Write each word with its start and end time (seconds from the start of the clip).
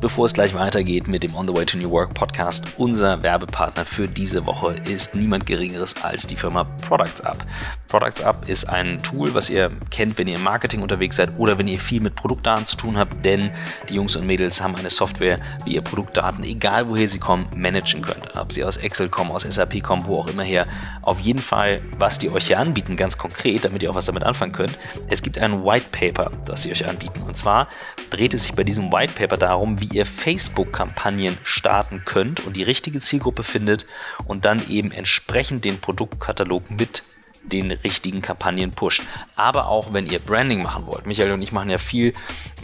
Bevor 0.00 0.26
es 0.26 0.32
gleich 0.32 0.54
weitergeht 0.54 1.08
mit 1.08 1.24
dem 1.24 1.34
On 1.34 1.48
the 1.48 1.52
Way 1.52 1.66
to 1.66 1.76
New 1.76 1.90
Work 1.90 2.14
Podcast, 2.14 2.64
unser 2.76 3.20
Werbepartner 3.24 3.84
für 3.84 4.06
diese 4.06 4.46
Woche 4.46 4.76
ist 4.88 5.16
niemand 5.16 5.44
Geringeres 5.44 5.96
als 6.04 6.24
die 6.24 6.36
Firma 6.36 6.62
Products 6.62 7.20
Up. 7.20 7.44
Products 7.88 8.20
Up 8.20 8.48
ist 8.48 8.68
ein 8.68 9.02
Tool, 9.02 9.32
was 9.32 9.48
ihr 9.48 9.70
kennt, 9.90 10.18
wenn 10.18 10.28
ihr 10.28 10.36
im 10.36 10.42
Marketing 10.42 10.82
unterwegs 10.82 11.16
seid 11.16 11.38
oder 11.38 11.56
wenn 11.56 11.66
ihr 11.66 11.78
viel 11.78 12.02
mit 12.02 12.14
Produktdaten 12.14 12.66
zu 12.66 12.76
tun 12.76 12.98
habt, 12.98 13.24
denn 13.24 13.50
die 13.88 13.94
Jungs 13.94 14.14
und 14.14 14.26
Mädels 14.26 14.60
haben 14.60 14.76
eine 14.76 14.90
Software, 14.90 15.40
wie 15.64 15.74
ihr 15.74 15.80
Produktdaten, 15.80 16.44
egal 16.44 16.88
woher 16.88 17.08
sie 17.08 17.18
kommen, 17.18 17.48
managen 17.56 18.02
könnt. 18.02 18.36
Ob 18.36 18.52
sie 18.52 18.62
aus 18.62 18.76
Excel 18.76 19.08
kommen, 19.08 19.30
aus 19.30 19.42
SAP 19.42 19.82
kommen, 19.82 20.04
wo 20.04 20.18
auch 20.18 20.26
immer 20.26 20.42
her. 20.42 20.66
Auf 21.00 21.20
jeden 21.20 21.38
Fall, 21.38 21.80
was 21.98 22.18
die 22.18 22.30
euch 22.30 22.48
hier 22.48 22.58
anbieten, 22.58 22.94
ganz 22.94 23.16
konkret, 23.16 23.64
damit 23.64 23.82
ihr 23.82 23.90
auch 23.90 23.94
was 23.94 24.04
damit 24.04 24.22
anfangen 24.22 24.52
könnt. 24.52 24.78
Es 25.08 25.22
gibt 25.22 25.38
ein 25.38 25.64
White 25.64 25.86
Paper, 25.90 26.30
das 26.44 26.64
sie 26.64 26.72
euch 26.72 26.86
anbieten. 26.86 27.22
Und 27.22 27.38
zwar 27.38 27.68
dreht 28.10 28.34
es 28.34 28.42
sich 28.42 28.52
bei 28.54 28.64
diesem 28.64 28.92
White 28.92 29.14
Paper 29.14 29.38
darum, 29.38 29.80
wie 29.80 29.88
ihr 29.96 30.04
Facebook-Kampagnen 30.04 31.38
starten 31.42 32.02
könnt 32.04 32.46
und 32.46 32.54
die 32.54 32.64
richtige 32.64 33.00
Zielgruppe 33.00 33.44
findet 33.44 33.86
und 34.26 34.44
dann 34.44 34.60
eben 34.68 34.92
entsprechend 34.92 35.64
den 35.64 35.80
Produktkatalog 35.80 36.70
mit 36.70 37.02
den 37.48 37.70
richtigen 37.70 38.22
Kampagnen 38.22 38.70
pusht. 38.70 39.02
Aber 39.36 39.68
auch 39.68 39.92
wenn 39.92 40.06
ihr 40.06 40.18
Branding 40.18 40.62
machen 40.62 40.86
wollt. 40.86 41.06
Michael 41.06 41.32
und 41.32 41.42
ich 41.42 41.52
machen 41.52 41.70
ja 41.70 41.78
viel 41.78 42.14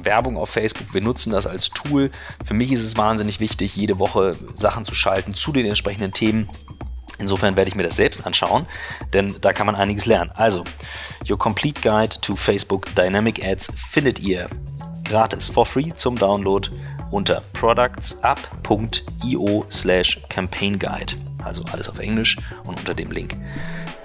Werbung 0.02 0.36
auf 0.36 0.50
Facebook. 0.50 0.94
Wir 0.94 1.02
nutzen 1.02 1.32
das 1.32 1.46
als 1.46 1.70
Tool. 1.70 2.10
Für 2.44 2.54
mich 2.54 2.72
ist 2.72 2.82
es 2.82 2.96
wahnsinnig 2.96 3.40
wichtig, 3.40 3.76
jede 3.76 3.98
Woche 3.98 4.36
Sachen 4.54 4.84
zu 4.84 4.94
schalten 4.94 5.34
zu 5.34 5.52
den 5.52 5.66
entsprechenden 5.66 6.12
Themen. 6.12 6.48
Insofern 7.18 7.56
werde 7.56 7.68
ich 7.68 7.76
mir 7.76 7.84
das 7.84 7.96
selbst 7.96 8.26
anschauen, 8.26 8.66
denn 9.12 9.36
da 9.40 9.52
kann 9.52 9.66
man 9.66 9.76
einiges 9.76 10.06
lernen. 10.06 10.32
Also, 10.34 10.64
Your 11.28 11.38
Complete 11.38 11.80
Guide 11.80 12.20
to 12.20 12.34
Facebook 12.34 12.92
Dynamic 12.96 13.44
Ads 13.44 13.72
findet 13.76 14.18
ihr 14.18 14.48
gratis 15.04 15.48
for 15.48 15.64
free 15.64 15.92
zum 15.94 16.18
Download 16.18 16.68
unter 17.10 17.42
productsup.io 17.52 19.66
slash 19.70 20.20
campaign 20.28 20.78
guide. 20.78 21.14
Also 21.44 21.62
alles 21.72 21.88
auf 21.88 21.98
Englisch 21.98 22.36
und 22.64 22.78
unter 22.80 22.94
dem 22.94 23.12
Link. 23.12 23.36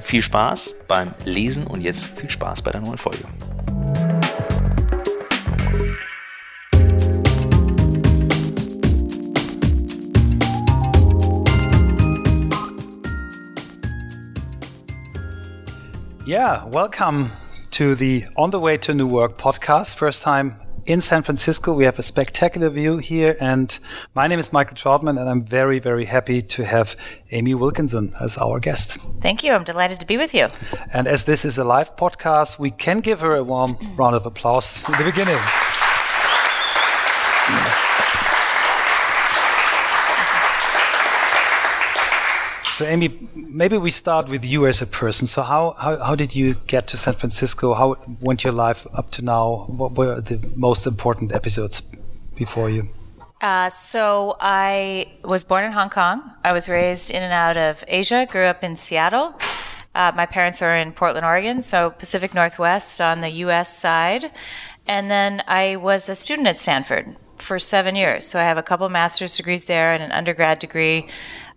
Viel 0.10 0.24
Spaß 0.24 0.86
beim 0.88 1.14
Lesen 1.24 1.68
und 1.68 1.82
jetzt 1.82 2.08
viel 2.08 2.32
Spaß 2.32 2.64
bei 2.64 2.72
der 2.72 2.82
neuen 2.82 2.98
Folge. 2.98 3.26
Yeah, 16.26 16.66
welcome 16.72 17.30
to 17.70 17.94
the 17.94 18.26
On 18.36 18.52
the 18.52 18.60
Way 18.60 18.80
to 18.80 18.96
New 18.96 19.12
Work 19.12 19.38
podcast. 19.38 19.94
First 19.94 20.23
time 20.23 20.56
in 20.90 21.02
San 21.02 21.22
Francisco. 21.22 21.72
We 21.72 21.86
have 21.86 22.00
a 22.00 22.04
spectacular 22.04 22.68
view 22.70 22.98
here. 22.98 23.38
And 23.40 23.78
my 24.16 24.28
name 24.28 24.40
is 24.40 24.52
Michael 24.52 24.76
Trautmann, 24.76 25.20
and 25.20 25.30
I'm 25.30 25.44
very, 25.44 25.78
very 25.78 26.06
happy 26.06 26.42
to 26.42 26.66
have 26.66 26.95
Amy 27.30 27.54
Wilkinson 27.54 28.16
as 28.20 28.40
our 28.40 28.59
guest. 28.59 28.98
Thank 29.22 29.44
you. 29.44 29.54
I'm 29.54 29.64
delighted 29.64 30.00
to 30.00 30.08
be 30.08 30.17
with 30.17 30.34
you. 30.34 30.50
And 30.92 31.08
as 31.08 31.26
this 31.26 31.45
is 31.45 31.60
a 31.60 31.64
live 31.64 31.95
podcast, 31.95 32.58
we 32.58 32.72
can 32.72 33.02
give 33.02 33.20
her 33.20 33.36
a 33.36 33.44
warm 33.44 33.78
round 33.95 34.16
of 34.16 34.26
applause 34.26 34.84
in 34.90 34.98
the 34.98 35.04
beginning. 35.04 35.40
So, 42.80 42.86
Amy, 42.86 43.28
maybe 43.36 43.78
we 43.78 43.92
start 43.92 44.30
with 44.30 44.46
you 44.46 44.66
as 44.66 44.82
a 44.82 44.88
person. 44.88 45.28
So, 45.28 45.42
how, 45.42 45.76
how, 45.78 45.98
how 45.98 46.16
did 46.16 46.34
you 46.34 46.54
get 46.66 46.88
to 46.88 46.96
San 46.96 47.14
Francisco? 47.14 47.74
How 47.74 47.98
went 48.22 48.46
your 48.46 48.54
life 48.54 48.88
up 48.94 49.12
to 49.16 49.22
now? 49.22 49.66
What 49.68 49.98
were 49.98 50.22
the 50.22 50.40
most 50.56 50.88
important 50.88 51.34
episodes 51.34 51.84
before 52.36 52.70
you? 52.70 52.88
Uh, 53.42 53.70
so, 53.70 54.38
I 54.40 55.12
was 55.26 55.44
born 55.44 55.66
in 55.66 55.74
Hong 55.74 55.90
Kong. 55.90 56.22
I 56.45 56.54
was 56.54 56.70
raised 56.70 57.12
in 57.12 57.22
and 57.22 57.34
out 57.34 57.58
of 57.58 57.84
Asia, 57.86 58.26
grew 58.32 58.45
up 58.45 58.64
in 58.64 58.78
Seattle. 58.78 59.38
Uh, 59.94 60.14
my 60.16 60.26
parents 60.26 60.62
are 60.62 60.73
in 60.73 60.94
Portland, 60.94 61.26
Oregon, 61.26 61.62
so 61.62 61.89
Pacific 61.89 62.34
Northwest 62.34 63.02
on 63.02 63.20
the 63.20 63.30
US 63.44 63.78
side. 63.78 64.32
And 64.88 65.12
then 65.12 65.44
I 65.50 65.76
was 65.76 66.08
a 66.08 66.16
student 66.16 66.48
at 66.48 66.56
Stanford 66.56 67.18
for 67.36 67.60
seven 67.60 67.98
years. 67.98 68.26
So 68.26 68.39
I 68.39 68.44
have 68.44 68.58
a 68.58 68.64
couple 68.64 68.88
master's 68.88 69.36
degrees 69.36 69.66
there 69.66 69.92
and 69.92 70.02
an 70.02 70.14
undergrad 70.14 70.60
degree. 70.60 71.08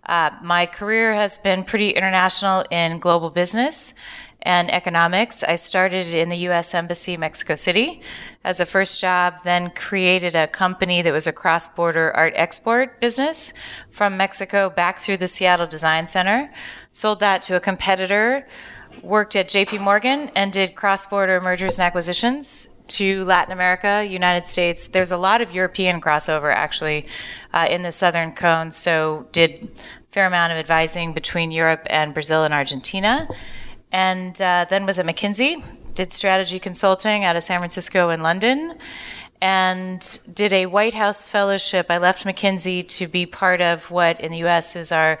Uh, 0.05 0.31
my 0.41 0.65
career 0.65 1.13
has 1.13 1.37
been 1.37 1.63
pretty 1.63 1.91
international 1.91 2.65
in 2.69 2.99
global 2.99 3.29
business 3.29 3.93
and 4.41 4.69
economics. 4.71 5.41
I 5.43 5.55
started 5.55 6.13
in 6.13 6.27
the 6.27 6.37
U.S. 6.49 6.73
Embassy, 6.73 7.15
Mexico 7.15 7.55
City, 7.55 8.01
as 8.43 8.59
a 8.59 8.65
first 8.65 8.99
job, 8.99 9.35
then 9.45 9.71
created 9.71 10.35
a 10.35 10.47
company 10.47 11.01
that 11.01 11.13
was 11.13 11.27
a 11.27 11.31
cross 11.31 11.69
border 11.69 12.11
art 12.11 12.33
export 12.35 12.99
business 12.99 13.53
from 13.89 14.17
Mexico 14.17 14.69
back 14.69 14.99
through 14.99 15.17
the 15.17 15.29
Seattle 15.29 15.65
Design 15.65 16.07
Center. 16.07 16.51
Sold 16.91 17.21
that 17.21 17.41
to 17.43 17.55
a 17.55 17.61
competitor, 17.61 18.45
worked 19.01 19.37
at 19.37 19.47
JP 19.47 19.79
Morgan, 19.79 20.29
and 20.35 20.51
did 20.51 20.75
cross 20.75 21.05
border 21.05 21.39
mergers 21.39 21.79
and 21.79 21.85
acquisitions 21.85 22.72
to 22.97 23.25
Latin 23.25 23.51
America, 23.51 24.05
United 24.07 24.45
States. 24.45 24.87
There's 24.87 25.11
a 25.11 25.17
lot 25.17 25.41
of 25.41 25.51
European 25.51 25.99
crossover 25.99 26.53
actually 26.53 27.07
uh, 27.53 27.67
in 27.69 27.81
the 27.81 27.91
southern 27.91 28.33
cone. 28.33 28.71
So 28.71 29.27
did 29.31 29.69
fair 30.11 30.27
amount 30.27 30.51
of 30.51 30.59
advising 30.59 31.11
between 31.11 31.49
Europe 31.49 31.81
and 31.87 32.13
Brazil 32.13 32.43
and 32.43 32.53
Argentina, 32.53 33.27
and 33.91 34.39
uh, 34.39 34.65
then 34.69 34.85
was 34.85 34.99
at 34.99 35.05
McKinsey. 35.05 35.63
Did 35.95 36.11
strategy 36.11 36.59
consulting 36.59 37.23
out 37.25 37.35
of 37.35 37.43
San 37.43 37.59
Francisco 37.59 38.09
and 38.09 38.21
London, 38.21 38.77
and 39.41 40.19
did 40.31 40.53
a 40.53 40.67
White 40.67 40.93
House 40.93 41.27
fellowship. 41.27 41.87
I 41.89 41.97
left 41.97 42.25
McKinsey 42.25 42.87
to 42.99 43.07
be 43.07 43.25
part 43.25 43.59
of 43.59 43.89
what 43.89 44.19
in 44.19 44.31
the 44.31 44.39
U.S. 44.39 44.75
is 44.75 44.91
our 44.91 45.19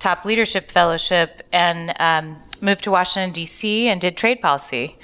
top 0.00 0.24
leadership 0.24 0.70
fellowship, 0.70 1.42
and 1.52 1.94
um, 2.00 2.36
moved 2.60 2.82
to 2.84 2.90
Washington 2.90 3.30
D.C. 3.30 3.88
and 3.88 4.00
did 4.00 4.16
trade 4.16 4.40
policy 4.40 4.96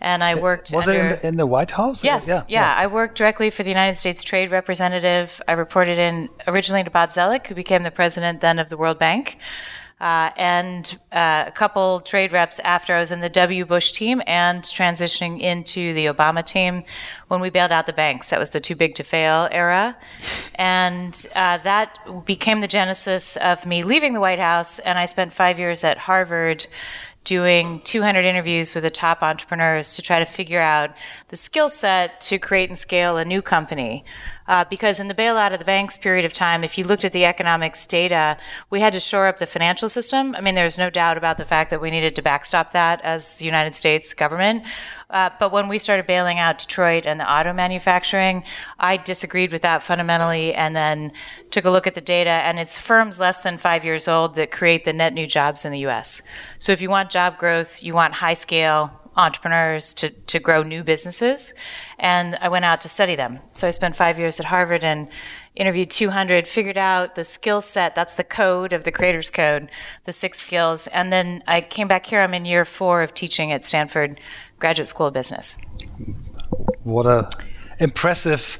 and 0.00 0.22
I 0.22 0.40
worked. 0.40 0.72
Was 0.72 0.88
under, 0.88 1.00
it 1.00 1.02
in 1.02 1.08
the, 1.08 1.28
in 1.28 1.36
the, 1.36 1.46
White 1.46 1.72
House? 1.72 2.04
Yes, 2.04 2.26
yeah, 2.26 2.44
yeah, 2.48 2.74
yeah, 2.74 2.74
I 2.76 2.86
worked 2.86 3.16
directly 3.16 3.50
for 3.50 3.62
the 3.62 3.70
United 3.70 3.94
States 3.94 4.22
Trade 4.22 4.50
Representative. 4.50 5.40
I 5.48 5.52
reported 5.52 5.98
in 5.98 6.28
originally 6.46 6.84
to 6.84 6.90
Bob 6.90 7.10
Zoellick, 7.10 7.46
who 7.46 7.54
became 7.54 7.82
the 7.82 7.90
president 7.90 8.40
then 8.40 8.58
of 8.58 8.68
the 8.68 8.76
World 8.76 8.98
Bank. 8.98 9.38
Uh, 9.98 10.30
and 10.36 10.98
uh, 11.10 11.44
a 11.46 11.50
couple 11.50 12.00
trade 12.00 12.30
reps 12.30 12.58
after 12.58 12.94
I 12.94 12.98
was 12.98 13.10
in 13.10 13.20
the 13.20 13.30
W. 13.30 13.64
Bush 13.64 13.92
team 13.92 14.20
and 14.26 14.62
transitioning 14.62 15.40
into 15.40 15.94
the 15.94 16.06
Obama 16.06 16.44
team 16.44 16.84
when 17.28 17.40
we 17.40 17.48
bailed 17.48 17.72
out 17.72 17.86
the 17.86 17.94
banks. 17.94 18.28
That 18.28 18.38
was 18.38 18.50
the 18.50 18.60
too 18.60 18.76
big 18.76 18.94
to 18.96 19.02
fail 19.02 19.48
era. 19.50 19.96
And 20.56 21.26
uh, 21.34 21.58
that 21.58 21.98
became 22.26 22.60
the 22.60 22.68
genesis 22.68 23.38
of 23.38 23.64
me 23.64 23.84
leaving 23.84 24.12
the 24.12 24.20
White 24.20 24.38
House. 24.38 24.78
And 24.80 24.98
I 24.98 25.06
spent 25.06 25.32
five 25.32 25.58
years 25.58 25.82
at 25.82 25.96
Harvard 25.96 26.66
doing 27.26 27.80
200 27.80 28.24
interviews 28.24 28.72
with 28.72 28.84
the 28.84 28.90
top 28.90 29.20
entrepreneurs 29.20 29.96
to 29.96 30.02
try 30.02 30.20
to 30.20 30.24
figure 30.24 30.60
out 30.60 30.90
the 31.28 31.36
skill 31.36 31.68
set 31.68 32.20
to 32.22 32.38
create 32.38 32.70
and 32.70 32.78
scale 32.78 33.18
a 33.18 33.24
new 33.24 33.42
company. 33.42 34.04
Uh, 34.48 34.64
because 34.68 35.00
in 35.00 35.08
the 35.08 35.14
bailout 35.14 35.52
of 35.52 35.58
the 35.58 35.64
banks 35.64 35.98
period 35.98 36.24
of 36.24 36.32
time, 36.32 36.62
if 36.62 36.78
you 36.78 36.84
looked 36.84 37.04
at 37.04 37.12
the 37.12 37.24
economics 37.24 37.86
data, 37.86 38.36
we 38.70 38.80
had 38.80 38.92
to 38.92 39.00
shore 39.00 39.26
up 39.26 39.38
the 39.38 39.46
financial 39.46 39.88
system. 39.88 40.34
I 40.34 40.40
mean, 40.40 40.54
there's 40.54 40.78
no 40.78 40.90
doubt 40.90 41.16
about 41.18 41.38
the 41.38 41.44
fact 41.44 41.70
that 41.70 41.80
we 41.80 41.90
needed 41.90 42.14
to 42.16 42.22
backstop 42.22 42.72
that 42.72 43.00
as 43.02 43.36
the 43.36 43.44
United 43.44 43.74
States 43.74 44.14
government. 44.14 44.64
Uh, 45.08 45.30
but 45.38 45.52
when 45.52 45.68
we 45.68 45.78
started 45.78 46.06
bailing 46.06 46.38
out 46.38 46.58
Detroit 46.58 47.06
and 47.06 47.20
the 47.20 47.30
auto 47.30 47.52
manufacturing, 47.52 48.42
I 48.78 48.96
disagreed 48.96 49.52
with 49.52 49.62
that 49.62 49.82
fundamentally 49.82 50.52
and 50.52 50.74
then 50.74 51.12
took 51.50 51.64
a 51.64 51.70
look 51.70 51.86
at 51.86 51.94
the 51.94 52.00
data. 52.00 52.30
And 52.30 52.58
it's 52.58 52.78
firms 52.78 53.20
less 53.20 53.42
than 53.42 53.56
five 53.58 53.84
years 53.84 54.08
old 54.08 54.34
that 54.34 54.50
create 54.50 54.84
the 54.84 54.92
net 54.92 55.12
new 55.12 55.26
jobs 55.26 55.64
in 55.64 55.70
the 55.70 55.86
US. 55.86 56.22
So 56.58 56.72
if 56.72 56.80
you 56.80 56.90
want 56.90 57.10
job 57.10 57.38
growth, 57.38 57.82
you 57.82 57.94
want 57.94 58.14
high 58.14 58.34
scale 58.34 58.90
entrepreneurs 59.16 59.94
to, 59.94 60.10
to 60.10 60.38
grow 60.38 60.62
new 60.62 60.84
businesses. 60.84 61.54
And 61.98 62.36
I 62.36 62.48
went 62.48 62.64
out 62.64 62.80
to 62.82 62.88
study 62.88 63.16
them. 63.16 63.40
So 63.52 63.66
I 63.66 63.70
spent 63.70 63.96
five 63.96 64.18
years 64.18 64.38
at 64.38 64.46
Harvard 64.46 64.84
and 64.84 65.08
interviewed 65.54 65.90
200, 65.90 66.46
figured 66.46 66.78
out 66.78 67.14
the 67.14 67.24
skill 67.24 67.60
set. 67.60 67.94
That's 67.94 68.14
the 68.14 68.24
code 68.24 68.72
of 68.72 68.84
the 68.84 68.92
creator's 68.92 69.30
code, 69.30 69.70
the 70.04 70.12
six 70.12 70.38
skills. 70.38 70.86
And 70.88 71.12
then 71.12 71.42
I 71.46 71.62
came 71.62 71.88
back 71.88 72.06
here. 72.06 72.20
I'm 72.20 72.34
in 72.34 72.44
year 72.44 72.64
four 72.64 73.02
of 73.02 73.14
teaching 73.14 73.50
at 73.52 73.64
Stanford 73.64 74.20
Graduate 74.58 74.88
School 74.88 75.06
of 75.06 75.14
Business. 75.14 75.56
What 76.84 77.06
a 77.06 77.30
impressive 77.78 78.58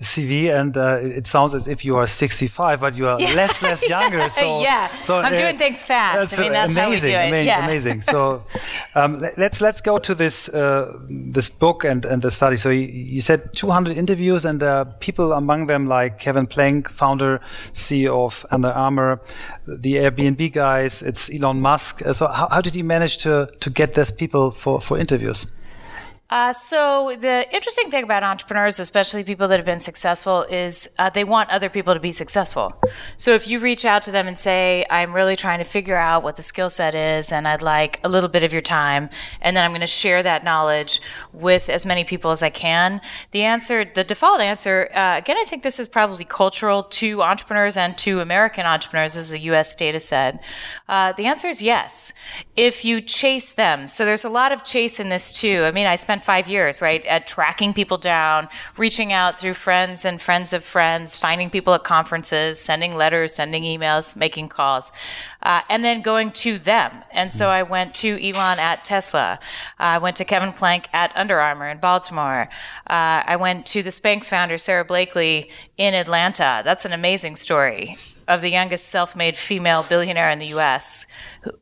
CV, 0.00 0.52
and 0.52 0.76
uh, 0.76 0.98
it 1.02 1.26
sounds 1.26 1.54
as 1.54 1.68
if 1.68 1.84
you 1.84 1.96
are 1.96 2.06
65, 2.06 2.80
but 2.80 2.94
you 2.94 3.06
are 3.08 3.20
yeah. 3.20 3.34
less 3.34 3.62
less 3.62 3.88
younger. 3.96 4.28
So 4.28 4.62
yeah, 4.62 4.88
so, 5.04 5.18
I'm 5.18 5.32
uh, 5.32 5.36
doing 5.36 5.58
things 5.58 5.82
fast. 5.82 6.38
I 6.38 6.42
mean, 6.42 6.52
that's 6.52 6.72
amazing, 6.72 7.14
how 7.14 7.24
we 7.24 7.30
do 7.30 7.36
it. 7.36 7.44
yeah. 7.44 7.64
amazing. 7.64 8.02
So 8.02 8.44
um, 8.94 9.20
let's 9.36 9.60
let's 9.60 9.80
go 9.80 9.98
to 9.98 10.14
this 10.14 10.48
uh, 10.48 10.98
this 11.08 11.50
book 11.50 11.84
and 11.84 12.04
and 12.04 12.22
the 12.22 12.30
study. 12.30 12.56
So 12.56 12.70
you, 12.70 12.86
you 12.86 13.20
said 13.20 13.52
200 13.54 13.96
interviews, 13.96 14.44
and 14.44 14.62
uh, 14.62 14.84
people 15.00 15.32
among 15.32 15.66
them 15.66 15.88
like 15.88 16.18
Kevin 16.18 16.46
Plank, 16.46 16.88
founder 16.88 17.40
CEO 17.72 18.24
of 18.24 18.46
Under 18.50 18.68
Armour, 18.68 19.20
the 19.66 19.94
Airbnb 19.94 20.52
guys. 20.52 21.02
It's 21.02 21.30
Elon 21.34 21.60
Musk. 21.60 22.02
So 22.12 22.26
how, 22.26 22.48
how 22.50 22.60
did 22.60 22.74
you 22.74 22.84
manage 22.84 23.18
to 23.18 23.48
to 23.60 23.70
get 23.70 23.94
these 23.94 24.12
people 24.12 24.50
for 24.50 24.80
for 24.80 24.98
interviews? 24.98 25.46
Uh, 26.32 26.50
so 26.54 27.14
the 27.20 27.46
interesting 27.54 27.90
thing 27.90 28.04
about 28.04 28.22
entrepreneurs, 28.22 28.80
especially 28.80 29.22
people 29.22 29.46
that 29.48 29.58
have 29.58 29.66
been 29.66 29.80
successful, 29.80 30.44
is 30.44 30.88
uh, 30.98 31.10
they 31.10 31.24
want 31.24 31.50
other 31.50 31.68
people 31.68 31.92
to 31.92 32.00
be 32.00 32.10
successful. 32.10 32.74
So 33.18 33.34
if 33.34 33.46
you 33.46 33.60
reach 33.60 33.84
out 33.84 34.00
to 34.04 34.10
them 34.10 34.26
and 34.26 34.38
say, 34.38 34.86
"I'm 34.88 35.12
really 35.12 35.36
trying 35.36 35.58
to 35.58 35.66
figure 35.66 35.94
out 35.94 36.22
what 36.22 36.36
the 36.36 36.42
skill 36.42 36.70
set 36.70 36.94
is, 36.94 37.32
and 37.32 37.46
I'd 37.46 37.60
like 37.60 38.00
a 38.02 38.08
little 38.08 38.30
bit 38.30 38.44
of 38.44 38.50
your 38.50 38.62
time, 38.62 39.10
and 39.42 39.54
then 39.54 39.62
I'm 39.62 39.72
going 39.72 39.82
to 39.82 39.86
share 39.86 40.22
that 40.22 40.42
knowledge 40.42 41.02
with 41.34 41.68
as 41.68 41.84
many 41.84 42.02
people 42.02 42.30
as 42.30 42.42
I 42.42 42.48
can," 42.48 43.02
the 43.32 43.42
answer, 43.42 43.84
the 43.84 44.02
default 44.02 44.40
answer, 44.40 44.88
uh, 44.94 45.18
again, 45.18 45.36
I 45.36 45.44
think 45.44 45.62
this 45.62 45.78
is 45.78 45.86
probably 45.86 46.24
cultural 46.24 46.84
to 46.84 47.22
entrepreneurs 47.22 47.76
and 47.76 47.98
to 47.98 48.20
American 48.20 48.64
entrepreneurs. 48.64 49.16
This 49.16 49.26
is 49.26 49.34
a 49.34 49.38
U.S. 49.50 49.74
data 49.74 50.00
set. 50.00 50.42
Uh, 50.88 51.12
the 51.12 51.26
answer 51.26 51.48
is 51.48 51.62
yes. 51.62 52.12
If 52.56 52.84
you 52.84 53.00
chase 53.00 53.52
them, 53.52 53.86
so 53.86 54.04
there's 54.04 54.24
a 54.24 54.28
lot 54.28 54.52
of 54.52 54.64
chase 54.64 54.98
in 54.98 55.08
this 55.08 55.38
too. 55.38 55.62
I 55.64 55.70
mean, 55.70 55.86
I 55.86 55.96
spent 55.96 56.24
five 56.24 56.48
years, 56.48 56.82
right, 56.82 57.04
at 57.06 57.26
tracking 57.26 57.72
people 57.72 57.98
down, 57.98 58.48
reaching 58.76 59.12
out 59.12 59.38
through 59.38 59.54
friends 59.54 60.04
and 60.04 60.20
friends 60.20 60.52
of 60.52 60.64
friends, 60.64 61.16
finding 61.16 61.50
people 61.50 61.72
at 61.74 61.84
conferences, 61.84 62.58
sending 62.58 62.96
letters, 62.96 63.34
sending 63.34 63.62
emails, 63.62 64.16
making 64.16 64.48
calls, 64.48 64.92
uh, 65.42 65.62
and 65.70 65.84
then 65.84 66.02
going 66.02 66.32
to 66.32 66.58
them. 66.58 67.04
And 67.12 67.32
so 67.32 67.48
I 67.48 67.62
went 67.62 67.94
to 67.96 68.18
Elon 68.22 68.58
at 68.58 68.84
Tesla. 68.84 69.38
Uh, 69.78 69.96
I 69.96 69.98
went 69.98 70.16
to 70.16 70.24
Kevin 70.24 70.52
Plank 70.52 70.88
at 70.92 71.16
Under 71.16 71.40
Armour 71.40 71.68
in 71.68 71.78
Baltimore. 71.78 72.48
Uh, 72.86 73.22
I 73.24 73.36
went 73.36 73.66
to 73.66 73.82
the 73.82 73.90
Spanx 73.90 74.28
founder, 74.28 74.58
Sara 74.58 74.84
Blakely, 74.84 75.50
in 75.78 75.94
Atlanta. 75.94 76.62
That's 76.64 76.84
an 76.84 76.92
amazing 76.92 77.36
story 77.36 77.96
of 78.28 78.40
the 78.40 78.50
youngest 78.50 78.88
self-made 78.88 79.36
female 79.36 79.84
billionaire 79.88 80.30
in 80.30 80.38
the 80.38 80.46
U.S. 80.46 81.06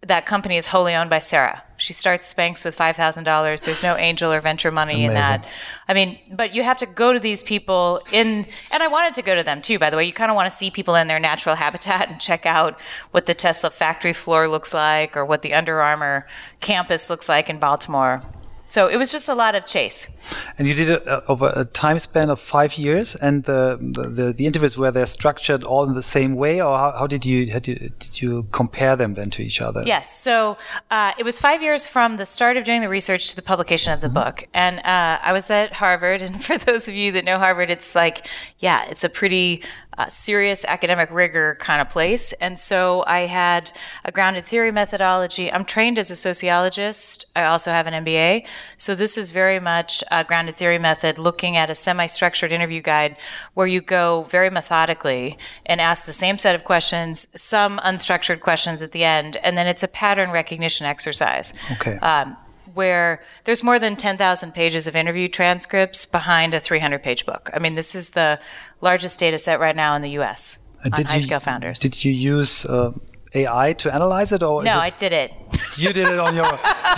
That 0.02 0.26
company 0.26 0.56
is 0.56 0.68
wholly 0.68 0.94
owned 0.94 1.10
by 1.10 1.18
Sara. 1.18 1.62
She 1.76 1.92
starts 1.92 2.32
Spanx 2.32 2.64
with 2.64 2.74
five 2.74 2.96
thousand 2.96 3.24
dollars. 3.24 3.62
There's 3.62 3.82
no 3.82 3.96
angel 3.96 4.32
or 4.32 4.40
venture 4.40 4.70
money 4.70 5.04
in 5.04 5.14
that. 5.14 5.46
I 5.88 5.94
mean, 5.94 6.18
but 6.30 6.54
you 6.54 6.62
have 6.62 6.76
to 6.78 6.86
go 6.86 7.12
to 7.12 7.18
these 7.18 7.42
people 7.42 8.02
in, 8.12 8.46
and 8.70 8.82
I 8.82 8.88
wanted 8.88 9.14
to 9.14 9.22
go 9.22 9.34
to 9.34 9.42
them 9.42 9.62
too. 9.62 9.78
By 9.78 9.88
the 9.88 9.96
way, 9.96 10.04
you 10.04 10.12
kind 10.12 10.30
of 10.30 10.34
want 10.34 10.50
to 10.50 10.56
see 10.56 10.70
people 10.70 10.94
in 10.94 11.06
their 11.06 11.18
natural 11.18 11.54
habitat 11.54 12.10
and 12.10 12.20
check 12.20 12.44
out 12.44 12.78
what 13.12 13.24
the 13.24 13.34
Tesla 13.34 13.70
factory 13.70 14.12
floor 14.12 14.46
looks 14.46 14.74
like, 14.74 15.16
or 15.16 15.24
what 15.24 15.40
the 15.40 15.54
Under 15.54 15.80
Armour 15.80 16.26
campus 16.60 17.08
looks 17.08 17.28
like 17.28 17.48
in 17.48 17.58
Baltimore. 17.58 18.22
So 18.70 18.86
it 18.86 18.96
was 18.96 19.10
just 19.10 19.28
a 19.28 19.34
lot 19.34 19.54
of 19.56 19.66
chase. 19.66 20.08
And 20.56 20.68
you 20.68 20.74
did 20.74 20.90
it 20.90 21.06
uh, 21.06 21.22
over 21.26 21.52
a 21.56 21.64
time 21.64 21.98
span 21.98 22.30
of 22.30 22.40
five 22.40 22.78
years, 22.78 23.16
and 23.16 23.44
the 23.44 23.78
the, 23.80 24.32
the 24.32 24.46
interviews 24.46 24.78
were 24.78 24.92
they 24.92 25.04
structured 25.06 25.64
all 25.64 25.84
in 25.84 25.94
the 25.94 26.02
same 26.02 26.36
way, 26.36 26.62
or 26.62 26.78
how, 26.78 26.92
how 26.92 27.06
did 27.08 27.24
you 27.24 27.50
how 27.52 27.58
did, 27.58 27.98
did 27.98 28.22
you 28.22 28.46
compare 28.52 28.94
them 28.94 29.14
then 29.14 29.28
to 29.30 29.42
each 29.42 29.60
other? 29.60 29.82
Yes. 29.84 30.20
So 30.22 30.56
uh, 30.90 31.12
it 31.18 31.24
was 31.24 31.40
five 31.40 31.62
years 31.62 31.88
from 31.88 32.16
the 32.16 32.26
start 32.26 32.56
of 32.56 32.64
doing 32.64 32.80
the 32.80 32.88
research 32.88 33.30
to 33.30 33.36
the 33.36 33.42
publication 33.42 33.92
of 33.92 34.00
the 34.00 34.06
mm-hmm. 34.06 34.14
book, 34.14 34.44
and 34.54 34.78
uh, 34.78 35.18
I 35.20 35.32
was 35.32 35.50
at 35.50 35.72
Harvard. 35.72 36.22
And 36.22 36.42
for 36.46 36.56
those 36.56 36.86
of 36.86 36.94
you 36.94 37.10
that 37.12 37.24
know 37.24 37.38
Harvard, 37.38 37.70
it's 37.70 37.96
like 37.96 38.26
yeah, 38.60 38.86
it's 38.88 39.02
a 39.02 39.08
pretty 39.08 39.62
uh, 40.00 40.08
serious 40.08 40.64
academic 40.64 41.10
rigor 41.10 41.58
kind 41.60 41.82
of 41.82 41.90
place. 41.90 42.32
And 42.34 42.58
so 42.58 43.04
I 43.06 43.20
had 43.20 43.70
a 44.02 44.10
grounded 44.10 44.46
theory 44.46 44.72
methodology. 44.72 45.52
I'm 45.52 45.66
trained 45.66 45.98
as 45.98 46.10
a 46.10 46.16
sociologist. 46.16 47.26
I 47.36 47.44
also 47.44 47.70
have 47.70 47.86
an 47.86 48.02
MBA. 48.02 48.46
So 48.78 48.94
this 48.94 49.18
is 49.18 49.30
very 49.30 49.60
much 49.60 50.02
a 50.10 50.24
grounded 50.24 50.56
theory 50.56 50.78
method 50.78 51.18
looking 51.18 51.58
at 51.58 51.68
a 51.68 51.74
semi 51.74 52.06
structured 52.06 52.50
interview 52.50 52.80
guide 52.80 53.16
where 53.52 53.66
you 53.66 53.82
go 53.82 54.22
very 54.30 54.48
methodically 54.48 55.36
and 55.66 55.82
ask 55.82 56.06
the 56.06 56.14
same 56.14 56.38
set 56.38 56.54
of 56.54 56.64
questions, 56.64 57.28
some 57.36 57.78
unstructured 57.80 58.40
questions 58.40 58.82
at 58.82 58.92
the 58.92 59.04
end. 59.04 59.36
And 59.42 59.58
then 59.58 59.66
it's 59.66 59.82
a 59.82 59.88
pattern 59.88 60.30
recognition 60.30 60.86
exercise. 60.86 61.52
Okay. 61.72 61.98
Um, 61.98 62.38
where 62.74 63.22
there's 63.44 63.62
more 63.62 63.78
than 63.78 63.96
10,000 63.96 64.52
pages 64.52 64.86
of 64.86 64.94
interview 64.94 65.28
transcripts 65.28 66.06
behind 66.06 66.54
a 66.54 66.60
300 66.60 67.02
page 67.02 67.26
book. 67.26 67.50
I 67.52 67.58
mean, 67.58 67.74
this 67.74 67.94
is 67.94 68.10
the 68.10 68.38
largest 68.80 69.18
data 69.20 69.38
set 69.38 69.60
right 69.60 69.76
now 69.76 69.94
in 69.94 70.02
the 70.02 70.10
US 70.20 70.58
uh, 70.84 70.90
on 70.92 71.04
high 71.04 71.18
scale 71.18 71.40
founders. 71.40 71.80
Did 71.80 72.04
you 72.04 72.12
use 72.12 72.64
uh, 72.66 72.92
AI 73.34 73.72
to 73.74 73.94
analyze 73.94 74.32
it 74.32 74.42
or 74.42 74.62
No, 74.64 74.76
it, 74.78 74.80
I 74.80 74.90
did 74.90 75.12
it. 75.12 75.32
You 75.76 75.92
did 75.92 76.08
it 76.08 76.18
on 76.18 76.34
your 76.34 76.46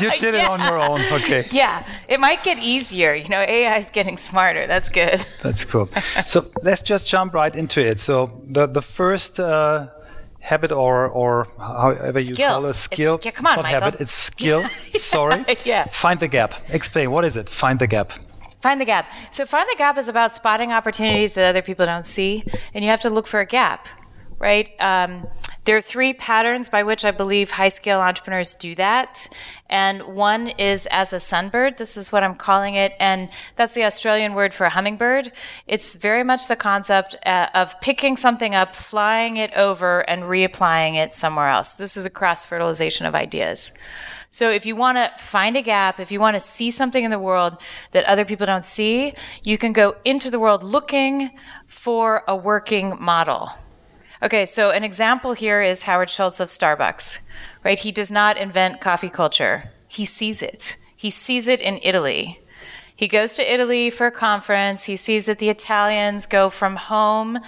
you 0.01 0.11
did 0.19 0.35
yeah. 0.35 0.45
it 0.45 0.49
on 0.49 0.61
your 0.61 0.79
own. 0.81 1.01
Okay. 1.13 1.47
Yeah. 1.51 1.87
It 2.09 2.21
might 2.21 2.43
get 2.43 2.59
easier. 2.59 3.15
You 3.15 3.29
know, 3.29 3.41
AI 3.41 3.77
is 3.77 3.91
getting 3.91 4.17
smarter. 4.17 4.67
That's 4.67 4.91
good. 4.91 5.27
That's 5.43 5.65
cool. 5.65 5.89
so 6.27 6.51
let's 6.63 6.83
just 6.83 7.07
jump 7.07 7.35
right 7.35 7.55
into 7.55 7.81
it. 7.81 8.01
So 8.01 8.43
the 8.49 8.67
the 8.67 8.83
first 8.83 9.39
uh, 9.39 9.89
habit 10.41 10.73
or 10.73 11.09
or 11.09 11.49
however 11.59 12.21
you 12.21 12.35
call 12.35 12.67
it 12.67 12.75
skill. 12.75 13.17
It's, 13.17 13.27
yeah, 13.27 13.31
come 13.33 13.47
on, 13.47 13.57
not 13.57 13.63
Michael. 13.65 13.81
habit, 13.81 14.01
it's 14.01 14.13
skill. 14.13 14.63
yeah. 14.63 14.69
Sorry. 14.99 15.45
yeah. 15.65 15.87
Find 15.91 16.19
the 16.19 16.29
gap. 16.29 16.55
Explain 16.69 17.11
what 17.11 17.25
is 17.25 17.37
it? 17.37 17.49
Find 17.49 17.79
the 17.79 17.87
gap. 17.87 18.13
Find 18.63 18.81
the 18.81 18.85
gap. 18.85 19.11
So 19.33 19.45
find 19.45 19.69
the 19.69 19.77
gap 19.77 19.99
is 19.99 20.09
about 20.09 20.33
spotting 20.33 20.73
opportunities 20.73 21.35
that 21.35 21.49
other 21.49 21.63
people 21.63 21.85
don't 21.85 22.07
see, 22.07 22.45
and 22.73 22.85
you 22.85 22.91
have 22.91 23.01
to 23.01 23.11
look 23.11 23.27
for 23.27 23.41
a 23.41 23.47
gap, 23.47 23.89
right? 24.39 24.71
Um, 24.81 25.27
there 25.65 25.77
are 25.77 25.81
three 25.81 26.13
patterns 26.13 26.69
by 26.69 26.83
which 26.83 27.05
I 27.05 27.13
believe 27.13 27.53
high 27.53 27.69
scale 27.69 28.01
entrepreneurs 28.01 28.57
do 28.57 28.75
that. 28.75 29.29
And 29.71 30.03
one 30.03 30.49
is 30.49 30.89
as 30.91 31.13
a 31.13 31.17
sunbird. 31.17 31.77
This 31.77 31.97
is 31.97 32.11
what 32.11 32.25
I'm 32.25 32.35
calling 32.35 32.75
it. 32.75 32.95
And 32.99 33.29
that's 33.55 33.75
the 33.75 33.85
Australian 33.85 34.35
word 34.35 34.53
for 34.53 34.65
a 34.65 34.71
hummingbird. 34.71 35.31
It's 35.69 35.95
very 35.95 36.25
much 36.25 36.49
the 36.49 36.57
concept 36.57 37.15
uh, 37.25 37.49
of 37.55 37.81
picking 37.81 38.17
something 38.17 38.57
up, 38.57 38.75
flying 38.75 39.37
it 39.37 39.53
over, 39.55 40.01
and 40.11 40.25
reapplying 40.25 40.97
it 40.97 41.13
somewhere 41.13 41.49
else. 41.49 41.75
This 41.75 41.97
is 41.97 42.07
a 42.07 42.11
cross 42.11 42.45
fertilization 42.45 43.07
of 43.07 43.15
ideas. 43.15 43.73
So 44.33 44.51
if 44.51 44.65
you 44.65 44.75
want 44.75 44.97
to 44.97 45.23
find 45.23 45.59
a 45.59 45.63
gap, 45.63 46.01
if 46.01 46.11
you 46.11 46.19
want 46.19 46.37
to 46.37 46.41
see 46.41 46.71
something 46.71 47.05
in 47.05 47.11
the 47.11 47.19
world 47.19 47.59
that 47.91 48.07
other 48.07 48.25
people 48.25 48.47
don't 48.47 48.65
see, 48.65 49.13
you 49.45 49.59
can 49.59 49.75
go 49.75 49.97
into 50.07 50.31
the 50.31 50.41
world 50.41 50.63
looking 50.63 51.33
for 51.67 52.25
a 52.27 52.35
working 52.35 52.97
model. 52.99 53.51
Okay, 54.23 54.47
so 54.47 54.71
an 54.71 54.85
example 54.85 55.35
here 55.35 55.61
is 55.61 55.83
Howard 55.83 56.09
Schultz 56.09 56.41
of 56.41 56.49
Starbucks, 56.49 57.21
right? 57.63 57.79
He 57.79 57.93
does 57.93 58.11
not 58.11 58.39
invent 58.39 58.81
coffee 58.81 59.11
culture. 59.11 59.71
He 59.87 60.07
sees 60.07 60.41
it. 60.41 60.77
He 60.97 61.11
sees 61.11 61.47
it 61.47 61.61
in 61.61 61.79
Italy. 61.83 62.41
He 62.97 63.09
goes 63.09 63.37
to 63.37 63.53
Italy 63.53 63.91
for 63.91 64.07
a 64.07 64.11
conference. 64.11 64.87
He 64.87 64.97
sees 64.97 65.27
that 65.27 65.41
the 65.41 65.51
Italians 65.51 66.25
go 66.25 66.49
from 66.49 66.77
home 66.77 67.39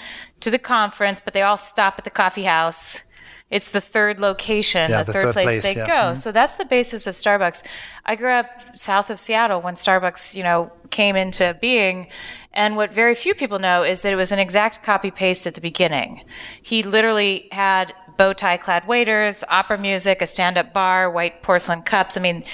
to 0.41 0.51
the 0.51 0.59
conference, 0.59 1.19
but 1.19 1.33
they 1.33 1.41
all 1.41 1.57
stop 1.57 1.95
at 1.97 2.05
the 2.05 2.11
coffee 2.11 2.45
house. 2.45 3.05
It's 3.51 3.71
the 3.71 3.81
third 3.81 4.19
location, 4.19 4.91
yeah, 4.91 5.03
the, 5.03 5.07
the 5.07 5.13
third, 5.13 5.23
third 5.25 5.33
place, 5.35 5.47
place, 5.61 5.63
they 5.63 5.81
yeah. 5.81 5.87
go. 5.87 5.93
Mm-hmm. 5.93 6.15
So 6.17 6.33
that's 6.33 6.57
the 6.57 6.65
basis 6.65 7.07
of 7.07 7.15
Starbucks. 7.15 7.65
I 8.05 8.17
grew 8.17 8.31
up 8.31 8.75
south 8.75 9.11
of 9.11 9.19
Seattle 9.21 9.61
when 9.61 9.75
Starbucks, 9.75 10.35
you 10.35 10.43
know, 10.43 10.73
came 10.91 11.15
into 11.15 11.57
being. 11.61 12.09
And 12.53 12.77
what 12.77 12.93
very 12.93 13.15
few 13.15 13.35
people 13.35 13.59
know 13.59 13.83
is 13.83 14.03
that 14.03 14.13
it 14.13 14.17
was 14.17 14.33
an 14.33 14.39
exact 14.39 14.83
copy 14.83 15.11
paste 15.11 15.47
at 15.47 15.55
the 15.55 15.61
beginning. 15.61 16.23
He 16.63 16.83
literally 16.83 17.49
had 17.53 17.93
bow 18.17 18.33
tie 18.33 18.57
clad 18.57 18.87
waiters, 18.87 19.45
opera 19.49 19.79
music, 19.79 20.23
a 20.23 20.27
stand 20.27 20.57
up 20.57 20.73
bar, 20.73 21.11
white 21.11 21.43
porcelain 21.43 21.83
cups. 21.83 22.17
I 22.17 22.21
mean, 22.21 22.45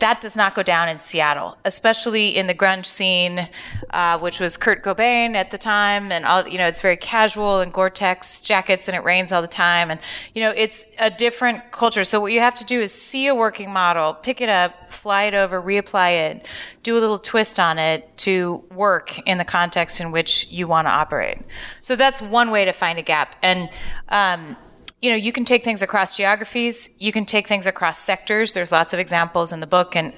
that 0.00 0.20
does 0.20 0.36
not 0.36 0.54
go 0.54 0.62
down 0.62 0.88
in 0.88 0.98
Seattle, 0.98 1.56
especially 1.64 2.36
in 2.36 2.46
the 2.46 2.54
grunge 2.54 2.86
scene, 2.86 3.48
uh, 3.90 4.18
which 4.18 4.40
was 4.40 4.56
Kurt 4.56 4.82
Cobain 4.82 5.34
at 5.34 5.50
the 5.50 5.58
time, 5.58 6.10
and 6.10 6.24
all 6.24 6.46
you 6.46 6.58
know, 6.58 6.66
it's 6.66 6.80
very 6.80 6.96
casual 6.96 7.60
and 7.60 7.72
Gore-Tex 7.72 8.42
jackets, 8.42 8.88
and 8.88 8.96
it 8.96 9.04
rains 9.04 9.30
all 9.32 9.42
the 9.42 9.48
time, 9.48 9.90
and 9.90 10.00
you 10.34 10.42
know, 10.42 10.50
it's 10.50 10.84
a 10.98 11.10
different 11.10 11.70
culture. 11.70 12.04
So 12.04 12.20
what 12.20 12.32
you 12.32 12.40
have 12.40 12.54
to 12.56 12.64
do 12.64 12.80
is 12.80 12.92
see 12.92 13.26
a 13.26 13.34
working 13.34 13.72
model, 13.72 14.14
pick 14.14 14.40
it 14.40 14.48
up, 14.48 14.92
fly 14.92 15.24
it 15.24 15.34
over, 15.34 15.60
reapply 15.62 16.30
it, 16.30 16.46
do 16.82 16.98
a 16.98 17.00
little 17.00 17.18
twist 17.18 17.60
on 17.60 17.78
it 17.78 18.16
to 18.18 18.64
work 18.74 19.18
in 19.26 19.38
the 19.38 19.44
context 19.44 20.00
in 20.00 20.12
which 20.12 20.48
you 20.50 20.66
want 20.66 20.86
to 20.86 20.90
operate. 20.90 21.38
So 21.80 21.94
that's 21.94 22.20
one 22.20 22.50
way 22.50 22.64
to 22.64 22.72
find 22.72 22.98
a 22.98 23.02
gap, 23.02 23.36
and 23.42 23.68
um, 24.08 24.56
you 25.00 25.08
know, 25.08 25.16
you 25.16 25.32
can 25.32 25.44
take 25.44 25.64
things 25.64 25.80
across 25.80 26.16
geographies, 26.16 26.94
you 26.98 27.10
can 27.10 27.24
take 27.24 27.46
things 27.46 27.66
across 27.66 27.98
sectors. 27.98 28.52
There's 28.52 28.70
lots 28.70 28.92
of 28.92 29.00
examples 29.00 29.52
in 29.52 29.60
the 29.60 29.66
book 29.66 29.96
and 29.96 30.12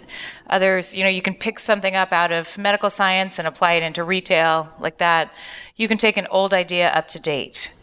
others, 0.49 0.95
you 0.95 1.05
know, 1.05 1.09
you 1.09 1.23
can 1.23 1.35
pick 1.35 1.59
something 1.59 1.95
up 1.95 2.13
out 2.13 2.33
of 2.33 2.59
medical 2.59 2.91
science 2.91 3.39
and 3.39 3.47
apply 3.47 3.75
it 3.75 3.83
into 3.83 4.03
retail 4.03 4.73
like 4.81 4.99
that. 4.99 5.33
You 5.77 5.87
can 5.87 5.99
take 5.99 6.17
an 6.17 6.27
old 6.31 6.53
idea 6.53 6.89
up 6.91 7.07
to 7.09 7.21
date. 7.21 7.75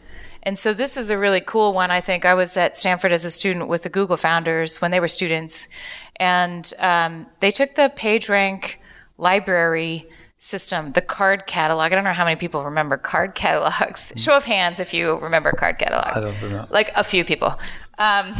And 0.43 0.57
so 0.57 0.73
this 0.73 0.97
is 0.97 1.09
a 1.09 1.17
really 1.17 1.41
cool 1.41 1.73
one. 1.73 1.91
I 1.91 2.01
think 2.01 2.25
I 2.25 2.33
was 2.33 2.55
at 2.57 2.75
Stanford 2.75 3.11
as 3.11 3.25
a 3.25 3.31
student 3.31 3.67
with 3.67 3.83
the 3.83 3.89
Google 3.89 4.17
founders 4.17 4.81
when 4.81 4.91
they 4.91 4.99
were 4.99 5.07
students, 5.07 5.67
and 6.15 6.71
um, 6.79 7.27
they 7.39 7.51
took 7.51 7.75
the 7.75 7.91
PageRank 7.95 8.75
library 9.17 10.07
system, 10.39 10.93
the 10.93 11.01
card 11.01 11.45
catalog. 11.45 11.91
I 11.91 11.95
don't 11.95 12.05
know 12.05 12.13
how 12.13 12.23
many 12.23 12.37
people 12.37 12.63
remember 12.63 12.97
card 12.97 13.35
catalogs. 13.35 14.13
Show 14.15 14.35
of 14.35 14.45
hands 14.45 14.79
if 14.79 14.93
you 14.93 15.19
remember 15.19 15.51
card 15.51 15.77
catalog. 15.77 16.17
I 16.17 16.21
don't 16.21 16.51
know. 16.51 16.65
Like 16.71 16.91
a 16.95 17.03
few 17.03 17.23
people. 17.23 17.53
Um, 17.99 18.33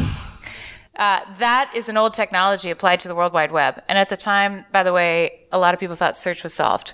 uh, 0.96 1.20
that 1.38 1.72
is 1.76 1.88
an 1.88 1.98
old 1.98 2.14
technology 2.14 2.72
applied 2.72 3.00
to 3.02 3.08
the 3.08 3.16
World 3.16 3.34
Wide 3.34 3.52
Web. 3.52 3.84
And 3.88 3.98
at 3.98 4.10
the 4.10 4.18
time, 4.18 4.66
by 4.72 4.84
the 4.84 4.92
way, 4.92 5.46
a 5.52 5.60
lot 5.60 5.74
of 5.74 5.80
people 5.80 5.96
thought 5.96 6.18
search 6.18 6.44
was 6.44 6.54
solved. 6.54 6.94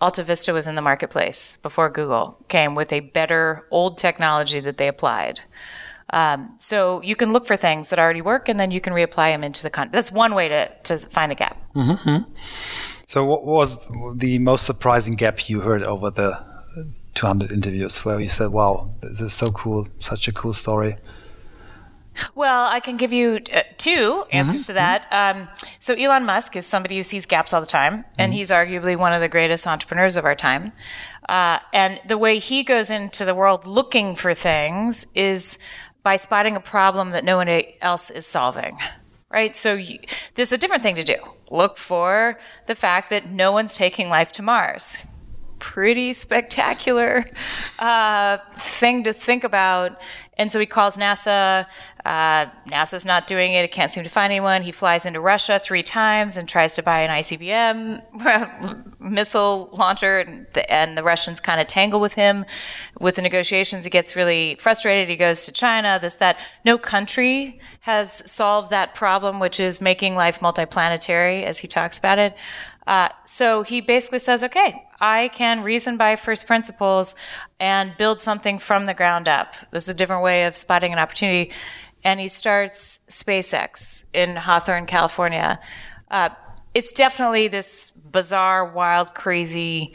Alta 0.00 0.22
Vista 0.22 0.52
was 0.52 0.66
in 0.66 0.74
the 0.74 0.82
marketplace 0.82 1.56
before 1.58 1.88
Google 1.88 2.38
came 2.48 2.74
with 2.74 2.92
a 2.92 3.00
better 3.00 3.66
old 3.70 3.98
technology 3.98 4.60
that 4.60 4.76
they 4.76 4.88
applied. 4.88 5.40
Um, 6.10 6.54
so 6.58 7.00
you 7.02 7.16
can 7.16 7.32
look 7.32 7.46
for 7.46 7.56
things 7.56 7.90
that 7.90 7.98
already 7.98 8.20
work 8.20 8.48
and 8.48 8.60
then 8.60 8.70
you 8.70 8.80
can 8.80 8.92
reapply 8.92 9.32
them 9.32 9.42
into 9.42 9.62
the 9.62 9.70
content. 9.70 9.92
That's 9.92 10.12
one 10.12 10.34
way 10.34 10.48
to, 10.48 10.70
to 10.84 10.98
find 10.98 11.32
a 11.32 11.34
gap. 11.34 11.60
So, 13.08 13.24
what 13.24 13.44
was 13.44 13.86
the 14.16 14.40
most 14.40 14.66
surprising 14.66 15.14
gap 15.14 15.48
you 15.48 15.60
heard 15.60 15.84
over 15.84 16.10
the 16.10 16.44
200 17.14 17.52
interviews 17.52 18.04
where 18.04 18.18
you 18.18 18.26
said, 18.26 18.48
wow, 18.48 18.90
this 19.00 19.20
is 19.20 19.32
so 19.32 19.46
cool, 19.52 19.86
such 20.00 20.26
a 20.26 20.32
cool 20.32 20.52
story? 20.52 20.96
Well, 22.34 22.66
I 22.66 22.80
can 22.80 22.96
give 22.96 23.12
you 23.12 23.40
uh, 23.54 23.62
two 23.76 24.24
answers 24.32 24.62
mm-hmm. 24.62 24.66
to 24.66 24.72
that. 24.72 25.06
Um, 25.12 25.48
so, 25.78 25.94
Elon 25.94 26.24
Musk 26.24 26.56
is 26.56 26.66
somebody 26.66 26.96
who 26.96 27.04
sees 27.04 27.26
gaps 27.26 27.54
all 27.54 27.60
the 27.60 27.66
time, 27.66 28.04
and 28.18 28.32
mm-hmm. 28.32 28.38
he's 28.38 28.50
arguably 28.50 28.96
one 28.96 29.12
of 29.12 29.20
the 29.20 29.28
greatest 29.28 29.68
entrepreneurs 29.68 30.16
of 30.16 30.24
our 30.24 30.34
time. 30.34 30.72
Uh, 31.28 31.60
and 31.72 32.00
the 32.08 32.18
way 32.18 32.40
he 32.40 32.64
goes 32.64 32.90
into 32.90 33.24
the 33.24 33.36
world 33.36 33.66
looking 33.66 34.16
for 34.16 34.34
things 34.34 35.06
is 35.14 35.60
by 36.02 36.16
spotting 36.16 36.56
a 36.56 36.60
problem 36.60 37.10
that 37.10 37.24
no 37.24 37.36
one 37.36 37.62
else 37.80 38.10
is 38.10 38.26
solving. 38.26 38.78
Right? 39.36 39.54
So, 39.54 39.74
you, 39.74 39.98
this 40.34 40.48
is 40.48 40.52
a 40.54 40.56
different 40.56 40.82
thing 40.82 40.94
to 40.94 41.02
do. 41.02 41.16
Look 41.50 41.76
for 41.76 42.38
the 42.68 42.74
fact 42.74 43.10
that 43.10 43.28
no 43.28 43.52
one's 43.52 43.74
taking 43.74 44.08
life 44.08 44.32
to 44.32 44.42
Mars 44.42 45.04
pretty 45.58 46.12
spectacular 46.14 47.24
uh, 47.78 48.38
thing 48.54 49.02
to 49.02 49.12
think 49.12 49.44
about. 49.44 50.00
And 50.38 50.52
so 50.52 50.60
he 50.60 50.66
calls 50.66 50.98
NASA. 50.98 51.66
Uh, 52.04 52.46
NASA's 52.68 53.04
not 53.04 53.26
doing 53.26 53.54
it. 53.54 53.64
It 53.64 53.72
can't 53.72 53.90
seem 53.90 54.04
to 54.04 54.10
find 54.10 54.30
anyone. 54.30 54.62
He 54.62 54.70
flies 54.70 55.06
into 55.06 55.18
Russia 55.18 55.58
three 55.58 55.82
times 55.82 56.36
and 56.36 56.48
tries 56.48 56.74
to 56.74 56.82
buy 56.82 57.00
an 57.00 57.10
ICBM 57.10 59.00
missile 59.00 59.70
launcher, 59.72 60.20
and 60.20 60.46
the, 60.52 60.70
and 60.70 60.96
the 60.96 61.02
Russians 61.02 61.40
kind 61.40 61.60
of 61.60 61.66
tangle 61.66 62.00
with 62.00 62.14
him. 62.14 62.44
With 63.00 63.16
the 63.16 63.22
negotiations, 63.22 63.84
he 63.84 63.90
gets 63.90 64.14
really 64.14 64.56
frustrated. 64.56 65.08
He 65.08 65.16
goes 65.16 65.46
to 65.46 65.52
China, 65.52 65.98
this, 66.00 66.14
that. 66.16 66.38
No 66.64 66.76
country 66.76 67.58
has 67.80 68.30
solved 68.30 68.70
that 68.70 68.94
problem, 68.94 69.40
which 69.40 69.58
is 69.58 69.80
making 69.80 70.16
life 70.16 70.40
multiplanetary, 70.40 71.44
as 71.44 71.60
he 71.60 71.68
talks 71.68 71.98
about 71.98 72.18
it. 72.18 72.36
Uh, 72.86 73.08
so 73.24 73.62
he 73.62 73.80
basically 73.80 74.20
says, 74.20 74.44
okay, 74.44 74.85
I 75.00 75.28
can 75.28 75.62
reason 75.62 75.96
by 75.96 76.16
first 76.16 76.46
principles 76.46 77.16
and 77.60 77.96
build 77.96 78.20
something 78.20 78.58
from 78.58 78.86
the 78.86 78.94
ground 78.94 79.28
up. 79.28 79.54
This 79.70 79.84
is 79.84 79.88
a 79.90 79.94
different 79.94 80.22
way 80.22 80.44
of 80.44 80.56
spotting 80.56 80.92
an 80.92 80.98
opportunity. 80.98 81.52
And 82.04 82.20
he 82.20 82.28
starts 82.28 83.00
SpaceX 83.10 84.04
in 84.12 84.36
Hawthorne, 84.36 84.86
California. 84.86 85.60
Uh, 86.10 86.30
it's 86.74 86.92
definitely 86.92 87.48
this 87.48 87.90
bizarre, 87.90 88.64
wild, 88.64 89.14
crazy, 89.14 89.94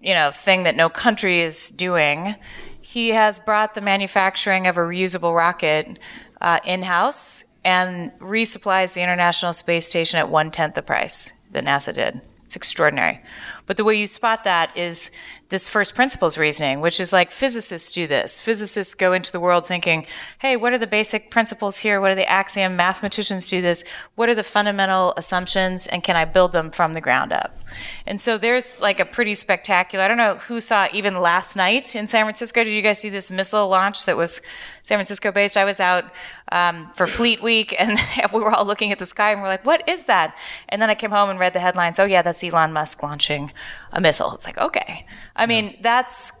you 0.00 0.14
know, 0.14 0.30
thing 0.30 0.62
that 0.62 0.76
no 0.76 0.88
country 0.88 1.40
is 1.40 1.70
doing. 1.70 2.36
He 2.80 3.08
has 3.08 3.40
brought 3.40 3.74
the 3.74 3.80
manufacturing 3.80 4.66
of 4.66 4.76
a 4.76 4.80
reusable 4.80 5.34
rocket 5.34 5.98
uh, 6.40 6.60
in 6.64 6.82
house 6.82 7.44
and 7.64 8.12
resupplies 8.18 8.94
the 8.94 9.02
International 9.02 9.52
Space 9.52 9.88
Station 9.88 10.18
at 10.18 10.28
one 10.28 10.50
tenth 10.50 10.74
the 10.74 10.82
price 10.82 11.42
that 11.52 11.64
NASA 11.64 11.94
did. 11.94 12.20
It's 12.44 12.56
extraordinary. 12.56 13.20
But 13.66 13.76
the 13.76 13.84
way 13.84 13.94
you 13.94 14.06
spot 14.06 14.44
that 14.44 14.76
is 14.76 15.10
this 15.52 15.68
first 15.68 15.94
principles 15.94 16.38
reasoning, 16.38 16.80
which 16.80 16.98
is 16.98 17.12
like 17.12 17.30
physicists 17.30 17.92
do 17.92 18.06
this. 18.06 18.40
Physicists 18.40 18.94
go 18.94 19.12
into 19.12 19.30
the 19.30 19.38
world 19.38 19.66
thinking, 19.66 20.06
hey, 20.38 20.56
what 20.56 20.72
are 20.72 20.78
the 20.78 20.86
basic 20.86 21.30
principles 21.30 21.76
here? 21.76 22.00
What 22.00 22.10
are 22.10 22.14
the 22.14 22.28
axiom? 22.28 22.74
Mathematicians 22.74 23.48
do 23.48 23.60
this. 23.60 23.84
What 24.14 24.30
are 24.30 24.34
the 24.34 24.44
fundamental 24.44 25.12
assumptions? 25.18 25.86
And 25.86 26.02
can 26.02 26.16
I 26.16 26.24
build 26.24 26.52
them 26.52 26.70
from 26.70 26.94
the 26.94 27.02
ground 27.02 27.34
up? 27.34 27.58
And 28.06 28.18
so 28.18 28.38
there's 28.38 28.80
like 28.80 28.98
a 28.98 29.04
pretty 29.04 29.34
spectacular, 29.34 30.02
I 30.02 30.08
don't 30.08 30.16
know 30.16 30.36
who 30.36 30.58
saw 30.58 30.88
even 30.90 31.20
last 31.20 31.54
night 31.54 31.94
in 31.94 32.06
San 32.06 32.24
Francisco. 32.24 32.64
Did 32.64 32.72
you 32.72 32.82
guys 32.82 32.98
see 32.98 33.10
this 33.10 33.30
missile 33.30 33.68
launch 33.68 34.06
that 34.06 34.16
was 34.16 34.40
San 34.82 34.96
Francisco 34.96 35.32
based? 35.32 35.58
I 35.58 35.64
was 35.64 35.80
out 35.80 36.06
um, 36.50 36.86
for 36.94 37.06
Fleet 37.06 37.42
Week 37.42 37.74
and 37.78 37.98
we 38.32 38.40
were 38.40 38.50
all 38.50 38.64
looking 38.64 38.90
at 38.90 38.98
the 38.98 39.06
sky 39.06 39.32
and 39.32 39.42
we're 39.42 39.48
like, 39.48 39.66
what 39.66 39.86
is 39.86 40.04
that? 40.04 40.34
And 40.70 40.80
then 40.80 40.88
I 40.88 40.94
came 40.94 41.10
home 41.10 41.28
and 41.28 41.38
read 41.38 41.52
the 41.52 41.60
headlines. 41.60 41.98
Oh, 41.98 42.06
yeah, 42.06 42.22
that's 42.22 42.42
Elon 42.42 42.72
Musk 42.72 43.02
launching 43.02 43.52
a 43.92 44.00
missile. 44.00 44.32
It's 44.34 44.46
like, 44.46 44.58
okay. 44.58 45.06
I 45.36 45.46
mean, 45.46 45.76
that's 45.80 46.32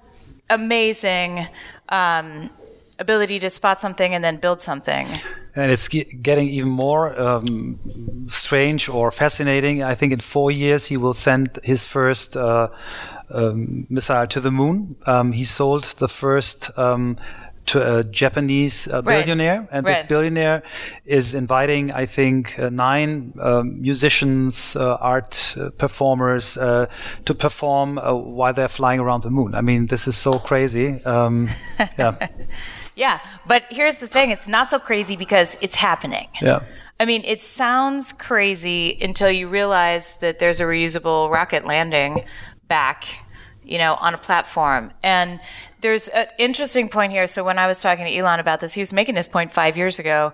amazing. 0.50 1.46
Um, 1.88 2.50
ability 2.98 3.38
to 3.40 3.50
spot 3.50 3.80
something 3.80 4.14
and 4.14 4.24
then 4.24 4.36
build 4.36 4.60
something. 4.60 5.06
And 5.54 5.70
it's 5.70 5.88
getting 5.88 6.48
even 6.48 6.70
more 6.70 7.18
um, 7.20 7.78
strange 8.26 8.88
or 8.88 9.10
fascinating. 9.10 9.82
I 9.82 9.94
think 9.94 10.12
in 10.12 10.20
four 10.20 10.50
years 10.50 10.86
he 10.86 10.96
will 10.96 11.14
send 11.14 11.58
his 11.62 11.86
first 11.86 12.36
uh, 12.36 12.68
um, 13.30 13.86
missile 13.90 14.26
to 14.28 14.40
the 14.40 14.50
moon. 14.50 14.96
Um, 15.06 15.32
he 15.32 15.44
sold 15.44 15.84
the 15.98 16.08
first 16.08 16.70
um, 16.78 17.18
to 17.66 17.98
a 17.98 18.04
Japanese 18.04 18.88
uh, 18.88 19.02
billionaire, 19.02 19.60
right. 19.60 19.68
and 19.70 19.86
right. 19.86 19.92
this 19.92 20.02
billionaire 20.06 20.62
is 21.04 21.34
inviting, 21.34 21.92
I 21.92 22.06
think, 22.06 22.58
uh, 22.58 22.70
nine 22.70 23.34
um, 23.40 23.80
musicians, 23.80 24.76
uh, 24.76 24.96
art 24.96 25.54
uh, 25.56 25.70
performers 25.70 26.56
uh, 26.56 26.86
to 27.24 27.34
perform 27.34 27.98
uh, 27.98 28.14
while 28.14 28.52
they're 28.52 28.68
flying 28.68 29.00
around 29.00 29.22
the 29.22 29.30
moon. 29.30 29.54
I 29.54 29.60
mean, 29.60 29.86
this 29.86 30.08
is 30.08 30.16
so 30.16 30.38
crazy. 30.38 31.02
Um, 31.04 31.48
yeah. 31.98 32.28
yeah, 32.96 33.20
but 33.46 33.64
here's 33.70 33.98
the 33.98 34.08
thing: 34.08 34.30
it's 34.30 34.48
not 34.48 34.70
so 34.70 34.78
crazy 34.78 35.16
because 35.16 35.56
it's 35.60 35.76
happening. 35.76 36.28
Yeah. 36.40 36.64
I 36.98 37.04
mean, 37.04 37.22
it 37.24 37.40
sounds 37.40 38.12
crazy 38.12 38.96
until 39.00 39.30
you 39.30 39.48
realize 39.48 40.14
that 40.16 40.38
there's 40.38 40.60
a 40.60 40.64
reusable 40.64 41.30
rocket 41.30 41.66
landing 41.66 42.24
back 42.68 43.24
you 43.64 43.78
know, 43.78 43.94
on 43.94 44.14
a 44.14 44.18
platform. 44.18 44.92
And 45.02 45.40
there's 45.80 46.08
an 46.08 46.26
interesting 46.38 46.88
point 46.88 47.12
here. 47.12 47.26
So 47.26 47.44
when 47.44 47.58
I 47.58 47.66
was 47.66 47.80
talking 47.80 48.04
to 48.04 48.14
Elon 48.14 48.40
about 48.40 48.60
this, 48.60 48.74
he 48.74 48.80
was 48.80 48.92
making 48.92 49.14
this 49.14 49.28
point 49.28 49.52
five 49.52 49.76
years 49.76 49.98
ago. 49.98 50.32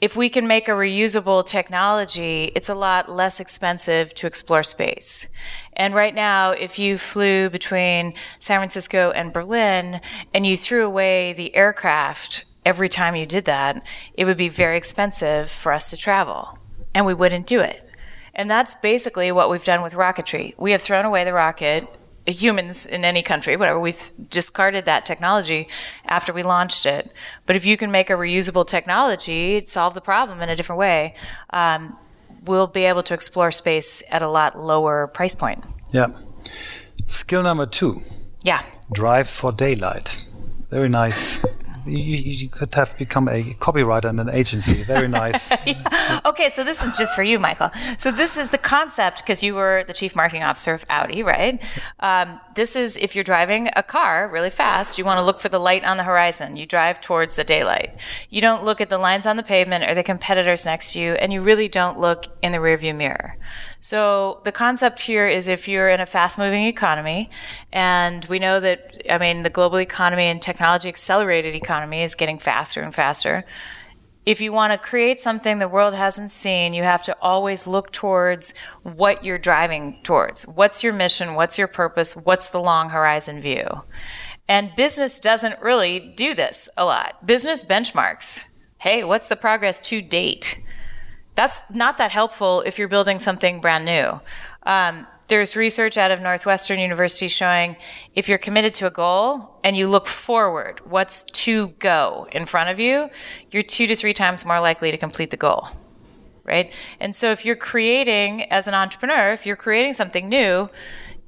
If 0.00 0.16
we 0.16 0.28
can 0.28 0.48
make 0.48 0.66
a 0.66 0.72
reusable 0.72 1.46
technology, 1.46 2.50
it's 2.56 2.68
a 2.68 2.74
lot 2.74 3.08
less 3.08 3.38
expensive 3.38 4.12
to 4.14 4.26
explore 4.26 4.64
space. 4.64 5.28
And 5.74 5.94
right 5.94 6.14
now, 6.14 6.50
if 6.50 6.78
you 6.78 6.98
flew 6.98 7.48
between 7.48 8.14
San 8.40 8.58
Francisco 8.58 9.12
and 9.12 9.32
Berlin 9.32 10.00
and 10.34 10.44
you 10.44 10.56
threw 10.56 10.84
away 10.84 11.32
the 11.32 11.54
aircraft 11.54 12.44
every 12.66 12.88
time 12.88 13.14
you 13.14 13.26
did 13.26 13.44
that, 13.44 13.84
it 14.14 14.24
would 14.24 14.36
be 14.36 14.48
very 14.48 14.76
expensive 14.76 15.48
for 15.48 15.72
us 15.72 15.90
to 15.90 15.96
travel. 15.96 16.58
And 16.94 17.06
we 17.06 17.14
wouldn't 17.14 17.46
do 17.46 17.60
it. 17.60 17.88
And 18.34 18.50
that's 18.50 18.74
basically 18.74 19.30
what 19.30 19.50
we've 19.50 19.64
done 19.64 19.82
with 19.82 19.94
rocketry. 19.94 20.54
We 20.58 20.72
have 20.72 20.82
thrown 20.82 21.04
away 21.04 21.24
the 21.24 21.32
rocket 21.32 21.86
humans 22.26 22.86
in 22.86 23.04
any 23.04 23.22
country, 23.22 23.56
whatever, 23.56 23.80
we've 23.80 24.00
discarded 24.30 24.84
that 24.84 25.04
technology 25.04 25.68
after 26.04 26.32
we 26.32 26.42
launched 26.42 26.86
it. 26.86 27.12
But 27.46 27.56
if 27.56 27.64
you 27.64 27.76
can 27.76 27.90
make 27.90 28.10
a 28.10 28.14
reusable 28.14 28.66
technology, 28.66 29.60
solve 29.60 29.94
the 29.94 30.00
problem 30.00 30.40
in 30.40 30.48
a 30.48 30.56
different 30.56 30.78
way, 30.78 31.14
um, 31.50 31.96
we'll 32.44 32.66
be 32.66 32.84
able 32.84 33.02
to 33.04 33.14
explore 33.14 33.50
space 33.50 34.02
at 34.10 34.22
a 34.22 34.28
lot 34.28 34.58
lower 34.58 35.06
price 35.06 35.34
point. 35.34 35.64
Yeah. 35.92 36.08
Skill 37.06 37.42
number 37.42 37.66
two. 37.66 38.00
Yeah. 38.42 38.62
Drive 38.92 39.28
for 39.28 39.52
daylight. 39.52 40.24
Very 40.70 40.88
nice 40.88 41.44
you, 41.86 41.98
you, 41.98 42.48
could 42.48 42.74
have 42.74 42.96
become 42.98 43.28
a 43.28 43.54
copywriter 43.54 44.10
in 44.10 44.18
an 44.18 44.30
agency. 44.30 44.82
Very 44.82 45.08
nice. 45.22 45.50
yeah. 45.66 46.20
Okay, 46.24 46.50
so 46.50 46.64
this 46.64 46.82
is 46.82 46.96
just 46.96 47.14
for 47.14 47.22
you, 47.22 47.38
Michael. 47.38 47.70
So 47.98 48.10
this 48.10 48.36
is 48.36 48.50
the 48.50 48.58
concept 48.58 49.18
because 49.18 49.42
you 49.42 49.54
were 49.54 49.84
the 49.84 49.92
chief 49.92 50.14
marketing 50.14 50.42
officer 50.42 50.74
of 50.74 50.84
Audi, 50.88 51.22
right? 51.22 51.62
Um, 52.00 52.40
this 52.54 52.76
is 52.76 52.96
if 52.96 53.14
you're 53.14 53.24
driving 53.24 53.70
a 53.76 53.82
car 53.82 54.28
really 54.28 54.50
fast, 54.50 54.98
you 54.98 55.04
want 55.04 55.18
to 55.18 55.24
look 55.24 55.40
for 55.40 55.48
the 55.48 55.60
light 55.60 55.84
on 55.84 55.96
the 55.96 56.04
horizon. 56.04 56.56
You 56.56 56.66
drive 56.66 57.00
towards 57.00 57.36
the 57.36 57.44
daylight. 57.44 57.96
You 58.30 58.40
don't 58.40 58.64
look 58.64 58.80
at 58.80 58.88
the 58.88 58.98
lines 58.98 59.26
on 59.26 59.36
the 59.36 59.42
pavement 59.42 59.84
or 59.84 59.94
the 59.94 60.02
competitors 60.02 60.64
next 60.64 60.92
to 60.92 61.00
you, 61.00 61.12
and 61.14 61.32
you 61.32 61.42
really 61.42 61.68
don't 61.68 61.98
look 61.98 62.26
in 62.42 62.52
the 62.52 62.58
rearview 62.58 62.94
mirror. 62.94 63.36
So 63.82 64.40
the 64.44 64.52
concept 64.52 65.00
here 65.00 65.26
is 65.26 65.48
if 65.48 65.66
you're 65.66 65.88
in 65.88 65.98
a 65.98 66.06
fast 66.06 66.38
moving 66.38 66.66
economy, 66.66 67.30
and 67.72 68.24
we 68.26 68.38
know 68.38 68.60
that, 68.60 69.02
I 69.10 69.18
mean, 69.18 69.42
the 69.42 69.50
global 69.50 69.80
economy 69.80 70.26
and 70.26 70.40
technology 70.40 70.88
accelerated 70.88 71.56
economy 71.56 72.04
is 72.04 72.14
getting 72.14 72.38
faster 72.38 72.80
and 72.80 72.94
faster. 72.94 73.44
If 74.24 74.40
you 74.40 74.52
want 74.52 74.72
to 74.72 74.78
create 74.78 75.18
something 75.18 75.58
the 75.58 75.66
world 75.66 75.94
hasn't 75.94 76.30
seen, 76.30 76.74
you 76.74 76.84
have 76.84 77.02
to 77.02 77.16
always 77.20 77.66
look 77.66 77.90
towards 77.90 78.56
what 78.84 79.24
you're 79.24 79.36
driving 79.36 79.98
towards. 80.04 80.46
What's 80.46 80.84
your 80.84 80.92
mission? 80.92 81.34
What's 81.34 81.58
your 81.58 81.66
purpose? 81.66 82.14
What's 82.14 82.50
the 82.50 82.60
long 82.60 82.90
horizon 82.90 83.40
view? 83.40 83.82
And 84.46 84.76
business 84.76 85.18
doesn't 85.18 85.60
really 85.60 85.98
do 85.98 86.34
this 86.36 86.68
a 86.76 86.84
lot. 86.84 87.26
Business 87.26 87.64
benchmarks. 87.64 88.44
Hey, 88.78 89.02
what's 89.02 89.26
the 89.26 89.34
progress 89.34 89.80
to 89.80 90.00
date? 90.00 90.60
That's 91.34 91.64
not 91.70 91.98
that 91.98 92.10
helpful 92.10 92.62
if 92.66 92.78
you're 92.78 92.88
building 92.88 93.18
something 93.18 93.60
brand 93.60 93.84
new. 93.84 94.20
Um, 94.64 95.06
there's 95.28 95.56
research 95.56 95.96
out 95.96 96.10
of 96.10 96.20
Northwestern 96.20 96.78
University 96.78 97.28
showing 97.28 97.76
if 98.14 98.28
you're 98.28 98.38
committed 98.38 98.74
to 98.74 98.86
a 98.86 98.90
goal 98.90 99.58
and 99.64 99.76
you 99.76 99.88
look 99.88 100.06
forward, 100.06 100.80
what's 100.84 101.22
to 101.22 101.68
go 101.78 102.28
in 102.32 102.44
front 102.44 102.68
of 102.68 102.78
you, 102.78 103.08
you're 103.50 103.62
two 103.62 103.86
to 103.86 103.96
three 103.96 104.12
times 104.12 104.44
more 104.44 104.60
likely 104.60 104.90
to 104.90 104.98
complete 104.98 105.30
the 105.30 105.36
goal. 105.36 105.68
Right? 106.44 106.72
And 107.00 107.14
so 107.14 107.30
if 107.30 107.44
you're 107.44 107.56
creating, 107.56 108.42
as 108.50 108.66
an 108.66 108.74
entrepreneur, 108.74 109.32
if 109.32 109.46
you're 109.46 109.56
creating 109.56 109.94
something 109.94 110.28
new, 110.28 110.68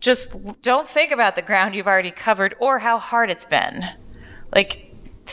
just 0.01 0.61
don't 0.61 0.87
think 0.87 1.13
about 1.13 1.35
the 1.35 1.43
ground 1.43 1.75
you've 1.75 1.87
already 1.87 2.11
covered 2.11 2.55
or 2.59 2.81
how 2.81 2.99
hard 2.99 3.31
it's 3.31 3.47
been. 3.47 3.87
Like, 4.55 4.84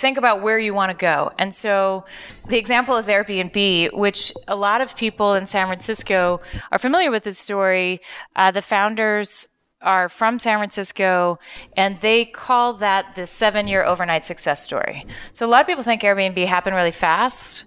think 0.02 0.18
about 0.18 0.42
where 0.42 0.60
you 0.60 0.74
want 0.74 0.92
to 0.92 0.98
go. 0.98 1.32
And 1.38 1.54
so 1.54 2.06
the 2.50 2.58
example 2.58 2.98
is 2.98 3.08
Airbnb, 3.08 3.94
which 3.94 4.34
a 4.48 4.56
lot 4.56 4.82
of 4.82 4.96
people 4.98 5.36
in 5.36 5.46
San 5.46 5.68
Francisco 5.68 6.42
are 6.72 6.80
familiar 6.80 7.12
with 7.12 7.24
this 7.24 7.38
story. 7.38 8.02
Uh, 8.36 8.52
the 8.52 8.62
founders 8.62 9.48
are 9.82 10.10
from 10.10 10.40
San 10.40 10.58
Francisco, 10.58 11.40
and 11.78 11.98
they 12.02 12.26
call 12.26 12.74
that 12.74 13.16
the 13.16 13.26
seven 13.26 13.68
year 13.68 13.84
overnight 13.84 14.24
success 14.24 14.62
story. 14.64 15.06
So 15.34 15.46
a 15.46 15.50
lot 15.50 15.62
of 15.62 15.68
people 15.68 15.84
think 15.84 16.02
Airbnb 16.02 16.46
happened 16.46 16.76
really 16.76 16.92
fast. 16.92 17.66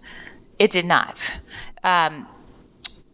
It 0.59 0.71
did 0.71 0.85
not. 0.85 1.35
Um, 1.83 2.29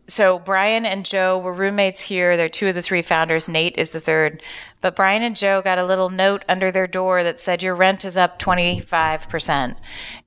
so 0.07 0.39
Brian 0.39 0.85
and 0.85 1.07
Joe 1.07 1.39
were 1.39 1.55
roommates 1.55 2.01
here. 2.01 2.37
They're 2.37 2.49
two 2.49 2.69
of 2.69 2.75
the 2.75 2.83
three 2.83 3.03
founders. 3.03 3.49
Nate 3.49 3.77
is 3.77 3.91
the 3.91 4.01
third. 4.01 4.43
But 4.81 4.97
Brian 4.97 5.23
and 5.23 5.37
Joe 5.37 5.61
got 5.63 5.79
a 5.79 5.85
little 5.85 6.09
note 6.09 6.45
under 6.49 6.71
their 6.71 6.87
door 6.87 7.23
that 7.23 7.39
said, 7.39 7.63
Your 7.63 7.75
rent 7.75 8.05
is 8.05 8.17
up 8.17 8.39
25%. 8.39 9.77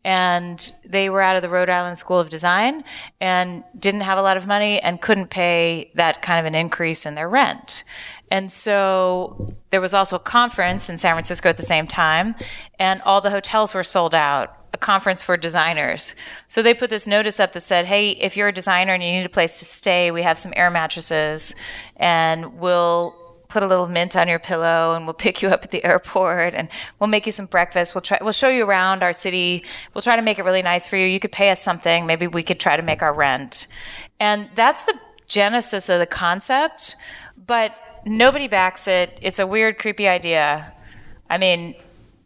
And 0.04 0.72
they 0.86 1.10
were 1.10 1.22
out 1.22 1.36
of 1.36 1.42
the 1.42 1.50
Rhode 1.50 1.70
Island 1.70 1.98
School 1.98 2.20
of 2.20 2.30
Design 2.30 2.84
and 3.20 3.64
didn't 3.78 4.02
have 4.02 4.18
a 4.18 4.22
lot 4.22 4.38
of 4.38 4.46
money 4.46 4.80
and 4.80 5.02
couldn't 5.02 5.30
pay 5.30 5.92
that 5.96 6.22
kind 6.22 6.40
of 6.40 6.46
an 6.46 6.56
increase 6.56 7.06
in 7.06 7.16
their 7.16 7.30
rent. 7.30 7.84
And 8.30 8.52
so 8.52 9.54
there 9.70 9.82
was 9.82 9.94
also 9.94 10.16
a 10.16 10.20
conference 10.20 10.90
in 10.90 10.98
San 10.98 11.14
Francisco 11.14 11.50
at 11.50 11.58
the 11.58 11.64
same 11.64 11.86
time, 11.86 12.36
and 12.80 13.00
all 13.04 13.22
the 13.22 13.30
hotels 13.30 13.76
were 13.76 13.84
sold 13.84 14.16
out 14.16 14.58
a 14.74 14.78
conference 14.78 15.22
for 15.22 15.38
designers. 15.38 16.16
So 16.48 16.64
they 16.64 16.74
put 16.74 16.90
this 16.90 17.06
notice 17.06 17.40
up 17.40 17.52
that 17.52 17.62
said, 17.62 17.86
hey, 17.86 18.10
if 18.10 18.36
you're 18.36 18.48
a 18.48 18.54
designer 18.54 18.94
and 18.94 19.04
you 19.04 19.12
need 19.12 19.26
a 19.26 19.30
place 19.30 19.60
to 19.60 19.66
stay, 19.66 20.10
we 20.10 20.24
have 20.24 20.38
some 20.38 20.52
air 20.56 20.72
mattresses 20.72 21.54
and 21.96 22.58
we'll 22.58 23.16
put 23.54 23.62
a 23.62 23.68
little 23.68 23.88
mint 23.88 24.16
on 24.16 24.28
your 24.28 24.40
pillow 24.40 24.96
and 24.96 25.06
we'll 25.06 25.14
pick 25.14 25.44
you 25.44 25.50
up 25.50 25.64
at 25.64 25.70
the 25.70 25.84
airport 25.84 26.56
and 26.56 26.68
we'll 27.00 27.08
make 27.08 27.28
you 27.28 27.32
some 27.32 27.46
breakfast. 27.46 27.94
We'll 27.94 28.02
try 28.02 28.18
we'll 28.20 28.32
show 28.32 28.50
you 28.50 28.66
around 28.66 29.04
our 29.04 29.14
city. 29.14 29.64
We'll 29.94 30.02
try 30.02 30.16
to 30.16 30.24
make 30.24 30.40
it 30.40 30.44
really 30.44 30.64
nice 30.64 30.88
for 30.88 30.98
you. 30.98 31.06
You 31.06 31.20
could 31.20 31.32
pay 31.32 31.52
us 31.52 31.62
something. 31.62 32.08
Maybe 32.08 32.26
we 32.26 32.42
could 32.42 32.60
try 32.60 32.76
to 32.76 32.82
make 32.82 33.04
our 33.04 33.14
rent. 33.14 33.68
And 34.20 34.50
that's 34.56 34.84
the 34.86 34.96
genesis 35.28 35.88
of 35.90 36.00
the 36.00 36.08
concept, 36.08 36.96
but 37.46 37.80
nobody 38.06 38.48
backs 38.48 38.88
it. 38.88 39.20
It's 39.22 39.38
a 39.38 39.46
weird 39.46 39.78
creepy 39.78 40.08
idea. 40.08 40.74
I 41.30 41.38
mean, 41.38 41.76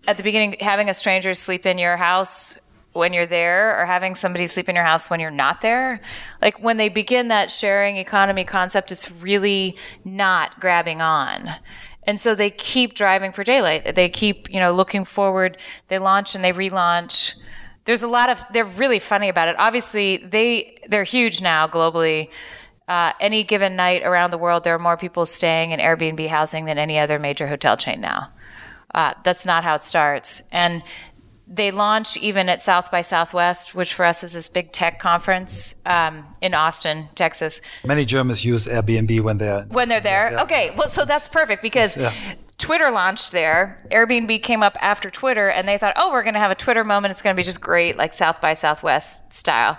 at 0.08 0.16
the 0.16 0.24
beginning 0.24 0.56
having 0.62 0.88
a 0.90 0.94
stranger 0.94 1.34
sleep 1.34 1.66
in 1.66 1.78
your 1.78 1.98
house 1.98 2.58
when 2.98 3.14
you're 3.14 3.26
there 3.26 3.80
or 3.80 3.86
having 3.86 4.16
somebody 4.16 4.48
sleep 4.48 4.68
in 4.68 4.76
your 4.76 4.84
house 4.84 5.10
when 5.10 5.20
you're 5.20 5.32
not 5.32 5.62
there. 5.62 6.02
Like 6.42 6.62
when 6.62 6.78
they 6.78 6.90
begin 6.90 7.30
that 7.30 7.52
sharing 7.52 7.98
economy 7.98 8.44
concept 8.44 8.92
it's 8.92 9.10
really 9.22 9.78
not 10.04 10.60
grabbing 10.60 11.02
on. 11.02 11.50
And 12.04 12.20
so 12.20 12.36
they 12.36 12.50
keep 12.50 12.94
driving 12.94 13.32
for 13.32 13.44
daylight. 13.44 13.96
They 13.96 14.10
keep 14.10 14.52
you 14.52 14.60
know 14.60 14.72
looking 14.72 15.06
forward. 15.06 15.58
They 15.88 16.00
launch 16.00 16.36
and 16.36 16.44
they 16.44 16.54
relaunch. 16.54 17.36
There's 17.86 18.04
a 18.04 18.08
lot 18.08 18.30
of 18.30 18.44
they're 18.52 18.66
really 18.66 19.00
funny 19.00 19.30
about 19.30 19.48
it. 19.48 19.56
Obviously 19.60 20.18
they 20.18 20.78
they're 20.88 21.04
huge 21.04 21.42
now 21.42 21.68
globally. 21.68 22.30
Uh, 22.88 23.12
any 23.20 23.44
given 23.44 23.76
night 23.76 24.02
around 24.04 24.32
the 24.32 24.38
world 24.38 24.64
there 24.64 24.74
are 24.74 24.80
more 24.80 24.96
people 24.96 25.26
staying 25.26 25.72
in 25.72 25.80
airbnb 25.82 26.26
housing 26.30 26.64
than 26.64 26.78
any 26.78 26.98
other 26.98 27.20
major 27.20 27.48
hotel 27.48 27.76
chain 27.76 28.00
now. 28.00 28.30
Uh, 28.96 29.14
that's 29.24 29.46
not 29.46 29.64
how 29.64 29.76
it 29.76 29.82
starts. 29.82 30.42
And 30.52 30.82
they 31.48 31.72
launch 31.72 32.18
even 32.18 32.50
at 32.50 32.62
South 32.62 32.92
by 32.92 33.02
Southwest, 33.02 33.74
which 33.74 33.94
for 33.94 34.06
us 34.06 34.24
is 34.24 34.34
this 34.34 34.50
big 34.50 34.72
tech 34.72 35.00
conference 35.00 35.76
um, 35.86 36.26
in 36.42 36.54
Austin, 36.54 37.08
Texas. 37.16 37.62
Many 37.86 38.04
Germans 38.04 38.44
use 38.44 38.68
Airbnb 38.68 39.22
when 39.22 39.38
they're 39.38 39.64
when 39.64 39.88
they're 39.88 40.02
there. 40.02 40.32
Yeah. 40.32 40.44
Okay, 40.44 40.74
well, 40.76 40.90
so 40.90 41.06
that's 41.06 41.28
perfect 41.28 41.62
because 41.62 41.96
yeah. 41.96 42.14
Twitter 42.58 42.92
launched 42.92 43.32
there. 43.32 43.86
Airbnb 43.92 44.44
came 44.44 44.62
up 44.62 44.78
after 44.82 45.10
Twitter, 45.10 45.48
and 45.48 45.68
they 45.68 45.78
thought, 45.78 45.94
oh, 45.98 46.12
we're 46.12 46.24
going 46.24 46.34
to 46.34 46.40
have 46.40 46.52
a 46.52 46.56
Twitter 46.56 46.84
moment. 46.84 47.12
It's 47.12 47.22
going 47.22 47.36
to 47.36 47.40
be 47.40 47.46
just 47.46 47.62
great, 47.62 47.98
like 47.98 48.14
South 48.14 48.42
by 48.42 48.54
Southwest 48.54 49.32
style. 49.32 49.78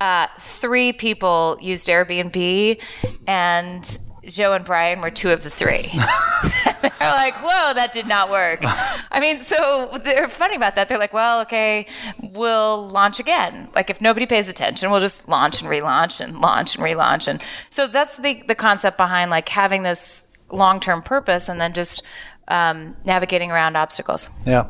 Uh, 0.00 0.28
three 0.38 0.92
people 0.92 1.58
used 1.60 1.88
Airbnb, 1.88 2.80
and 3.26 3.98
Joe 4.24 4.52
and 4.52 4.64
Brian 4.64 5.00
were 5.00 5.10
two 5.10 5.30
of 5.30 5.42
the 5.42 5.50
three. 5.50 5.90
they're 6.82 7.14
like, 7.14 7.36
whoa, 7.36 7.74
that 7.74 7.90
did 7.92 8.06
not 8.06 8.30
work. 8.30 8.60
I 8.62 9.18
mean, 9.20 9.38
so 9.38 9.98
they're 10.02 10.28
funny 10.28 10.56
about 10.56 10.76
that. 10.76 10.88
They're 10.88 10.98
like, 10.98 11.12
well, 11.12 11.40
okay, 11.42 11.86
we'll 12.20 12.88
launch 12.88 13.20
again. 13.20 13.68
Like, 13.74 13.90
if 13.90 14.00
nobody 14.00 14.26
pays 14.26 14.48
attention, 14.48 14.90
we'll 14.90 15.00
just 15.00 15.28
launch 15.28 15.62
and 15.62 15.70
relaunch 15.70 16.20
and 16.20 16.40
launch 16.40 16.76
and 16.76 16.84
relaunch. 16.84 17.28
And 17.28 17.42
so 17.68 17.86
that's 17.86 18.18
the, 18.18 18.42
the 18.46 18.54
concept 18.54 18.96
behind 18.96 19.30
like 19.30 19.48
having 19.48 19.82
this 19.82 20.22
long 20.50 20.80
term 20.80 21.02
purpose 21.02 21.48
and 21.48 21.60
then 21.60 21.72
just 21.72 22.02
um, 22.48 22.96
navigating 23.04 23.50
around 23.50 23.76
obstacles. 23.76 24.30
Yeah. 24.46 24.66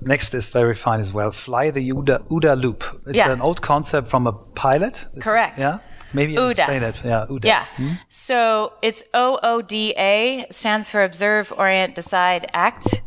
Next 0.00 0.34
is 0.34 0.46
very 0.46 0.74
fine 0.74 1.00
as 1.00 1.12
well. 1.12 1.30
Fly 1.30 1.70
the 1.70 1.90
UDA, 1.90 2.28
OODA 2.28 2.60
loop. 2.60 2.84
It's 3.06 3.16
yeah. 3.16 3.32
an 3.32 3.40
old 3.40 3.60
concept 3.60 4.08
from 4.08 4.26
a 4.26 4.32
pilot. 4.32 5.06
Correct. 5.20 5.58
Yeah. 5.58 5.78
Maybe 6.12 6.34
OODA. 6.36 6.50
explain 6.50 6.82
it. 6.82 7.00
Yeah, 7.04 7.26
OODA. 7.28 7.44
Yeah. 7.44 7.64
Hmm? 7.76 7.92
So 8.08 8.72
it's 8.82 9.04
O 9.14 9.38
O 9.42 9.62
D 9.62 9.94
A 9.96 10.46
stands 10.50 10.90
for 10.90 11.02
Observe, 11.02 11.52
Orient, 11.56 11.94
Decide, 11.94 12.48
Act, 12.52 13.02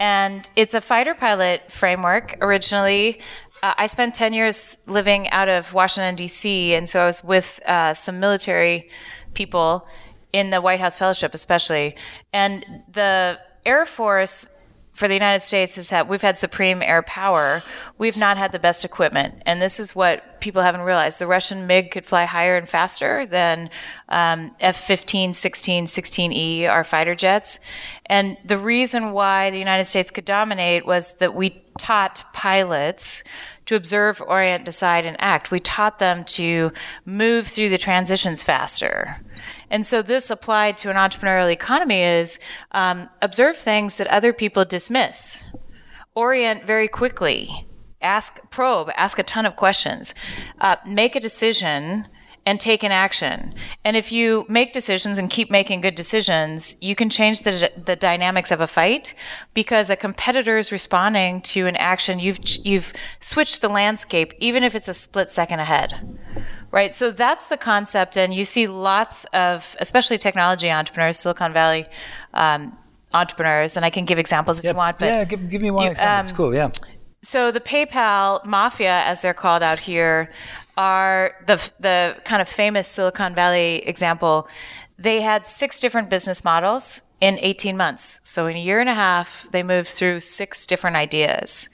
and 0.00 0.48
it's 0.56 0.74
a 0.74 0.80
fighter 0.80 1.14
pilot 1.14 1.70
framework. 1.70 2.36
Originally, 2.40 3.20
uh, 3.62 3.74
I 3.78 3.86
spent 3.86 4.14
ten 4.14 4.32
years 4.32 4.78
living 4.86 5.28
out 5.30 5.48
of 5.48 5.72
Washington 5.72 6.14
D.C., 6.14 6.74
and 6.74 6.88
so 6.88 7.02
I 7.02 7.06
was 7.06 7.22
with 7.24 7.60
uh, 7.66 7.94
some 7.94 8.18
military 8.20 8.90
people 9.34 9.86
in 10.32 10.50
the 10.50 10.60
White 10.60 10.80
House 10.80 10.98
Fellowship, 10.98 11.34
especially, 11.34 11.96
and 12.32 12.64
the 12.90 13.38
Air 13.64 13.84
Force 13.86 14.46
for 14.92 15.08
the 15.08 15.14
United 15.14 15.40
States 15.40 15.78
is 15.78 15.88
that 15.88 16.06
we've 16.06 16.20
had 16.20 16.36
supreme 16.36 16.82
air 16.82 17.02
power. 17.02 17.62
We've 17.96 18.16
not 18.16 18.36
had 18.36 18.52
the 18.52 18.58
best 18.58 18.84
equipment. 18.84 19.42
And 19.46 19.60
this 19.60 19.80
is 19.80 19.96
what 19.96 20.40
people 20.40 20.60
haven't 20.60 20.82
realized. 20.82 21.18
The 21.18 21.26
Russian 21.26 21.66
MiG 21.66 21.90
could 21.90 22.04
fly 22.04 22.26
higher 22.26 22.56
and 22.56 22.68
faster 22.68 23.24
than 23.24 23.70
um, 24.10 24.54
F 24.60 24.76
15, 24.76 25.32
16, 25.32 25.86
16E, 25.86 26.68
our 26.68 26.84
fighter 26.84 27.14
jets. 27.14 27.58
And 28.06 28.36
the 28.44 28.58
reason 28.58 29.12
why 29.12 29.50
the 29.50 29.58
United 29.58 29.84
States 29.84 30.10
could 30.10 30.26
dominate 30.26 30.84
was 30.84 31.14
that 31.14 31.34
we 31.34 31.62
taught 31.78 32.22
pilots 32.34 33.24
to 33.64 33.76
observe, 33.76 34.20
orient, 34.26 34.64
decide, 34.64 35.06
and 35.06 35.16
act. 35.20 35.50
We 35.50 35.60
taught 35.60 35.98
them 36.00 36.24
to 36.24 36.72
move 37.06 37.46
through 37.46 37.70
the 37.70 37.78
transitions 37.78 38.42
faster. 38.42 39.20
And 39.72 39.86
so 39.86 40.02
this 40.02 40.30
applied 40.30 40.76
to 40.78 40.90
an 40.90 40.96
entrepreneurial 40.96 41.50
economy 41.50 42.02
is 42.02 42.38
um, 42.72 43.08
observe 43.22 43.56
things 43.56 43.96
that 43.96 44.06
other 44.08 44.34
people 44.34 44.66
dismiss, 44.66 45.46
orient 46.14 46.64
very 46.66 46.88
quickly, 46.88 47.66
ask, 48.02 48.38
probe, 48.50 48.90
ask 48.96 49.18
a 49.18 49.22
ton 49.22 49.46
of 49.46 49.56
questions, 49.56 50.14
uh, 50.60 50.76
make 50.86 51.16
a 51.16 51.20
decision 51.20 52.06
and 52.44 52.60
take 52.60 52.82
an 52.82 52.92
action. 52.92 53.54
And 53.82 53.96
if 53.96 54.12
you 54.12 54.44
make 54.48 54.72
decisions 54.72 55.18
and 55.18 55.30
keep 55.30 55.50
making 55.50 55.80
good 55.80 55.94
decisions, 55.94 56.76
you 56.82 56.94
can 56.94 57.08
change 57.08 57.40
the, 57.40 57.70
the 57.82 57.96
dynamics 57.96 58.50
of 58.50 58.60
a 58.60 58.66
fight 58.66 59.14
because 59.54 59.88
a 59.88 59.96
competitor 59.96 60.58
is 60.58 60.70
responding 60.70 61.40
to 61.42 61.66
an 61.66 61.76
action. 61.76 62.18
You've, 62.18 62.40
you've 62.64 62.92
switched 63.20 63.62
the 63.62 63.68
landscape, 63.68 64.34
even 64.38 64.64
if 64.64 64.74
it's 64.74 64.88
a 64.88 64.94
split 64.94 65.30
second 65.30 65.60
ahead. 65.60 66.18
Right. 66.72 66.94
So 66.94 67.10
that's 67.10 67.48
the 67.48 67.58
concept. 67.58 68.16
And 68.16 68.34
you 68.34 68.46
see 68.46 68.66
lots 68.66 69.26
of, 69.26 69.76
especially 69.78 70.16
technology 70.16 70.70
entrepreneurs, 70.70 71.18
Silicon 71.18 71.52
Valley 71.52 71.86
um, 72.32 72.76
entrepreneurs, 73.12 73.76
and 73.76 73.84
I 73.84 73.90
can 73.90 74.06
give 74.06 74.18
examples 74.18 74.58
if 74.58 74.64
yep. 74.64 74.74
you 74.74 74.78
want. 74.78 74.98
But 74.98 75.06
yeah, 75.06 75.24
give, 75.24 75.50
give 75.50 75.60
me 75.60 75.70
one 75.70 75.84
you, 75.84 75.90
example. 75.90 76.18
Um, 76.18 76.24
it's 76.24 76.32
cool. 76.32 76.54
Yeah. 76.54 76.70
So 77.22 77.52
the 77.52 77.60
PayPal 77.60 78.44
mafia, 78.46 79.02
as 79.04 79.20
they're 79.20 79.34
called 79.34 79.62
out 79.62 79.78
here, 79.80 80.30
are 80.76 81.34
the 81.46 81.56
the 81.78 82.16
kind 82.24 82.40
of 82.40 82.48
famous 82.48 82.88
Silicon 82.88 83.34
Valley 83.34 83.86
example. 83.86 84.48
They 84.98 85.20
had 85.20 85.46
six 85.46 85.78
different 85.78 86.08
business 86.08 86.42
models 86.42 87.02
in 87.20 87.38
18 87.40 87.76
months. 87.76 88.20
So 88.24 88.46
in 88.46 88.56
a 88.56 88.60
year 88.60 88.80
and 88.80 88.88
a 88.88 88.94
half, 88.94 89.46
they 89.52 89.62
moved 89.62 89.88
through 89.88 90.20
six 90.20 90.66
different 90.66 90.96
ideas. 90.96 91.68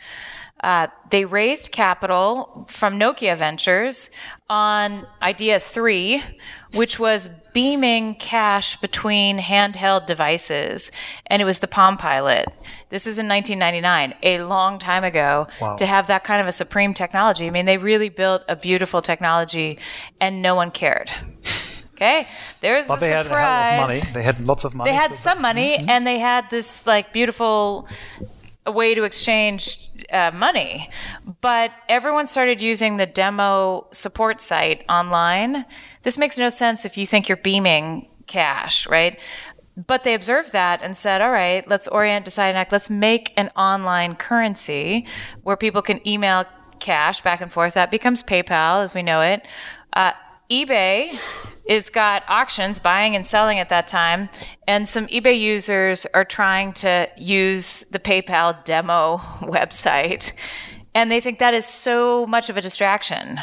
Uh, 0.60 0.88
they 1.10 1.24
raised 1.24 1.70
capital 1.70 2.66
from 2.68 2.98
Nokia 2.98 3.36
Ventures 3.36 4.10
on 4.50 5.06
idea 5.22 5.60
three, 5.60 6.22
which 6.74 6.98
was 6.98 7.28
beaming 7.52 8.14
cash 8.16 8.76
between 8.76 9.38
handheld 9.38 10.06
devices. 10.06 10.90
And 11.26 11.40
it 11.40 11.44
was 11.44 11.60
the 11.60 11.68
Palm 11.68 11.96
Pilot. 11.96 12.48
This 12.88 13.06
is 13.06 13.18
in 13.18 13.28
1999, 13.28 14.14
a 14.22 14.42
long 14.44 14.78
time 14.78 15.04
ago, 15.04 15.46
wow. 15.60 15.76
to 15.76 15.86
have 15.86 16.06
that 16.08 16.24
kind 16.24 16.40
of 16.40 16.46
a 16.46 16.52
supreme 16.52 16.94
technology. 16.94 17.46
I 17.46 17.50
mean, 17.50 17.66
they 17.66 17.78
really 17.78 18.08
built 18.08 18.42
a 18.48 18.56
beautiful 18.56 19.02
technology 19.02 19.78
and 20.20 20.42
no 20.42 20.54
one 20.54 20.70
cared. 20.70 21.10
Okay, 21.94 22.28
there's 22.60 22.86
but 22.86 23.00
the 23.00 23.06
they 23.06 23.22
surprise. 23.24 23.32
Had 23.32 23.80
money. 23.80 24.00
They 24.14 24.22
had 24.22 24.46
lots 24.46 24.62
of 24.62 24.72
money. 24.72 24.88
They 24.88 24.94
had 24.96 25.14
so 25.14 25.30
some 25.30 25.42
money, 25.42 25.78
mm-hmm. 25.78 25.90
and 25.90 26.06
they 26.06 26.20
had 26.20 26.48
this 26.48 26.86
like 26.86 27.12
beautiful 27.12 27.88
way 28.70 28.94
to 28.94 29.04
exchange 29.04 29.90
uh, 30.12 30.30
money. 30.34 30.90
But 31.40 31.72
everyone 31.88 32.26
started 32.26 32.62
using 32.62 32.96
the 32.96 33.06
demo 33.06 33.86
support 33.92 34.40
site 34.40 34.84
online. 34.88 35.64
This 36.02 36.18
makes 36.18 36.38
no 36.38 36.50
sense 36.50 36.84
if 36.84 36.96
you 36.96 37.06
think 37.06 37.28
you're 37.28 37.36
beaming 37.36 38.08
cash, 38.26 38.86
right? 38.86 39.18
but 39.86 40.02
they 40.02 40.14
observed 40.14 40.52
that 40.52 40.82
and 40.82 40.96
said, 40.96 41.20
all 41.20 41.30
right, 41.30 41.66
let's 41.68 41.86
orient, 41.86 42.24
decide, 42.24 42.48
and 42.48 42.58
act. 42.58 42.72
Let's 42.72 42.90
make 42.90 43.32
an 43.36 43.48
online 43.56 44.16
currency 44.16 45.06
where 45.44 45.56
people 45.56 45.82
can 45.82 46.06
email 46.06 46.44
cash 46.80 47.20
back 47.20 47.40
and 47.40 47.52
forth. 47.52 47.74
That 47.74 47.90
becomes 47.90 48.22
PayPal 48.22 48.82
as 48.82 48.92
we 48.92 49.02
know 49.02 49.20
it. 49.20 49.46
Uh, 49.92 50.12
eBay 50.50 51.18
is 51.68 51.90
got 51.90 52.24
auctions 52.28 52.78
buying 52.78 53.14
and 53.14 53.24
selling 53.24 53.60
at 53.60 53.68
that 53.68 53.86
time 53.86 54.28
and 54.66 54.88
some 54.88 55.06
ebay 55.08 55.38
users 55.38 56.06
are 56.06 56.24
trying 56.24 56.72
to 56.72 57.08
use 57.16 57.84
the 57.90 57.98
paypal 58.00 58.64
demo 58.64 59.18
website 59.42 60.32
and 60.94 61.12
they 61.12 61.20
think 61.20 61.38
that 61.38 61.54
is 61.54 61.66
so 61.66 62.26
much 62.26 62.50
of 62.50 62.56
a 62.56 62.60
distraction 62.60 63.40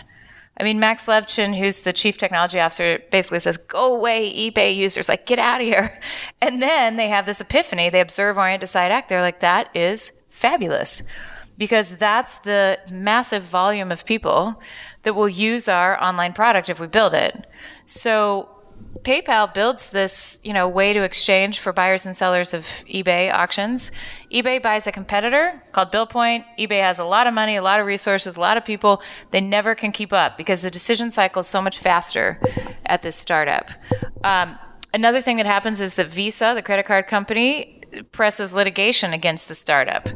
I 0.58 0.64
mean, 0.64 0.80
Max 0.80 1.06
Levchin, 1.06 1.58
who's 1.58 1.82
the 1.82 1.92
chief 1.92 2.18
technology 2.18 2.60
officer, 2.60 3.00
basically 3.12 3.40
says, 3.40 3.58
go 3.58 3.94
away, 3.94 4.34
eBay 4.34 4.74
users, 4.74 5.10
like, 5.10 5.26
get 5.26 5.40
out 5.40 5.62
of 5.62 5.68
here. 5.68 6.00
And 6.42 6.62
then 6.62 6.96
they 6.96 7.10
have 7.10 7.26
this 7.26 7.42
epiphany. 7.42 7.90
They 7.90 8.00
observe, 8.00 8.38
orient, 8.38 8.62
decide, 8.62 8.92
act. 8.92 9.10
They're 9.10 9.22
like, 9.22 9.40
that 9.40 9.70
is 9.76 10.12
fabulous 10.30 11.02
because 11.58 11.98
that's 11.98 12.38
the 12.40 12.80
massive 12.92 13.44
volume 13.44 13.92
of 13.92 14.06
people 14.06 14.62
that 15.04 15.16
will 15.16 15.30
use 15.30 15.68
our 15.68 16.02
online 16.04 16.34
product 16.34 16.70
if 16.70 16.80
we 16.80 16.88
build 16.88 17.14
it. 17.14 17.46
So 17.86 18.50
PayPal 19.02 19.54
builds 19.54 19.92
this, 19.92 20.40
you 20.44 20.52
know, 20.52 20.68
way 20.68 20.94
to 20.94 21.04
exchange 21.04 21.60
for 21.60 21.72
buyers 21.72 22.06
and 22.06 22.18
sellers 22.18 22.54
of 22.54 22.64
eBay 22.88 23.32
auctions. 23.32 23.92
eBay 24.32 24.62
buys 24.62 24.88
a 24.88 24.92
competitor 24.92 25.62
called 25.72 25.92
BillPoint. 25.92 26.46
eBay 26.58 26.82
has 26.82 26.98
a 26.98 27.04
lot 27.04 27.28
of 27.28 27.34
money, 27.34 27.56
a 27.56 27.62
lot 27.62 27.80
of 27.80 27.86
resources, 27.86 28.36
a 28.36 28.40
lot 28.40 28.58
of 28.58 28.66
people. 28.66 29.02
They 29.32 29.42
never 29.42 29.76
can 29.76 29.92
keep 29.92 30.12
up 30.12 30.38
because 30.38 30.62
the 30.62 30.72
decision 30.72 31.12
cycle 31.12 31.42
is 31.42 31.48
so 31.48 31.62
much 31.62 31.78
faster 31.78 32.40
at 32.86 33.04
this 33.04 33.16
startup. 33.16 33.70
Um, 34.24 34.58
another 34.94 35.22
thing 35.22 35.38
that 35.38 35.46
happens 35.46 35.82
is 35.82 35.96
that 35.96 36.08
Visa, 36.08 36.54
the 36.56 36.64
credit 36.64 36.86
card 36.86 37.08
company, 37.08 37.82
presses 38.12 38.54
litigation 38.54 39.14
against 39.14 39.48
the 39.48 39.56
startup 39.56 40.10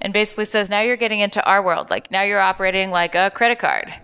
and 0.00 0.12
basically 0.12 0.44
says, 0.44 0.68
now 0.68 0.80
you're 0.80 0.96
getting 0.96 1.20
into 1.20 1.42
our 1.44 1.62
world. 1.62 1.90
Like 1.90 2.10
now 2.10 2.22
you're 2.22 2.40
operating 2.40 2.90
like 2.90 3.14
a 3.14 3.30
credit 3.30 3.58
card. 3.58 3.94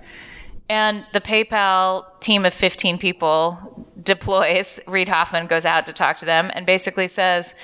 And 0.69 1.07
the 1.13 1.21
PayPal 1.21 2.07
team 2.21 2.45
of 2.45 2.53
15 2.53 2.99
people 2.99 3.87
deploys. 4.03 4.79
Reid 4.87 5.09
Hoffman 5.09 5.47
goes 5.47 5.65
out 5.65 5.87
to 5.87 5.93
talk 5.93 6.19
to 6.19 6.25
them 6.25 6.51
and 6.55 6.67
basically 6.67 7.09
says, 7.09 7.55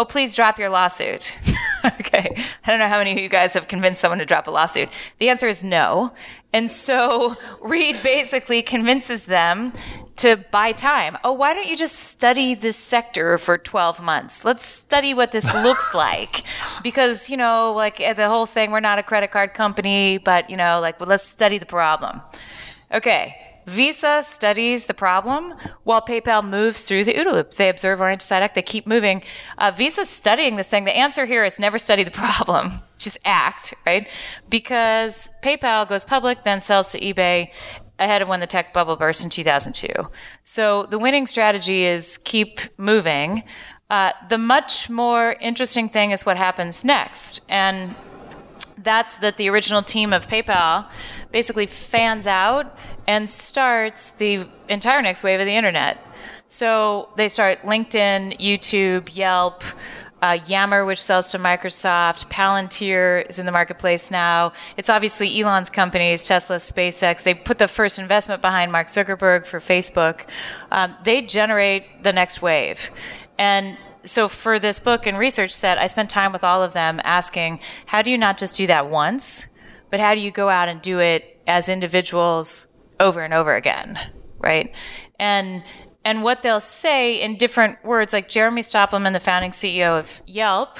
Oh, 0.00 0.04
please 0.04 0.36
drop 0.36 0.60
your 0.60 0.68
lawsuit. 0.68 1.34
okay. 1.84 2.36
I 2.64 2.70
don't 2.70 2.78
know 2.78 2.86
how 2.86 2.98
many 2.98 3.10
of 3.10 3.18
you 3.18 3.28
guys 3.28 3.54
have 3.54 3.66
convinced 3.66 4.00
someone 4.00 4.20
to 4.20 4.24
drop 4.24 4.46
a 4.46 4.50
lawsuit. 4.50 4.88
The 5.18 5.28
answer 5.28 5.48
is 5.48 5.64
no. 5.64 6.12
And 6.52 6.70
so 6.70 7.36
Reid 7.60 8.02
basically 8.02 8.62
convinces 8.62 9.26
them 9.26 9.72
to 10.16 10.36
buy 10.50 10.72
time. 10.72 11.16
Oh, 11.22 11.32
why 11.32 11.54
don't 11.54 11.68
you 11.68 11.76
just 11.76 11.94
study 11.94 12.54
this 12.54 12.76
sector 12.76 13.38
for 13.38 13.56
12 13.56 14.02
months? 14.02 14.44
Let's 14.44 14.64
study 14.64 15.14
what 15.14 15.30
this 15.32 15.52
looks 15.62 15.94
like. 15.94 16.42
Because, 16.82 17.30
you 17.30 17.36
know, 17.36 17.72
like 17.72 17.98
the 17.98 18.28
whole 18.28 18.46
thing, 18.46 18.70
we're 18.70 18.80
not 18.80 18.98
a 18.98 19.02
credit 19.02 19.30
card 19.30 19.54
company, 19.54 20.18
but, 20.18 20.50
you 20.50 20.56
know, 20.56 20.80
like, 20.80 20.98
well, 20.98 21.08
let's 21.08 21.22
study 21.22 21.58
the 21.58 21.66
problem. 21.66 22.20
Okay. 22.92 23.36
Visa 23.66 24.22
studies 24.24 24.86
the 24.86 24.94
problem 24.94 25.54
while 25.84 26.00
PayPal 26.00 26.42
moves 26.42 26.82
through 26.84 27.04
the 27.04 27.12
OODA 27.12 27.32
loop. 27.32 27.50
They 27.52 27.68
observe, 27.68 28.00
orient, 28.00 28.20
decide, 28.20 28.42
act. 28.42 28.54
They 28.54 28.62
keep 28.62 28.86
moving. 28.86 29.22
Uh, 29.58 29.70
Visa's 29.70 30.08
studying 30.08 30.56
this 30.56 30.68
thing. 30.68 30.84
The 30.84 30.96
answer 30.96 31.26
here 31.26 31.44
is 31.44 31.58
never 31.58 31.78
study 31.78 32.02
the 32.02 32.10
problem. 32.24 32.80
Just 32.98 33.18
act, 33.24 33.74
right? 33.86 34.08
Because 34.48 35.30
PayPal 35.42 35.88
goes 35.88 36.04
public, 36.04 36.44
then 36.44 36.60
sells 36.60 36.92
to 36.92 37.00
eBay 37.00 37.50
ahead 37.98 38.22
of 38.22 38.28
when 38.28 38.40
the 38.40 38.46
tech 38.46 38.72
bubble 38.72 38.96
burst 38.96 39.24
in 39.24 39.30
2002. 39.30 39.88
So 40.44 40.84
the 40.84 40.98
winning 40.98 41.26
strategy 41.26 41.84
is 41.84 42.18
keep 42.18 42.60
moving. 42.76 43.42
Uh, 43.90 44.12
the 44.28 44.38
much 44.38 44.90
more 44.90 45.36
interesting 45.40 45.88
thing 45.88 46.10
is 46.10 46.26
what 46.26 46.36
happens 46.36 46.84
next. 46.84 47.40
And 47.48 47.94
that's 48.76 49.16
that 49.16 49.36
the 49.36 49.48
original 49.48 49.82
team 49.82 50.12
of 50.12 50.28
PayPal 50.28 50.88
basically 51.32 51.66
fans 51.66 52.26
out 52.26 52.76
and 53.06 53.28
starts 53.28 54.10
the 54.12 54.46
entire 54.68 55.02
next 55.02 55.22
wave 55.22 55.40
of 55.40 55.46
the 55.46 55.54
internet. 55.54 56.04
So 56.46 57.10
they 57.16 57.28
start 57.28 57.62
LinkedIn, 57.62 58.38
YouTube, 58.38 59.14
Yelp, 59.14 59.62
uh, 60.20 60.38
Yammer, 60.46 60.84
which 60.84 61.02
sells 61.02 61.30
to 61.30 61.38
Microsoft, 61.38 62.28
Palantir 62.28 63.28
is 63.28 63.38
in 63.38 63.46
the 63.46 63.52
marketplace 63.52 64.10
now. 64.10 64.52
It's 64.76 64.90
obviously 64.90 65.40
Elon's 65.40 65.70
companies, 65.70 66.26
Tesla, 66.26 66.56
SpaceX. 66.56 67.22
They 67.22 67.34
put 67.34 67.58
the 67.58 67.68
first 67.68 67.98
investment 67.98 68.42
behind 68.42 68.72
Mark 68.72 68.88
Zuckerberg 68.88 69.46
for 69.46 69.60
Facebook. 69.60 70.28
Um, 70.70 70.96
they 71.04 71.22
generate 71.22 72.02
the 72.02 72.12
next 72.12 72.42
wave. 72.42 72.90
And 73.38 73.78
so 74.04 74.28
for 74.28 74.58
this 74.58 74.80
book 74.80 75.06
and 75.06 75.18
research 75.18 75.52
set, 75.52 75.78
I 75.78 75.86
spent 75.86 76.10
time 76.10 76.32
with 76.32 76.42
all 76.42 76.62
of 76.62 76.72
them 76.72 77.00
asking, 77.04 77.60
how 77.86 78.02
do 78.02 78.10
you 78.10 78.18
not 78.18 78.38
just 78.38 78.56
do 78.56 78.66
that 78.66 78.90
once, 78.90 79.46
but 79.90 80.00
how 80.00 80.14
do 80.14 80.20
you 80.20 80.30
go 80.30 80.48
out 80.48 80.68
and 80.68 80.82
do 80.82 80.98
it 80.98 81.40
as 81.46 81.68
individuals 81.68 82.68
over 82.98 83.22
and 83.22 83.32
over 83.32 83.54
again, 83.54 83.98
right? 84.38 84.74
And 85.18 85.62
and 86.04 86.22
what 86.22 86.42
they'll 86.42 86.60
say 86.60 87.20
in 87.20 87.36
different 87.36 87.84
words, 87.84 88.12
like 88.12 88.28
Jeremy 88.28 88.62
Stoppelman, 88.62 89.12
the 89.12 89.20
founding 89.20 89.50
CEO 89.50 89.98
of 89.98 90.20
Yelp, 90.26 90.78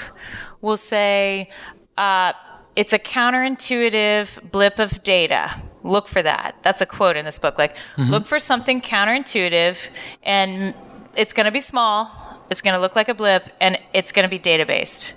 will 0.61 0.77
say, 0.77 1.49
uh, 1.97 2.33
"It's 2.75 2.93
a 2.93 2.99
counterintuitive 2.99 4.51
blip 4.51 4.79
of 4.79 5.03
data." 5.03 5.61
Look 5.83 6.07
for 6.07 6.21
that. 6.21 6.57
That's 6.61 6.81
a 6.81 6.85
quote 6.85 7.15
in 7.15 7.23
this 7.23 7.39
book. 7.39 7.57
Like, 7.57 7.75
mm-hmm. 7.95 8.11
look 8.11 8.27
for 8.27 8.39
something 8.39 8.81
counterintuitive, 8.81 9.89
and 10.23 10.73
it's 11.15 11.31
going 11.31 11.45
to 11.45 11.51
be 11.51 11.61
small 11.61 12.19
it's 12.49 12.61
going 12.61 12.73
to 12.73 12.79
look 12.79 12.95
like 12.95 13.09
a 13.09 13.13
blip 13.13 13.49
and 13.61 13.77
it's 13.93 14.11
going 14.11 14.23
to 14.23 14.29
be 14.29 14.39
data 14.39 14.65
based. 14.65 15.13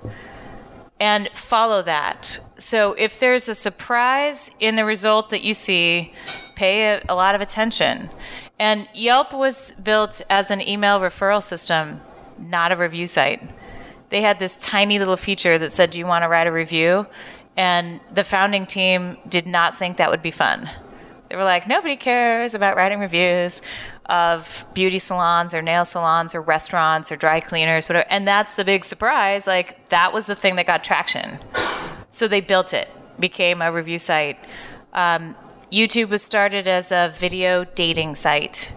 And 1.00 1.28
follow 1.34 1.82
that. 1.82 2.38
So 2.58 2.92
if 2.92 3.18
there's 3.18 3.48
a 3.48 3.54
surprise 3.54 4.52
in 4.60 4.76
the 4.76 4.84
result 4.84 5.30
that 5.30 5.42
you 5.42 5.52
see, 5.52 6.12
pay 6.54 6.94
a, 6.94 7.02
a 7.08 7.14
lot 7.14 7.34
of 7.34 7.40
attention. 7.40 8.10
And 8.62 8.88
Yelp 8.94 9.32
was 9.32 9.72
built 9.72 10.22
as 10.30 10.52
an 10.52 10.60
email 10.60 11.00
referral 11.00 11.42
system, 11.42 11.98
not 12.38 12.70
a 12.70 12.76
review 12.76 13.08
site. 13.08 13.42
They 14.10 14.22
had 14.22 14.38
this 14.38 14.54
tiny 14.54 15.00
little 15.00 15.16
feature 15.16 15.58
that 15.58 15.72
said, 15.72 15.90
Do 15.90 15.98
you 15.98 16.06
want 16.06 16.22
to 16.22 16.28
write 16.28 16.46
a 16.46 16.52
review? 16.52 17.08
And 17.56 17.98
the 18.14 18.22
founding 18.22 18.66
team 18.66 19.16
did 19.28 19.48
not 19.48 19.76
think 19.76 19.96
that 19.96 20.12
would 20.12 20.22
be 20.22 20.30
fun. 20.30 20.70
They 21.28 21.34
were 21.34 21.42
like, 21.42 21.66
nobody 21.66 21.96
cares 21.96 22.54
about 22.54 22.76
writing 22.76 23.00
reviews 23.00 23.62
of 24.06 24.64
beauty 24.74 25.00
salons 25.00 25.54
or 25.54 25.60
nail 25.60 25.84
salons 25.84 26.32
or 26.32 26.40
restaurants 26.40 27.10
or 27.10 27.16
dry 27.16 27.40
cleaners, 27.40 27.88
whatever. 27.88 28.06
And 28.10 28.28
that's 28.28 28.54
the 28.54 28.64
big 28.64 28.84
surprise. 28.84 29.44
Like, 29.44 29.88
that 29.88 30.12
was 30.12 30.26
the 30.26 30.36
thing 30.36 30.54
that 30.54 30.68
got 30.68 30.84
traction. 30.84 31.40
So 32.10 32.28
they 32.28 32.40
built 32.40 32.72
it, 32.72 32.88
became 33.18 33.60
a 33.60 33.72
review 33.72 33.98
site. 33.98 34.38
Um, 34.92 35.34
YouTube 35.72 36.10
was 36.10 36.22
started 36.22 36.68
as 36.68 36.92
a 36.92 37.14
video 37.16 37.64
dating 37.64 38.14
site. 38.14 38.70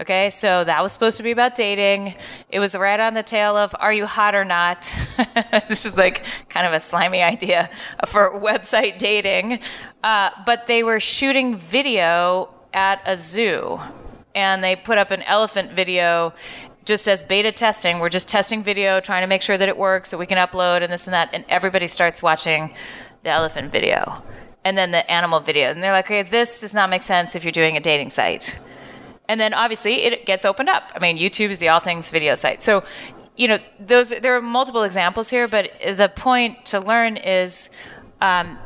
Okay, 0.00 0.28
so 0.28 0.64
that 0.64 0.82
was 0.82 0.92
supposed 0.92 1.16
to 1.18 1.22
be 1.22 1.30
about 1.30 1.54
dating. 1.54 2.16
It 2.50 2.58
was 2.58 2.74
right 2.74 2.98
on 2.98 3.14
the 3.14 3.22
tail 3.22 3.56
of 3.56 3.76
Are 3.78 3.92
You 3.92 4.06
Hot 4.06 4.34
or 4.34 4.44
Not? 4.44 4.94
this 5.68 5.84
was 5.84 5.96
like 5.96 6.24
kind 6.48 6.66
of 6.66 6.72
a 6.72 6.80
slimy 6.80 7.22
idea 7.22 7.70
for 8.06 8.40
website 8.40 8.98
dating. 8.98 9.60
Uh, 10.02 10.30
but 10.44 10.66
they 10.66 10.82
were 10.82 10.98
shooting 10.98 11.56
video 11.56 12.52
at 12.74 13.00
a 13.06 13.16
zoo 13.16 13.80
and 14.34 14.64
they 14.64 14.74
put 14.74 14.98
up 14.98 15.12
an 15.12 15.22
elephant 15.22 15.72
video 15.72 16.34
just 16.84 17.06
as 17.06 17.22
beta 17.22 17.52
testing. 17.52 18.00
We're 18.00 18.08
just 18.08 18.28
testing 18.28 18.64
video, 18.64 18.98
trying 18.98 19.22
to 19.22 19.28
make 19.28 19.42
sure 19.42 19.56
that 19.56 19.68
it 19.68 19.78
works 19.78 20.08
so 20.08 20.18
we 20.18 20.26
can 20.26 20.38
upload 20.38 20.82
and 20.82 20.92
this 20.92 21.06
and 21.06 21.14
that. 21.14 21.30
And 21.32 21.44
everybody 21.48 21.86
starts 21.86 22.20
watching 22.20 22.74
the 23.22 23.30
elephant 23.30 23.70
video 23.70 24.22
and 24.66 24.76
then 24.76 24.90
the 24.90 25.08
animal 25.08 25.40
videos. 25.40 25.70
And 25.70 25.82
they're 25.82 25.92
like, 25.92 26.06
okay, 26.06 26.22
this 26.22 26.60
does 26.60 26.74
not 26.74 26.90
make 26.90 27.02
sense 27.02 27.36
if 27.36 27.44
you're 27.44 27.52
doing 27.52 27.76
a 27.76 27.80
dating 27.80 28.10
site. 28.10 28.58
And 29.28 29.40
then 29.40 29.54
obviously 29.54 30.02
it 30.02 30.26
gets 30.26 30.44
opened 30.44 30.68
up. 30.68 30.90
I 30.92 30.98
mean, 30.98 31.18
YouTube 31.18 31.50
is 31.50 31.60
the 31.60 31.68
all 31.68 31.78
things 31.78 32.10
video 32.10 32.34
site. 32.34 32.64
So, 32.64 32.82
you 33.36 33.46
know, 33.46 33.58
those 33.78 34.10
there 34.10 34.36
are 34.36 34.42
multiple 34.42 34.82
examples 34.82 35.30
here, 35.30 35.46
but 35.46 35.70
the 35.80 36.08
point 36.08 36.66
to 36.66 36.80
learn 36.80 37.16
is 37.16 37.70
um, 38.20 38.58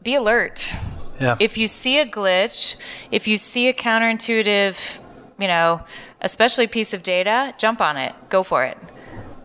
be 0.00 0.14
alert. 0.14 0.72
Yeah. 1.20 1.36
If 1.40 1.58
you 1.58 1.66
see 1.66 1.98
a 1.98 2.06
glitch, 2.06 2.76
if 3.10 3.26
you 3.26 3.36
see 3.36 3.68
a 3.68 3.72
counterintuitive, 3.72 5.00
you 5.40 5.48
know, 5.48 5.82
especially 6.20 6.68
piece 6.68 6.94
of 6.94 7.02
data, 7.02 7.52
jump 7.58 7.80
on 7.80 7.96
it, 7.96 8.14
go 8.28 8.44
for 8.44 8.62
it. 8.64 8.78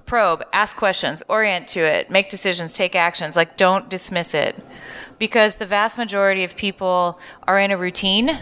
Probe, 0.06 0.44
ask 0.54 0.78
questions, 0.78 1.24
orient 1.28 1.68
to 1.70 1.80
it, 1.80 2.12
make 2.12 2.30
decisions, 2.30 2.74
take 2.74 2.96
actions. 2.96 3.36
Like, 3.36 3.58
don't 3.58 3.90
dismiss 3.90 4.36
it. 4.36 4.56
Because 5.18 5.58
the 5.58 5.66
vast 5.66 5.98
majority 5.98 6.44
of 6.44 6.56
people 6.56 7.20
are 7.48 7.60
in 7.60 7.72
a 7.72 7.78
routine 7.78 8.40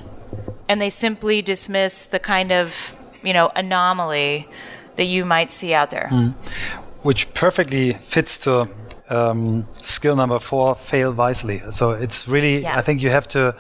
and 0.68 0.82
they 0.82 0.90
simply 0.90 1.42
dismiss 1.42 2.06
the 2.06 2.20
kind 2.20 2.52
of, 2.52 2.96
you 3.24 3.34
know, 3.34 3.52
anomaly 3.56 4.48
that 4.96 5.06
you 5.06 5.26
might 5.26 5.52
see 5.52 5.74
out 5.74 5.92
there. 5.92 6.10
Mm. 6.12 6.34
Which 7.02 7.34
perfectly 7.34 7.94
fits 7.94 8.40
to 8.46 8.70
um, 9.10 9.68
skill 9.82 10.16
number 10.16 10.40
four 10.40 10.76
fail 10.76 11.12
wisely 11.12 11.62
so 11.72 11.92
it's 11.92 12.28
really 12.28 12.62
yeah. 12.62 12.78
i 12.78 12.82
think 12.82 13.02
you 13.02 13.10
have 13.10 13.28
to 13.28 13.54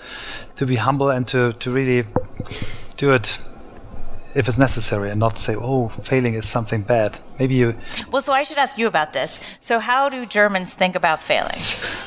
to 0.55 0.65
be 0.65 0.77
humble 0.77 1.09
and 1.09 1.27
to 1.27 1.53
to 1.53 1.71
really 1.71 2.07
do 2.97 3.11
it 3.11 3.39
if 4.35 4.47
it's 4.47 4.57
necessary 4.57 5.09
and 5.11 5.19
not 5.19 5.37
say, 5.37 5.55
oh, 5.55 5.89
failing 6.03 6.33
is 6.33 6.47
something 6.47 6.81
bad. 6.81 7.19
Maybe 7.39 7.55
you. 7.55 7.75
Well, 8.11 8.21
so 8.21 8.33
I 8.33 8.43
should 8.43 8.57
ask 8.57 8.77
you 8.77 8.87
about 8.87 9.13
this. 9.13 9.39
So, 9.59 9.79
how 9.79 10.09
do 10.09 10.25
Germans 10.25 10.73
think 10.73 10.95
about 10.95 11.21
failing? 11.21 11.59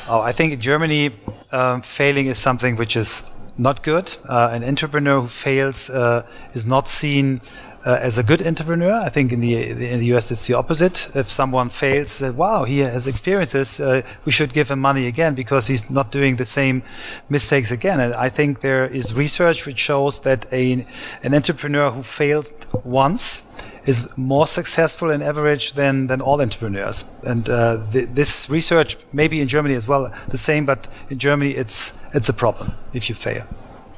Oh, 0.08 0.20
I 0.20 0.32
think 0.32 0.52
in 0.52 0.60
Germany, 0.60 1.12
um, 1.52 1.82
failing 1.82 2.26
is 2.26 2.38
something 2.38 2.76
which 2.76 2.96
is 2.96 3.22
not 3.58 3.82
good. 3.82 4.16
Uh, 4.28 4.48
an 4.52 4.62
entrepreneur 4.64 5.22
who 5.22 5.28
fails 5.28 5.90
uh, 5.90 6.26
is 6.54 6.66
not 6.66 6.88
seen 6.88 7.40
uh, 7.86 7.98
as 8.02 8.18
a 8.18 8.22
good 8.22 8.44
entrepreneur. 8.46 8.92
I 8.92 9.08
think 9.08 9.32
in 9.32 9.40
the 9.40 9.54
in 9.92 10.00
the 10.00 10.16
US 10.16 10.30
it's 10.30 10.46
the 10.46 10.54
opposite. 10.54 11.08
If 11.14 11.30
someone 11.30 11.70
fails, 11.70 12.20
uh, 12.20 12.32
wow, 12.32 12.64
he 12.64 12.80
has 12.80 13.06
experiences. 13.06 13.80
Uh, 13.80 14.02
we 14.24 14.32
should 14.32 14.52
give 14.52 14.70
him 14.70 14.80
money 14.80 15.06
again 15.06 15.34
because 15.34 15.68
he's 15.68 15.88
not 15.88 16.10
doing 16.10 16.36
the 16.36 16.44
same 16.44 16.82
mistakes 17.28 17.70
again. 17.70 18.00
And 18.00 18.12
I 18.14 18.28
think 18.28 18.60
there 18.60 18.86
is 18.86 19.14
research 19.14 19.66
which 19.66 19.78
shows 19.78 20.20
that 20.20 20.46
a 20.52 20.86
an 21.22 21.34
entrepreneur 21.34 21.90
who 21.90 22.02
failed 22.02 22.52
once 22.84 23.42
is 23.86 24.08
more 24.16 24.48
successful 24.48 25.10
in 25.10 25.22
average 25.22 25.74
than, 25.74 26.08
than 26.08 26.20
all 26.20 26.40
entrepreneurs. 26.40 27.04
And 27.22 27.48
uh, 27.48 27.78
th 27.92 28.08
this 28.14 28.50
research, 28.50 28.96
maybe 29.12 29.36
in 29.40 29.48
Germany 29.48 29.76
as 29.76 29.86
well, 29.86 30.10
the 30.28 30.38
same, 30.38 30.66
but 30.66 30.88
in 31.10 31.18
Germany 31.18 31.52
it's 31.62 31.94
it's 32.12 32.28
a 32.28 32.34
problem 32.34 32.72
if 32.92 33.08
you 33.08 33.14
fail. 33.14 33.44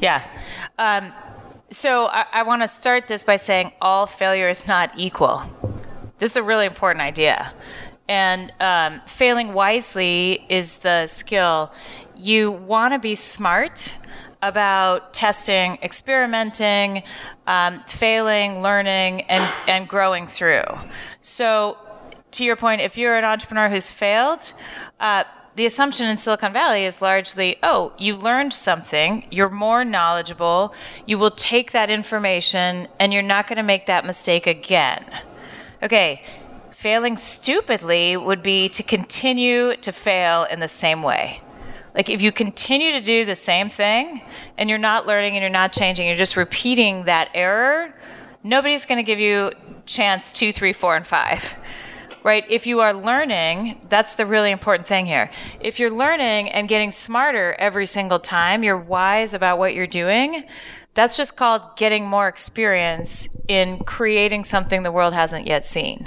Yeah. 0.00 0.20
Um, 0.78 1.12
so 1.70 2.06
I, 2.06 2.26
I 2.32 2.42
want 2.42 2.62
to 2.62 2.68
start 2.68 3.08
this 3.08 3.24
by 3.24 3.36
saying 3.36 3.72
all 3.80 4.06
failure 4.06 4.48
is 4.48 4.66
not 4.66 4.92
equal. 4.96 5.42
This 6.18 6.32
is 6.32 6.36
a 6.36 6.42
really 6.42 6.66
important 6.66 7.02
idea. 7.02 7.52
And 8.08 8.52
um, 8.58 9.00
failing 9.06 9.52
wisely 9.52 10.46
is 10.48 10.78
the 10.78 11.06
skill. 11.06 11.72
You 12.16 12.50
want 12.50 12.94
to 12.94 12.98
be 12.98 13.14
smart 13.14 13.94
about 14.40 15.12
testing, 15.12 15.78
experimenting, 15.82 17.02
um, 17.46 17.82
failing, 17.86 18.62
learning, 18.62 19.22
and, 19.22 19.46
and 19.66 19.88
growing 19.88 20.26
through. 20.26 20.64
So, 21.20 21.76
to 22.30 22.44
your 22.44 22.56
point, 22.56 22.80
if 22.80 22.96
you're 22.96 23.16
an 23.16 23.24
entrepreneur 23.24 23.68
who's 23.68 23.90
failed, 23.90 24.52
uh, 25.00 25.24
the 25.58 25.66
assumption 25.66 26.06
in 26.06 26.16
Silicon 26.16 26.52
Valley 26.52 26.84
is 26.84 27.02
largely, 27.02 27.56
oh, 27.64 27.92
you 27.98 28.14
learned 28.14 28.52
something, 28.52 29.26
you're 29.28 29.48
more 29.48 29.84
knowledgeable, 29.84 30.72
you 31.04 31.18
will 31.18 31.32
take 31.32 31.72
that 31.72 31.90
information, 31.90 32.86
and 33.00 33.12
you're 33.12 33.22
not 33.22 33.48
going 33.48 33.56
to 33.56 33.64
make 33.64 33.86
that 33.86 34.06
mistake 34.06 34.46
again. 34.46 35.04
Okay, 35.82 36.22
failing 36.70 37.16
stupidly 37.16 38.16
would 38.16 38.40
be 38.40 38.68
to 38.68 38.84
continue 38.84 39.74
to 39.78 39.90
fail 39.90 40.44
in 40.44 40.60
the 40.60 40.68
same 40.68 41.02
way. 41.02 41.42
Like 41.92 42.08
if 42.08 42.22
you 42.22 42.30
continue 42.30 42.92
to 42.92 43.00
do 43.00 43.24
the 43.24 43.34
same 43.34 43.68
thing 43.68 44.22
and 44.56 44.70
you're 44.70 44.78
not 44.78 45.08
learning 45.08 45.34
and 45.34 45.42
you're 45.42 45.50
not 45.50 45.72
changing, 45.72 46.06
you're 46.06 46.16
just 46.16 46.36
repeating 46.36 47.02
that 47.06 47.30
error, 47.34 47.92
nobody's 48.44 48.86
going 48.86 48.98
to 48.98 49.02
give 49.02 49.18
you 49.18 49.50
chance 49.86 50.30
two, 50.30 50.52
three, 50.52 50.72
four, 50.72 50.94
and 50.94 51.04
five 51.04 51.56
right? 52.22 52.44
If 52.50 52.66
you 52.66 52.80
are 52.80 52.92
learning, 52.92 53.80
that's 53.88 54.14
the 54.14 54.26
really 54.26 54.50
important 54.50 54.86
thing 54.86 55.06
here. 55.06 55.30
If 55.60 55.78
you're 55.78 55.90
learning 55.90 56.50
and 56.50 56.68
getting 56.68 56.90
smarter 56.90 57.54
every 57.58 57.86
single 57.86 58.18
time, 58.18 58.62
you're 58.62 58.76
wise 58.76 59.34
about 59.34 59.58
what 59.58 59.74
you're 59.74 59.86
doing, 59.86 60.44
that's 60.94 61.16
just 61.16 61.36
called 61.36 61.76
getting 61.76 62.06
more 62.06 62.28
experience 62.28 63.28
in 63.46 63.78
creating 63.84 64.44
something 64.44 64.82
the 64.82 64.92
world 64.92 65.14
hasn't 65.14 65.46
yet 65.46 65.64
seen. 65.64 66.06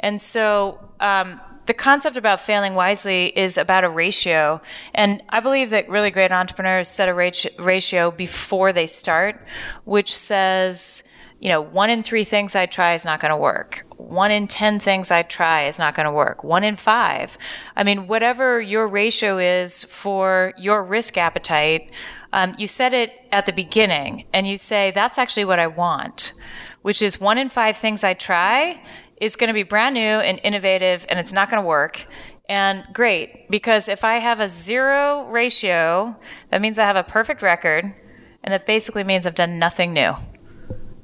And 0.00 0.20
so, 0.20 0.78
um, 1.00 1.40
the 1.66 1.74
concept 1.74 2.16
about 2.16 2.40
failing 2.40 2.74
wisely 2.74 3.26
is 3.38 3.56
about 3.56 3.84
a 3.84 3.88
ratio. 3.88 4.60
And 4.94 5.22
I 5.28 5.40
believe 5.40 5.70
that 5.70 5.88
really 5.88 6.10
great 6.10 6.32
entrepreneurs 6.32 6.88
set 6.88 7.08
a 7.08 7.14
ratio 7.14 8.10
before 8.10 8.72
they 8.72 8.86
start, 8.86 9.40
which 9.84 10.12
says, 10.12 11.04
you 11.42 11.48
know, 11.48 11.60
one 11.60 11.90
in 11.90 12.02
three 12.02 12.24
things 12.24 12.54
I 12.54 12.64
try 12.64 12.94
is 12.94 13.04
not 13.04 13.20
going 13.20 13.32
to 13.32 13.36
work 13.36 13.84
one 14.08 14.30
in 14.30 14.46
10 14.46 14.78
things 14.78 15.10
I 15.10 15.22
try 15.22 15.64
is 15.64 15.78
not 15.78 15.94
going 15.94 16.06
to 16.06 16.12
work. 16.12 16.44
One 16.44 16.64
in 16.64 16.76
five. 16.76 17.38
I 17.76 17.84
mean, 17.84 18.06
whatever 18.06 18.60
your 18.60 18.86
ratio 18.86 19.38
is 19.38 19.84
for 19.84 20.52
your 20.58 20.84
risk 20.84 21.16
appetite, 21.16 21.90
um, 22.32 22.54
you 22.58 22.66
set 22.66 22.92
it 22.92 23.12
at 23.30 23.46
the 23.46 23.52
beginning 23.52 24.24
and 24.32 24.46
you 24.46 24.56
say, 24.56 24.90
that's 24.90 25.18
actually 25.18 25.44
what 25.44 25.58
I 25.58 25.66
want, 25.66 26.32
which 26.82 27.02
is 27.02 27.20
one 27.20 27.38
in 27.38 27.48
five 27.48 27.76
things 27.76 28.04
I 28.04 28.14
try 28.14 28.82
is 29.18 29.36
going 29.36 29.48
to 29.48 29.54
be 29.54 29.62
brand 29.62 29.94
new 29.94 30.00
and 30.00 30.40
innovative 30.42 31.06
and 31.08 31.18
it's 31.18 31.32
not 31.32 31.50
going 31.50 31.62
to 31.62 31.66
work. 31.66 32.06
And 32.48 32.84
great, 32.92 33.48
because 33.50 33.88
if 33.88 34.04
I 34.04 34.16
have 34.16 34.40
a 34.40 34.48
zero 34.48 35.28
ratio, 35.30 36.16
that 36.50 36.60
means 36.60 36.78
I 36.78 36.84
have 36.84 36.96
a 36.96 37.04
perfect 37.04 37.40
record. 37.40 37.94
And 38.44 38.52
that 38.52 38.66
basically 38.66 39.04
means 39.04 39.24
I've 39.24 39.36
done 39.36 39.58
nothing 39.60 39.92
new. 39.92 40.16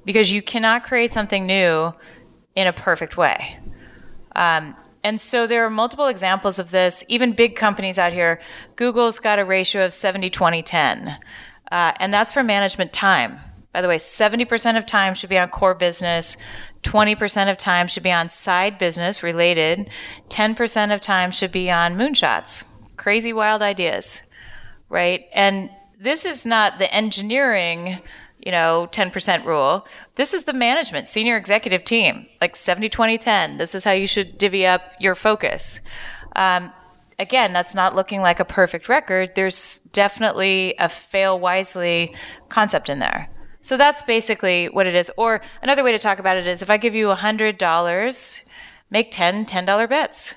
Because 0.09 0.33
you 0.33 0.41
cannot 0.41 0.85
create 0.85 1.13
something 1.13 1.45
new 1.45 1.93
in 2.57 2.67
a 2.67 2.73
perfect 2.73 3.19
way. 3.19 3.59
Um, 4.35 4.75
and 5.05 5.21
so 5.21 5.47
there 5.47 5.67
are 5.67 5.71
multiple 5.71 6.07
examples 6.07 6.59
of 6.59 6.71
this. 6.71 7.05
Even 7.09 7.33
big 7.33 7.57
companies 7.57 7.99
out 7.99 8.15
here, 8.15 8.41
Google's 8.77 9.19
got 9.19 9.39
a 9.39 9.45
ratio 9.45 9.85
of 9.85 9.93
70, 9.93 10.31
20, 10.31 10.63
10. 10.63 11.19
Uh, 11.71 11.93
and 12.01 12.15
that's 12.15 12.33
for 12.33 12.43
management 12.43 12.91
time. 12.91 13.39
By 13.75 13.83
the 13.83 13.89
way, 13.89 13.97
70% 13.97 14.79
of 14.79 14.87
time 14.87 15.13
should 15.13 15.29
be 15.29 15.37
on 15.37 15.51
core 15.51 15.75
business, 15.75 16.39
20% 16.85 17.51
of 17.51 17.59
time 17.59 17.87
should 17.87 18.03
be 18.03 18.11
on 18.11 18.31
side 18.31 18.79
business 18.79 19.23
related, 19.23 19.91
10% 20.31 20.95
of 20.95 21.03
time 21.03 21.31
should 21.31 21.53
be 21.53 21.71
on 21.71 21.97
moonshots, 21.97 22.65
crazy 22.97 23.35
wild 23.35 23.61
ideas, 23.61 24.23
right? 24.89 25.27
And 25.35 25.69
this 26.01 26.25
is 26.25 26.47
not 26.47 26.79
the 26.79 26.91
engineering 26.95 27.99
you 28.41 28.53
know, 28.53 28.89
10% 28.93 29.45
rule. 29.45 29.87
This 30.15 30.33
is 30.33 30.45
the 30.45 30.53
management, 30.53 31.09
senior 31.09 31.37
executive 31.37 31.85
team, 31.85 32.27
like 32.41 32.57
70, 32.57 32.89
20, 32.89 33.19
10. 33.19 33.57
This 33.59 33.75
is 33.75 33.85
how 33.85 33.93
you 33.93 34.07
should 34.07 34.39
divvy 34.39 34.67
up 34.67 34.93
your 35.01 35.15
focus. 35.15 35.81
Um, 36.37 36.73
again, 37.19 37.53
that's 37.53 37.75
not 37.75 37.95
looking 37.95 38.21
like 38.21 38.41
a 38.41 38.45
perfect 38.45 38.89
record. 38.89 39.35
There's 39.35 39.81
definitely 39.93 40.75
a 40.79 40.89
fail 40.89 41.39
wisely 41.39 42.15
concept 42.49 42.89
in 42.89 43.01
there. 43.01 43.29
So 43.61 43.77
that's 43.77 44.03
basically 44.05 44.67
what 44.67 44.87
it 44.87 44.95
is. 44.95 45.11
Or 45.17 45.41
another 45.63 45.83
way 45.83 45.93
to 45.93 45.99
talk 45.99 46.19
about 46.19 46.37
it 46.37 46.47
is 46.47 46.63
if 46.63 46.71
I 46.71 46.77
give 46.77 46.95
you 46.95 47.09
$100, 47.09 48.49
make 48.91 49.11
10 49.11 49.47
$10 49.47 49.89
bets. 49.89 50.37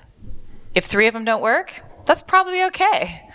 If 0.74 0.84
three 0.84 1.06
of 1.06 1.14
them 1.14 1.24
don't 1.24 1.42
work, 1.42 1.82
that's 2.04 2.22
probably 2.22 2.64
okay 2.64 3.31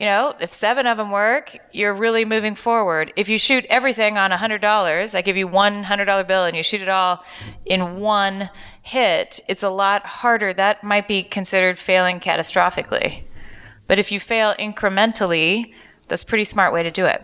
you 0.00 0.06
know, 0.06 0.34
if 0.40 0.50
seven 0.50 0.86
of 0.86 0.96
them 0.96 1.10
work, 1.10 1.58
you're 1.72 1.92
really 1.92 2.24
moving 2.24 2.54
forward. 2.54 3.12
If 3.16 3.28
you 3.28 3.36
shoot 3.36 3.66
everything 3.68 4.16
on 4.16 4.30
$100, 4.30 5.14
I 5.14 5.20
give 5.20 5.36
you 5.36 5.46
one 5.46 5.84
$100 5.84 6.26
bill 6.26 6.44
and 6.44 6.56
you 6.56 6.62
shoot 6.62 6.80
it 6.80 6.88
all 6.88 7.22
in 7.66 8.00
one 8.00 8.48
hit, 8.80 9.40
it's 9.46 9.62
a 9.62 9.68
lot 9.68 10.06
harder. 10.06 10.54
That 10.54 10.82
might 10.82 11.06
be 11.06 11.22
considered 11.22 11.78
failing 11.78 12.18
catastrophically. 12.18 13.24
But 13.86 13.98
if 13.98 14.10
you 14.10 14.18
fail 14.18 14.54
incrementally, 14.54 15.74
that's 16.08 16.22
a 16.22 16.26
pretty 16.26 16.44
smart 16.44 16.72
way 16.72 16.82
to 16.82 16.90
do 16.90 17.04
it. 17.04 17.22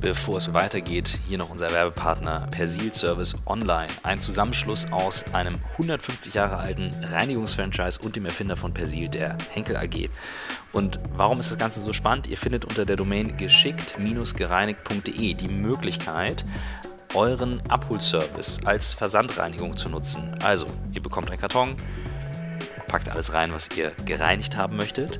Bevor 0.00 0.38
es 0.38 0.54
weitergeht, 0.54 1.18
hier 1.26 1.38
noch 1.38 1.50
unser 1.50 1.72
Werbepartner 1.72 2.46
Persil 2.52 2.94
Service 2.94 3.34
Online. 3.46 3.88
Ein 4.04 4.20
Zusammenschluss 4.20 4.92
aus 4.92 5.24
einem 5.34 5.56
150 5.72 6.34
Jahre 6.34 6.58
alten 6.58 6.94
Reinigungsfranchise 7.02 7.98
und 8.00 8.14
dem 8.14 8.24
Erfinder 8.24 8.56
von 8.56 8.72
Persil, 8.72 9.08
der 9.08 9.36
Henkel 9.50 9.76
AG. 9.76 10.08
Und 10.72 11.00
warum 11.16 11.40
ist 11.40 11.50
das 11.50 11.58
Ganze 11.58 11.80
so 11.80 11.92
spannend? 11.92 12.28
Ihr 12.28 12.38
findet 12.38 12.64
unter 12.64 12.86
der 12.86 12.94
Domain 12.94 13.36
geschickt-gereinigt.de 13.36 15.34
die 15.34 15.48
Möglichkeit, 15.48 16.44
euren 17.14 17.60
Abholservice 17.68 18.60
als 18.64 18.92
Versandreinigung 18.92 19.76
zu 19.76 19.88
nutzen. 19.88 20.32
Also, 20.44 20.66
ihr 20.92 21.02
bekommt 21.02 21.28
einen 21.28 21.40
Karton, 21.40 21.74
packt 22.86 23.10
alles 23.10 23.32
rein, 23.32 23.52
was 23.52 23.68
ihr 23.76 23.90
gereinigt 24.04 24.56
haben 24.56 24.76
möchtet 24.76 25.18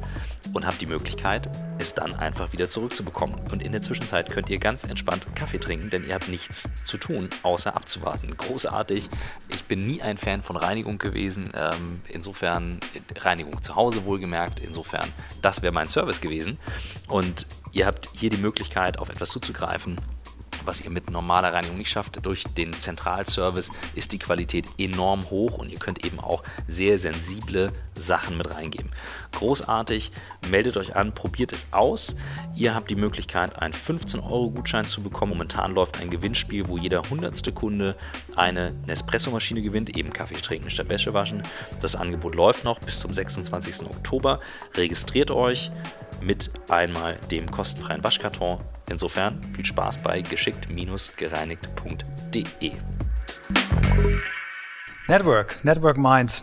und 0.53 0.67
habt 0.67 0.81
die 0.81 0.87
Möglichkeit, 0.87 1.49
es 1.79 1.95
dann 1.95 2.15
einfach 2.17 2.53
wieder 2.53 2.69
zurückzubekommen. 2.69 3.41
Und 3.51 3.63
in 3.63 3.73
der 3.73 3.83
Zwischenzeit 3.83 4.31
könnt 4.31 4.51
ihr 4.51 4.59
ganz 4.59 4.85
entspannt 4.85 5.27
Kaffee 5.35 5.59
trinken, 5.59 5.91
denn 5.91 6.05
ihr 6.05 6.15
habt 6.15 6.29
nichts 6.29 6.69
zu 6.85 6.99
tun, 6.99 7.31
außer 7.43 7.75
abzuwarten. 7.77 8.37
Großartig. 8.37 9.09
Ich 9.49 9.65
bin 9.65 9.87
nie 9.87 10.03
ein 10.03 10.19
Fan 10.19 10.43
von 10.43 10.57
Reinigung 10.57 10.99
gewesen. 10.99 11.51
Ähm, 11.55 12.01
insofern, 12.09 12.81
Reinigung 13.17 13.63
zu 13.63 13.77
Hause 13.77 14.05
wohlgemerkt. 14.05 14.61
Insofern, 14.61 15.13
das 15.43 15.63
wäre 15.63 15.73
mein 15.73 15.89
Service 15.89 16.21
gewesen. 16.21 16.59
Und 17.09 17.47
ihr 17.73 17.87
habt 17.87 18.09
hier 18.13 18.31
die 18.31 18.37
Möglichkeit, 18.37 18.99
auf 18.99 19.09
etwas 19.09 19.31
zuzugreifen, 19.31 20.01
was 20.69 20.83
ihr 20.83 20.91
mit 20.91 21.11
normaler 21.11 21.55
Reinigung 21.55 21.79
nicht 21.79 21.89
schafft. 21.89 22.25
Durch 22.25 22.45
den 22.45 22.75
Zentralservice 22.75 23.71
ist 23.95 24.13
die 24.13 24.19
Qualität 24.19 24.67
enorm 24.79 25.31
hoch 25.31 25.57
und 25.57 25.71
ihr 25.71 25.79
könnt 25.79 26.05
eben 26.05 26.21
auch 26.21 26.45
sehr 26.69 26.99
sensible 26.99 27.73
Sachen 27.95 28.37
mit 28.37 28.55
reingeben. 28.55 28.91
Großartig, 29.33 30.13
meldet 30.51 30.77
euch 30.77 30.95
an, 30.95 31.15
probiert 31.15 31.55
es 31.55 31.69
aus. 31.71 32.17
Ihr 32.55 32.75
habt 32.75 32.91
die 32.91 32.97
Möglichkeit, 32.97 33.59
einen 33.59 33.73
15-Euro-Gutschein 33.73 34.87
zu 34.87 35.03
bekommen. 35.03 35.33
Momentan 35.33 35.73
läuft 35.73 36.01
ein 36.01 36.11
Gewinnspiel, 36.11 36.69
wo 36.69 36.77
jeder 36.77 37.09
hundertste 37.09 37.51
Kunde 37.51 37.97
eine 38.37 38.75
Nespresso-Maschine 38.87 39.63
gewinnt, 39.63 39.97
eben 39.97 40.13
Kaffee 40.13 40.35
trinken 40.35 40.71
statt 40.71 40.91
Wäsche 40.91 41.15
waschen. 41.15 41.43
Das 41.81 41.97
Angebot 41.97 42.35
läuft 42.35 42.65
noch 42.65 42.79
bis 42.79 43.01
zum 43.01 43.15
26. 43.15 43.87
Oktober. 43.87 44.41
Registriert 44.75 45.31
euch 45.31 45.71
mit 46.23 46.51
einmal 46.69 47.17
dem 47.31 47.51
kostenfreien 47.51 48.05
Waschkarton. 48.05 48.61
Insofern 48.91 49.43
viel 49.55 49.65
Spaß 49.65 49.99
bei 49.99 50.21
geschickt-gereinigt.de. 50.23 52.73
Network, 55.09 55.65
Network 55.65 55.97
Minds. 55.97 56.43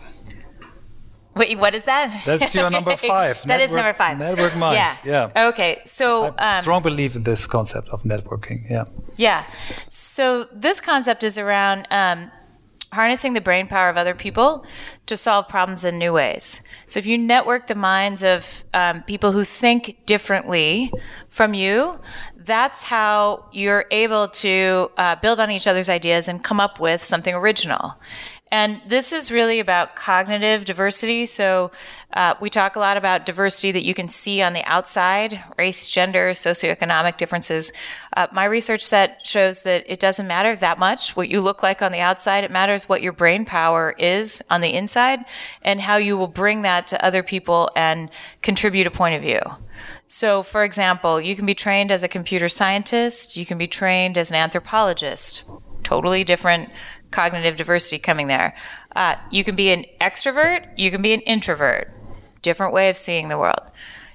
Wait, 1.36 1.58
what 1.58 1.74
is 1.74 1.84
that? 1.84 2.24
That's 2.24 2.54
your 2.54 2.70
number 2.70 2.96
five. 3.08 3.42
that 3.44 3.60
is 3.60 3.70
number 3.70 3.92
five. 3.92 4.18
Network 4.18 4.56
minds. 4.56 4.80
Yeah. 5.04 5.30
Yeah. 5.36 5.48
Okay. 5.48 5.82
So, 5.84 6.34
I 6.38 6.56
um, 6.56 6.62
strong 6.62 6.82
belief 6.82 7.14
in 7.14 7.24
this 7.24 7.46
concept 7.46 7.90
of 7.90 8.04
networking. 8.04 8.68
Yeah. 8.70 8.84
yeah. 9.16 9.44
So 9.90 10.46
this 10.50 10.80
concept 10.80 11.24
is 11.24 11.36
around 11.36 11.86
um, 11.90 12.30
harnessing 12.92 13.34
the 13.34 13.40
brain 13.40 13.66
power 13.66 13.88
of 13.88 13.96
other 13.96 14.14
people 14.14 14.64
to 15.06 15.16
solve 15.16 15.48
problems 15.48 15.84
in 15.84 15.98
new 15.98 16.12
ways. 16.12 16.60
So 16.86 16.98
if 16.98 17.06
you 17.06 17.18
network 17.18 17.66
the 17.66 17.74
minds 17.74 18.22
of 18.22 18.64
um, 18.74 19.02
people 19.02 19.32
who 19.32 19.44
think 19.44 20.04
differently 20.06 20.92
from 21.28 21.54
you, 21.54 22.00
that's 22.36 22.84
how 22.84 23.46
you're 23.52 23.86
able 23.90 24.28
to 24.28 24.90
uh, 24.96 25.16
build 25.16 25.40
on 25.40 25.50
each 25.50 25.66
other's 25.66 25.88
ideas 25.88 26.28
and 26.28 26.42
come 26.42 26.60
up 26.60 26.78
with 26.78 27.04
something 27.04 27.34
original. 27.34 27.96
And 28.56 28.80
this 28.86 29.12
is 29.12 29.30
really 29.30 29.60
about 29.60 29.96
cognitive 29.96 30.64
diversity. 30.64 31.26
So 31.26 31.72
uh, 32.14 32.36
we 32.40 32.48
talk 32.48 32.74
a 32.74 32.78
lot 32.78 32.96
about 32.96 33.26
diversity 33.26 33.70
that 33.72 33.84
you 33.84 33.92
can 33.92 34.08
see 34.08 34.40
on 34.40 34.54
the 34.54 34.64
outside 34.64 35.44
race, 35.58 35.86
gender, 35.86 36.30
socioeconomic 36.30 37.18
differences. 37.18 37.70
Uh, 38.16 38.28
my 38.32 38.46
research 38.46 38.80
set 38.80 39.20
shows 39.26 39.60
that 39.64 39.84
it 39.86 40.00
doesn't 40.00 40.26
matter 40.26 40.56
that 40.56 40.78
much 40.78 41.14
what 41.14 41.28
you 41.28 41.42
look 41.42 41.62
like 41.62 41.82
on 41.82 41.92
the 41.92 42.00
outside. 42.00 42.44
It 42.44 42.50
matters 42.50 42.88
what 42.88 43.02
your 43.02 43.12
brain 43.12 43.44
power 43.44 43.94
is 43.98 44.42
on 44.48 44.62
the 44.62 44.72
inside 44.72 45.26
and 45.60 45.82
how 45.82 45.96
you 45.96 46.16
will 46.16 46.26
bring 46.26 46.62
that 46.62 46.86
to 46.86 47.04
other 47.04 47.22
people 47.22 47.70
and 47.76 48.08
contribute 48.40 48.86
a 48.86 48.90
point 48.90 49.16
of 49.16 49.20
view. 49.20 49.42
So, 50.06 50.42
for 50.42 50.64
example, 50.64 51.20
you 51.20 51.36
can 51.36 51.44
be 51.44 51.54
trained 51.54 51.92
as 51.92 52.02
a 52.02 52.08
computer 52.08 52.48
scientist, 52.48 53.36
you 53.36 53.44
can 53.44 53.58
be 53.58 53.66
trained 53.66 54.16
as 54.16 54.30
an 54.30 54.36
anthropologist. 54.36 55.42
Totally 55.82 56.24
different 56.24 56.70
cognitive 57.10 57.56
diversity 57.56 57.98
coming 57.98 58.26
there. 58.26 58.54
Uh, 58.94 59.16
you 59.30 59.44
can 59.44 59.56
be 59.56 59.70
an 59.70 59.84
extrovert, 60.00 60.66
you 60.76 60.90
can 60.90 61.02
be 61.02 61.12
an 61.12 61.20
introvert. 61.20 61.92
Different 62.42 62.72
way 62.72 62.88
of 62.88 62.96
seeing 62.96 63.28
the 63.28 63.38
world. 63.38 63.70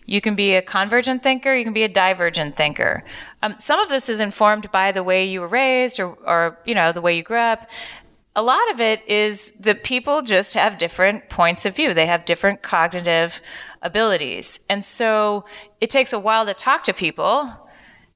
You 0.06 0.22
can 0.22 0.36
be 0.36 0.56
a 0.56 0.62
convergent 0.62 1.24
thinker, 1.24 1.56
you 1.56 1.64
can 1.64 1.74
be 1.74 1.84
a 1.84 1.88
divergent 1.88 2.56
thinker. 2.56 3.04
Um, 3.42 3.56
some 3.60 3.80
of 3.80 3.90
this 3.90 4.10
is 4.10 4.20
informed 4.20 4.72
by 4.72 4.92
the 4.92 5.04
way 5.04 5.26
you 5.26 5.42
were 5.42 5.48
raised 5.48 6.00
or, 6.00 6.18
or, 6.26 6.58
you 6.66 6.76
know, 6.76 6.92
the 6.92 7.02
way 7.02 7.16
you 7.16 7.24
grew 7.24 7.38
up. 7.38 7.70
A 8.36 8.42
lot 8.42 8.72
of 8.72 8.80
it 8.80 9.08
is 9.08 9.52
that 9.60 9.84
people 9.84 10.22
just 10.22 10.54
have 10.54 10.78
different 10.78 11.30
points 11.30 11.66
of 11.66 11.76
view. 11.76 11.94
They 11.94 12.08
have 12.08 12.26
different 12.26 12.62
cognitive 12.62 13.42
abilities. 13.82 14.62
And 14.70 14.86
so 14.86 15.46
it 15.80 15.90
takes 15.90 16.14
a 16.14 16.20
while 16.20 16.46
to 16.46 16.54
talk 16.54 16.84
to 16.84 16.94
people 16.94 17.70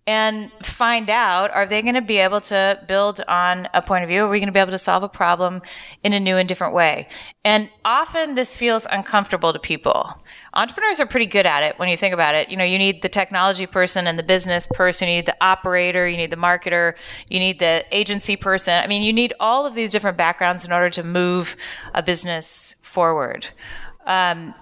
and 0.07 0.51
find 0.61 1.09
out 1.09 1.49
are 1.51 1.65
they 1.65 1.81
going 1.81 1.95
to 1.95 2.01
be 2.01 2.17
able 2.17 2.39
to 2.39 2.79
build 2.87 3.21
on 3.27 3.67
a 3.73 3.81
point 3.81 4.03
of 4.03 4.07
view? 4.07 4.25
Are 4.25 4.29
we 4.29 4.39
going 4.39 4.47
to 4.47 4.53
be 4.53 4.59
able 4.59 4.71
to 4.71 4.77
solve 4.77 5.01
a 5.01 5.09
problem 5.09 5.63
in 6.03 6.13
a 6.13 6.19
new 6.19 6.37
and 6.37 6.47
different 6.47 6.75
way? 6.75 7.07
And 7.43 7.69
often 7.83 8.35
this 8.35 8.55
feels 8.55 8.85
uncomfortable 8.85 9.51
to 9.51 9.57
people. 9.57 10.21
Entrepreneurs 10.53 10.99
are 10.99 11.07
pretty 11.07 11.25
good 11.25 11.47
at 11.47 11.63
it 11.63 11.79
when 11.79 11.89
you 11.89 11.97
think 11.97 12.13
about 12.13 12.35
it. 12.35 12.49
You 12.49 12.57
know, 12.57 12.63
you 12.63 12.77
need 12.77 13.01
the 13.01 13.09
technology 13.09 13.65
person 13.65 14.05
and 14.05 14.17
the 14.17 14.23
business 14.23 14.67
person, 14.67 15.07
you 15.07 15.15
need 15.15 15.25
the 15.25 15.37
operator, 15.41 16.07
you 16.07 16.17
need 16.17 16.29
the 16.29 16.37
marketer, 16.37 16.95
you 17.27 17.39
need 17.39 17.57
the 17.57 17.83
agency 17.91 18.35
person. 18.35 18.81
I 18.83 18.85
mean, 18.85 19.01
you 19.01 19.11
need 19.11 19.33
all 19.39 19.65
of 19.65 19.73
these 19.73 19.89
different 19.89 20.17
backgrounds 20.17 20.63
in 20.63 20.71
order 20.71 20.91
to 20.91 21.03
move 21.03 21.57
a 21.95 22.03
business 22.03 22.75
forward. 22.83 23.47
Um, 24.05 24.53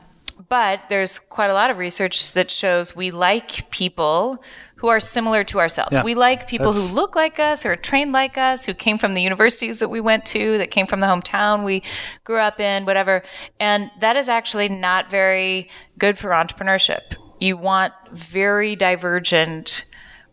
but 0.49 0.83
there's 0.89 1.19
quite 1.19 1.49
a 1.49 1.53
lot 1.53 1.69
of 1.69 1.77
research 1.77 2.33
that 2.33 2.49
shows 2.49 2.95
we 2.95 3.11
like 3.11 3.69
people 3.69 4.41
who 4.83 4.89
are 4.89 4.99
similar 4.99 5.45
to 5.45 5.61
ourselves. 5.61 5.93
Yeah, 5.93 6.03
we 6.03 6.13
like 6.13 6.45
people 6.45 6.73
that's- 6.73 6.89
who 6.89 6.93
look 6.93 7.15
like 7.15 7.39
us, 7.39 7.63
who 7.63 7.69
are 7.69 7.77
trained 7.77 8.11
like 8.11 8.37
us, 8.37 8.65
who 8.65 8.73
came 8.73 8.97
from 8.97 9.13
the 9.13 9.21
universities 9.21 9.79
that 9.79 9.87
we 9.87 10.01
went 10.01 10.25
to, 10.25 10.57
that 10.57 10.71
came 10.71 10.87
from 10.87 10.99
the 10.99 11.07
hometown 11.07 11.63
we 11.63 11.83
grew 12.25 12.39
up 12.39 12.59
in, 12.59 12.83
whatever. 12.83 13.23
And 13.61 13.91
that 14.01 14.17
is 14.17 14.27
actually 14.27 14.67
not 14.67 15.09
very 15.09 15.69
good 15.97 16.17
for 16.17 16.31
entrepreneurship. 16.31 17.15
You 17.39 17.55
want 17.55 17.93
very 18.11 18.75
divergent 18.75 19.85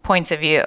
points 0.03 0.33
of 0.33 0.41
view. 0.41 0.65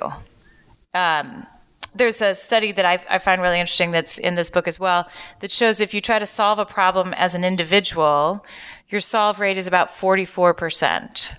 Um, 0.93 1.45
there's 1.93 2.21
a 2.21 2.33
study 2.33 2.71
that 2.71 2.85
I, 2.85 3.03
I 3.09 3.19
find 3.19 3.41
really 3.41 3.59
interesting 3.59 3.91
that's 3.91 4.17
in 4.17 4.35
this 4.35 4.49
book 4.49 4.65
as 4.65 4.79
well 4.79 5.09
that 5.41 5.51
shows 5.51 5.81
if 5.81 5.93
you 5.93 5.99
try 5.99 6.19
to 6.19 6.25
solve 6.25 6.57
a 6.57 6.65
problem 6.65 7.13
as 7.15 7.35
an 7.35 7.43
individual, 7.43 8.45
your 8.87 9.01
solve 9.01 9.41
rate 9.41 9.57
is 9.57 9.67
about 9.67 9.89
44%. 9.89 11.37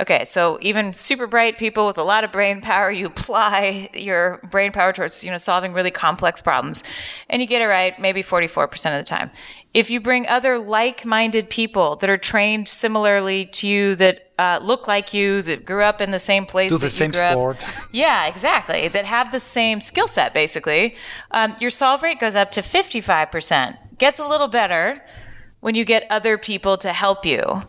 Okay, 0.00 0.24
so 0.24 0.56
even 0.62 0.94
super 0.94 1.26
bright 1.26 1.58
people 1.58 1.84
with 1.84 1.98
a 1.98 2.02
lot 2.02 2.24
of 2.24 2.32
brain 2.32 2.60
power, 2.62 2.90
you 2.98 3.06
apply 3.06 3.90
your 3.92 4.40
brain 4.50 4.72
power 4.72 4.92
towards, 4.92 5.22
you 5.24 5.30
know, 5.30 5.36
solving 5.36 5.72
really 5.72 5.90
complex 5.90 6.40
problems. 6.40 6.82
And 7.28 7.42
you 7.42 7.48
get 7.48 7.60
it 7.60 7.66
right 7.66 7.98
maybe 8.00 8.22
44% 8.22 8.64
of 8.96 8.98
the 8.98 9.02
time. 9.04 9.30
If 9.74 9.90
you 9.90 10.00
bring 10.00 10.26
other 10.26 10.58
like-minded 10.58 11.50
people 11.50 11.96
that 11.96 12.08
are 12.10 12.16
trained 12.16 12.66
similarly 12.66 13.44
to 13.46 13.68
you, 13.68 13.94
that 13.96 14.30
uh, 14.38 14.58
look 14.62 14.88
like 14.88 15.12
you, 15.12 15.42
that 15.42 15.64
grew 15.64 15.82
up 15.84 16.00
in 16.00 16.10
the 16.12 16.18
same 16.18 16.46
place, 16.46 16.72
Do 16.72 16.78
the 16.78 16.88
same 16.90 17.10
grew 17.10 17.20
up- 17.20 17.32
sport. 17.32 17.56
yeah, 17.92 18.26
exactly. 18.26 18.88
That 18.88 19.04
have 19.04 19.30
the 19.32 19.38
same 19.40 19.80
skill 19.80 20.08
set, 20.08 20.32
basically. 20.34 20.96
Um, 21.30 21.54
your 21.60 21.70
solve 21.70 22.02
rate 22.02 22.18
goes 22.18 22.34
up 22.36 22.50
to 22.52 22.62
55%. 22.62 23.76
Gets 23.98 24.18
a 24.18 24.26
little 24.26 24.48
better 24.48 25.02
when 25.60 25.74
you 25.74 25.84
get 25.84 26.04
other 26.10 26.38
people 26.38 26.76
to 26.78 26.92
help 26.92 27.24
you. 27.26 27.62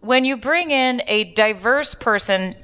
When 0.00 0.24
you 0.24 0.36
bring 0.36 0.70
in 0.70 1.02
a 1.06 1.24
diverse 1.24 1.94
person, 1.94 2.54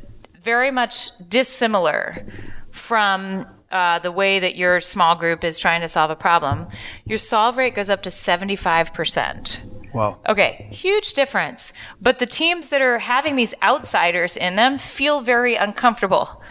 very 0.42 0.70
much 0.70 1.11
dissimilar 1.29 2.27
from 2.70 3.47
uh, 3.70 3.99
the 3.99 4.12
way 4.12 4.38
that 4.38 4.57
your 4.57 4.81
small 4.81 5.16
group 5.16 5.42
is 5.42 5.59
trying 5.59 5.81
to 5.81 5.88
solve 5.88 6.11
a 6.11 6.16
problem, 6.16 6.68
your 7.05 7.18
solve 7.18 7.57
rate 7.57 7.75
goes 7.75 7.90
up 7.90 8.03
to 8.03 8.11
75%. 8.11 9.92
Wow. 9.92 10.18
Okay, 10.29 10.68
huge 10.70 11.14
difference. 11.14 11.73
But 12.01 12.18
the 12.18 12.27
teams 12.27 12.70
that 12.70 12.81
are 12.81 12.99
having 12.99 13.37
these 13.37 13.55
outsiders 13.62 14.37
in 14.37 14.57
them 14.57 14.79
feel 14.79 15.20
very 15.20 15.55
uncomfortable. 15.55 16.42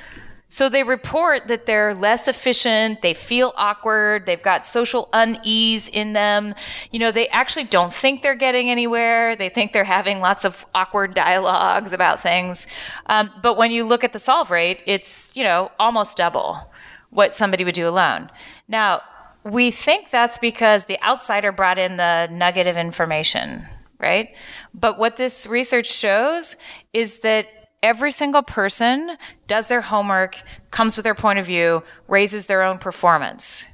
So 0.54 0.70
they 0.70 0.84
report 0.84 1.48
that 1.48 1.66
they're 1.66 1.96
less 1.96 2.28
efficient, 2.28 3.02
they 3.02 3.16
feel 3.16 3.54
awkward, 3.58 4.28
they've 4.28 4.40
got 4.40 4.68
social 4.68 5.10
unease 5.12 5.88
in 5.88 6.14
them. 6.14 6.54
You 6.92 7.00
know, 7.00 7.12
they 7.12 7.28
actually 7.30 7.64
don't 7.64 7.92
think 7.92 8.22
they're 8.22 8.36
getting 8.36 8.70
anywhere. 8.70 9.36
They 9.36 9.50
think 9.50 9.74
they're 9.74 9.84
having 9.84 10.20
lots 10.20 10.46
of 10.46 10.64
awkward 10.76 11.16
dialogues 11.16 11.92
about 11.92 12.22
things. 12.22 12.68
Um, 13.08 13.32
but 13.42 13.58
when 13.58 13.72
you 13.72 13.84
look 13.84 14.04
at 14.04 14.14
the 14.14 14.20
solve 14.20 14.52
rate, 14.52 14.82
it's, 14.86 15.32
you 15.36 15.44
know, 15.44 15.72
almost 15.80 16.18
double 16.18 16.72
what 17.10 17.34
somebody 17.34 17.64
would 17.64 17.74
do 17.74 17.90
alone. 17.90 18.30
Now, 18.68 19.02
we 19.44 19.72
think 19.72 20.12
that's 20.12 20.38
because 20.38 20.86
the 20.86 21.02
outsider 21.02 21.52
brought 21.52 21.80
in 21.80 21.98
the 21.98 22.28
nugget 22.28 22.68
of 22.68 22.78
information, 22.78 23.66
right? 23.98 24.30
But 24.72 25.00
what 25.00 25.16
this 25.16 25.48
research 25.48 25.92
shows 25.92 26.58
is 26.94 27.22
that 27.22 27.48
every 27.84 28.12
single 28.12 28.42
person 28.42 29.18
does 29.46 29.68
their 29.68 29.82
homework, 29.82 30.42
comes 30.72 30.96
with 30.96 31.04
their 31.04 31.14
point 31.14 31.38
of 31.38 31.46
view, 31.46 31.84
raises 32.08 32.48
their 32.48 32.64
own 32.64 32.80
performance. 32.80 33.68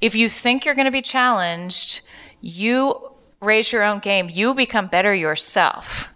If 0.00 0.14
you 0.14 0.28
think 0.28 0.64
you're 0.64 0.76
going 0.76 0.86
to 0.86 0.92
be 0.92 1.02
challenged, 1.02 2.00
you 2.40 3.10
raise 3.40 3.72
your 3.72 3.82
own 3.82 3.98
game, 3.98 4.30
you 4.30 4.54
become 4.54 4.86
better 4.86 5.12
yourself. 5.12 6.08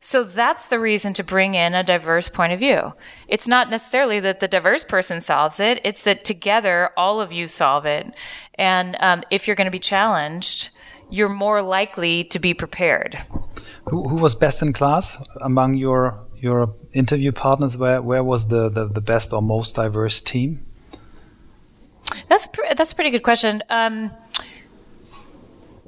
So 0.00 0.22
that's 0.22 0.68
the 0.68 0.78
reason 0.78 1.14
to 1.14 1.24
bring 1.24 1.54
in 1.54 1.74
a 1.74 1.82
diverse 1.82 2.28
point 2.28 2.52
of 2.52 2.60
view. 2.60 2.92
It's 3.26 3.48
not 3.48 3.70
necessarily 3.70 4.20
that 4.20 4.40
the 4.40 4.46
diverse 4.46 4.84
person 4.84 5.20
solves 5.20 5.58
it, 5.58 5.80
it's 5.82 6.04
that 6.04 6.24
together 6.24 6.90
all 6.96 7.20
of 7.20 7.32
you 7.32 7.48
solve 7.48 7.86
it. 7.86 8.14
And 8.54 8.96
um, 9.00 9.22
if 9.30 9.46
you're 9.46 9.56
going 9.56 9.66
to 9.66 9.70
be 9.70 9.78
challenged, 9.78 10.70
you're 11.10 11.28
more 11.28 11.62
likely 11.62 12.24
to 12.24 12.38
be 12.38 12.52
prepared. 12.52 13.22
Who, 13.88 14.08
who 14.08 14.16
was 14.16 14.34
best 14.34 14.62
in 14.62 14.72
class 14.72 15.16
among 15.40 15.74
your 15.74 16.25
your 16.40 16.74
interview 16.92 17.32
partners? 17.32 17.76
Where 17.76 18.00
where 18.02 18.24
was 18.24 18.48
the, 18.48 18.68
the, 18.68 18.86
the 18.86 19.00
best 19.00 19.32
or 19.32 19.42
most 19.42 19.76
diverse 19.76 20.20
team? 20.20 20.64
That's 22.28 22.46
pr- 22.46 22.74
that's 22.76 22.92
a 22.92 22.94
pretty 22.94 23.10
good 23.10 23.22
question. 23.22 23.62
Um, 23.70 24.10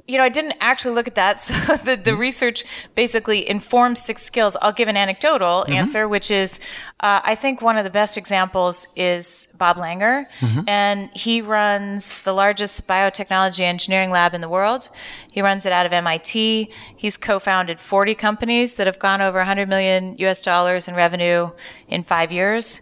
you 0.09 0.17
know, 0.17 0.23
I 0.23 0.29
didn't 0.29 0.55
actually 0.59 0.95
look 0.95 1.07
at 1.07 1.15
that. 1.15 1.39
So 1.49 1.75
the, 1.77 1.95
the 1.95 2.15
research 2.15 2.63
basically 2.95 3.47
informs 3.49 4.01
six 4.01 4.21
skills. 4.21 4.57
I'll 4.61 4.71
give 4.71 4.87
an 4.87 4.97
anecdotal 4.97 5.61
mm-hmm. 5.63 5.73
answer, 5.73 6.07
which 6.07 6.29
is 6.31 6.59
uh, 6.99 7.21
I 7.23 7.35
think 7.35 7.61
one 7.61 7.77
of 7.77 7.83
the 7.83 7.89
best 7.89 8.17
examples 8.17 8.87
is 8.95 9.47
Bob 9.57 9.77
Langer. 9.77 10.25
Mm-hmm. 10.39 10.67
And 10.67 11.09
he 11.13 11.41
runs 11.41 12.19
the 12.19 12.33
largest 12.33 12.87
biotechnology 12.87 13.61
engineering 13.61 14.11
lab 14.11 14.33
in 14.33 14.41
the 14.41 14.49
world. 14.49 14.89
He 15.31 15.41
runs 15.41 15.65
it 15.65 15.71
out 15.71 15.85
of 15.85 15.93
MIT. 15.93 16.71
He's 16.95 17.17
co 17.17 17.39
founded 17.39 17.79
40 17.79 18.15
companies 18.15 18.75
that 18.75 18.87
have 18.87 18.99
gone 18.99 19.21
over 19.21 19.39
100 19.39 19.69
million 19.69 20.15
US 20.17 20.41
dollars 20.41 20.87
in 20.87 20.95
revenue 20.95 21.51
in 21.87 22.03
five 22.03 22.31
years. 22.31 22.81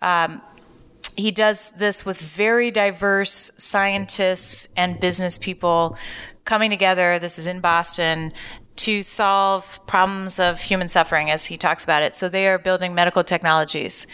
Um, 0.00 0.40
he 1.18 1.32
does 1.32 1.70
this 1.70 2.06
with 2.06 2.20
very 2.20 2.70
diverse 2.70 3.50
scientists 3.56 4.68
and 4.76 5.00
business 5.00 5.36
people 5.36 5.96
coming 6.48 6.70
together. 6.70 7.18
This 7.18 7.38
is 7.38 7.46
in 7.46 7.60
Boston 7.60 8.32
to 8.76 9.02
solve 9.02 9.78
problems 9.86 10.38
of 10.38 10.62
human 10.62 10.88
suffering, 10.88 11.30
as 11.30 11.44
he 11.44 11.58
talks 11.58 11.84
about 11.84 12.02
it. 12.02 12.14
So 12.14 12.30
they 12.30 12.48
are 12.48 12.58
building 12.58 12.94
medical 12.94 13.22
technologies 13.22 14.06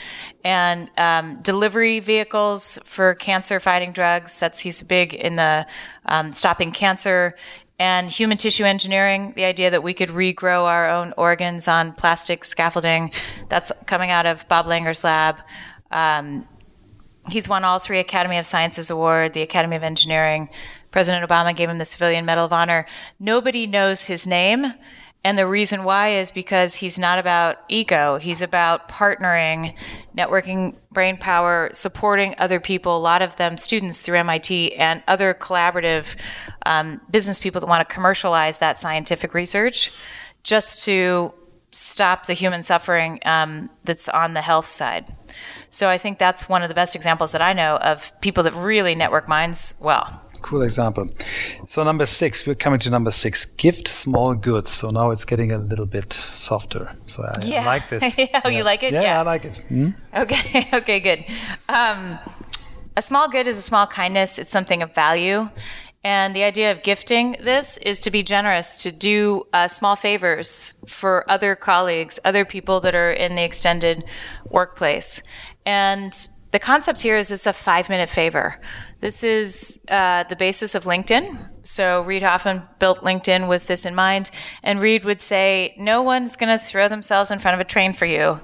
and 0.43 0.91
um, 0.99 1.41
delivery 1.43 2.01
vehicles 2.01 2.79
for 2.85 3.15
cancer 3.15 3.61
fighting 3.61 3.93
drugs. 3.93 4.41
That's 4.41 4.59
he's 4.59 4.83
big 4.83 5.15
in 5.15 5.37
the 5.37 5.67
um, 6.07 6.33
stopping 6.33 6.73
cancer 6.73 7.37
and 7.79 8.11
human 8.11 8.37
tissue 8.37 8.65
engineering. 8.65 9.33
The 9.37 9.45
idea 9.45 9.71
that 9.71 9.85
we 9.85 9.95
could 9.95 10.09
regrow 10.09 10.65
our 10.65 10.91
own 10.91 11.15
organs 11.17 11.69
on 11.69 11.93
plastic 11.93 12.45
scaffolding. 12.45 13.13
That's 13.49 13.71
coming 13.87 14.11
out 14.11 14.27
of 14.27 14.49
Bob 14.49 14.67
Langer's 14.67 15.05
lab. 15.05 15.37
Um, 15.93 16.49
he's 17.29 17.49
won 17.49 17.65
all 17.65 17.79
three 17.79 18.01
Academy 18.01 18.39
of 18.39 18.47
Sciences 18.47 18.91
award, 18.91 19.35
the 19.35 19.43
Academy 19.43 19.77
of 19.77 19.85
Engineering, 19.85 20.49
President 20.95 21.29
Obama 21.29 21.57
gave 21.57 21.69
him 21.69 21.79
the 21.79 21.85
Civilian 21.85 22.25
Medal 22.25 22.45
of 22.45 22.53
Honor. 22.53 22.87
Nobody 23.19 23.67
knows 23.67 24.07
his 24.07 24.29
name. 24.29 24.75
And 25.25 25.37
the 25.37 25.45
reason 25.45 25.83
why 25.83 26.11
is 26.11 26.31
because 26.31 26.77
he's 26.77 27.01
not 27.01 27.19
about 27.19 27.57
ego. 27.69 28.17
He's 28.19 28.41
about 28.41 28.89
partnering, 28.89 29.75
networking 30.17 30.77
brain 30.93 31.17
power, 31.17 31.69
supporting 31.73 32.37
other 32.39 32.61
people, 32.61 32.97
a 32.97 33.01
lot 33.01 33.23
of 33.23 33.35
them 33.35 33.57
students 33.57 34.03
through 34.03 34.19
MIT 34.19 34.77
and 34.77 35.03
other 35.09 35.35
collaborative 35.35 36.17
um, 36.65 37.01
business 37.11 37.41
people 37.41 37.61
that 37.61 37.67
want 37.67 37.89
to 37.89 37.93
commercialize 37.93 38.59
that 38.59 38.79
scientific 38.79 39.35
research 39.35 39.91
just 40.45 40.85
to 40.85 41.35
stop 41.73 42.27
the 42.27 42.35
human 42.35 42.63
suffering 42.63 43.19
um, 43.25 43.69
that's 43.83 44.09
on 44.09 44.35
the 44.35 44.43
health 44.43 44.69
side. 44.69 45.07
So 45.71 45.89
I 45.89 45.99
think 45.99 46.21
that's 46.21 46.49
one 46.49 46.63
of 46.63 46.69
the 46.69 46.75
best 46.77 46.95
examples 46.95 47.33
that 47.33 47.43
I 47.43 47.53
know 47.53 47.79
of 47.79 48.13
people 48.21 48.45
that 48.45 48.55
really 48.55 48.95
network 48.95 49.29
minds 49.29 49.75
well 49.81 50.21
cool 50.45 50.63
example. 50.63 51.09
So 51.67 51.83
number 51.85 52.05
six, 52.05 52.47
we're 52.47 52.55
coming 52.55 52.79
to 52.81 52.91
number 52.91 53.11
six. 53.11 53.47
Gift 53.47 53.89
small 53.89 54.35
goods. 54.35 54.71
So 54.71 54.91
now 54.91 55.11
it's 55.11 55.25
getting 55.25 55.51
a 55.53 55.59
little 55.59 55.87
bit 55.87 56.13
softer. 56.13 56.93
So 57.07 57.23
I, 57.23 57.41
yeah. 57.45 57.63
I 57.63 57.65
like 57.65 57.89
this. 57.89 58.17
oh, 58.19 58.27
yeah. 58.33 58.49
you 58.49 58.63
like 58.63 58.83
it? 58.83 58.93
Yeah, 58.93 59.03
yeah. 59.03 59.21
I 59.21 59.23
like 59.23 59.45
it. 59.47 59.57
Hmm? 59.69 59.91
Okay. 60.15 60.69
okay. 60.79 61.01
Good. 61.01 61.25
Um, 61.69 62.19
a 62.95 63.03
small 63.03 63.29
good 63.29 63.47
is 63.47 63.59
a 63.59 63.63
small 63.63 63.87
kindness. 63.87 64.39
It's 64.39 64.51
something 64.51 64.83
of 64.83 64.95
value. 64.95 65.49
And 66.05 66.37
the 66.37 66.45
idea 66.45 66.71
of 66.71 66.83
gifting 66.83 67.37
this 67.41 67.79
is 67.79 67.99
to 68.01 68.11
be 68.11 68.23
generous, 68.23 68.83
to 68.83 68.93
do 68.93 69.47
uh, 69.55 69.69
small 69.69 69.97
favors 69.97 70.75
for 70.87 71.25
other 71.31 71.57
colleagues, 71.57 72.21
other 72.23 72.45
people 72.45 72.81
that 72.81 72.95
are 72.95 73.11
in 73.11 73.35
the 73.35 73.43
extended 73.43 74.05
workplace. 74.51 75.23
And 75.65 76.13
the 76.51 76.59
concept 76.59 77.01
here 77.01 77.17
is 77.17 77.33
it's 77.33 77.47
a 77.47 77.55
five 77.55 77.89
minute 77.89 78.11
favor. 78.11 78.61
This 79.05 79.23
is 79.23 79.81
uh, 79.89 80.25
the 80.25 80.35
basis 80.35 80.75
of 80.75 80.85
LinkedIn. 80.85 81.51
So 81.63 82.01
Reid 82.01 82.23
Hoffman 82.23 82.63
built 82.79 83.01
LinkedIn 83.01 83.49
with 83.51 83.67
this 83.67 83.85
in 83.85 83.95
mind. 83.95 84.31
And 84.63 84.81
Reid 84.81 85.05
would 85.05 85.21
say, 85.21 85.75
no 85.77 86.01
one's 86.01 86.37
going 86.37 86.59
to 86.59 86.65
throw 86.65 86.89
themselves 86.89 87.31
in 87.31 87.39
front 87.39 87.55
of 87.55 87.61
a 87.61 87.69
train 87.69 87.93
for 87.93 88.07
you, 88.07 88.41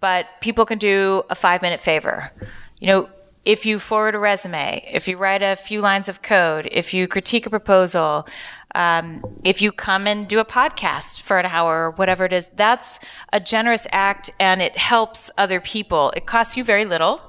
but 0.00 0.24
people 0.40 0.64
can 0.64 0.78
do 0.78 1.22
a 1.28 1.34
five 1.34 1.60
minute 1.60 1.82
favor. 1.82 2.32
You 2.78 2.86
know, 2.86 3.10
if 3.44 3.66
you 3.66 3.78
forward 3.78 4.14
a 4.14 4.18
resume, 4.18 4.82
if 4.90 5.06
you 5.06 5.18
write 5.18 5.42
a 5.42 5.54
few 5.54 5.82
lines 5.82 6.08
of 6.08 6.22
code, 6.22 6.66
if 6.72 6.94
you 6.94 7.06
critique 7.06 7.44
a 7.44 7.50
proposal, 7.50 8.26
um, 8.74 9.22
if 9.44 9.60
you 9.60 9.70
come 9.70 10.06
and 10.06 10.26
do 10.26 10.38
a 10.38 10.46
podcast 10.46 11.20
for 11.20 11.38
an 11.38 11.44
hour 11.44 11.84
or 11.84 11.90
whatever 11.90 12.24
it 12.24 12.32
is, 12.32 12.48
that's 12.54 13.00
a 13.34 13.40
generous 13.40 13.86
act 13.92 14.30
and 14.40 14.62
it 14.62 14.78
helps 14.78 15.30
other 15.36 15.60
people. 15.60 16.10
It 16.16 16.24
costs 16.24 16.56
you 16.56 16.64
very 16.64 16.86
little. 16.86 17.20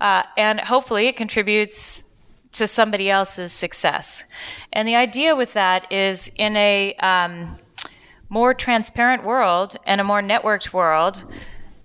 Uh, 0.00 0.22
and 0.36 0.60
hopefully 0.60 1.06
it 1.06 1.16
contributes 1.16 2.03
to 2.54 2.66
somebody 2.66 3.10
else's 3.10 3.52
success. 3.52 4.24
And 4.72 4.88
the 4.88 4.96
idea 4.96 5.36
with 5.36 5.52
that 5.54 5.90
is 5.92 6.30
in 6.36 6.56
a 6.56 6.94
um, 6.94 7.58
more 8.28 8.54
transparent 8.54 9.24
world 9.24 9.76
and 9.86 10.00
a 10.00 10.04
more 10.04 10.22
networked 10.22 10.72
world, 10.72 11.24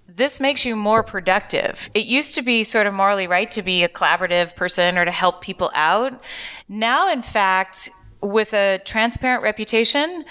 this 0.08 0.40
makes 0.40 0.66
you 0.66 0.76
more 0.76 1.04
productive. 1.04 1.90
It 1.94 2.06
used 2.06 2.36
to 2.36 2.42
be 2.42 2.64
sort 2.64 2.88
of 2.88 2.94
morally 2.94 3.28
right 3.28 3.50
to 3.52 3.62
be 3.62 3.84
a 3.84 3.90
collaborative 3.90 4.56
person 4.56 4.98
or 4.98 5.06
to 5.06 5.12
help 5.12 5.42
people 5.42 5.72
out. 5.74 6.22
Now, 6.68 7.12
in 7.12 7.22
fact, 7.22 7.90
with 8.22 8.54
a 8.54 8.80
transparent 8.84 9.44
reputation, 9.44 10.26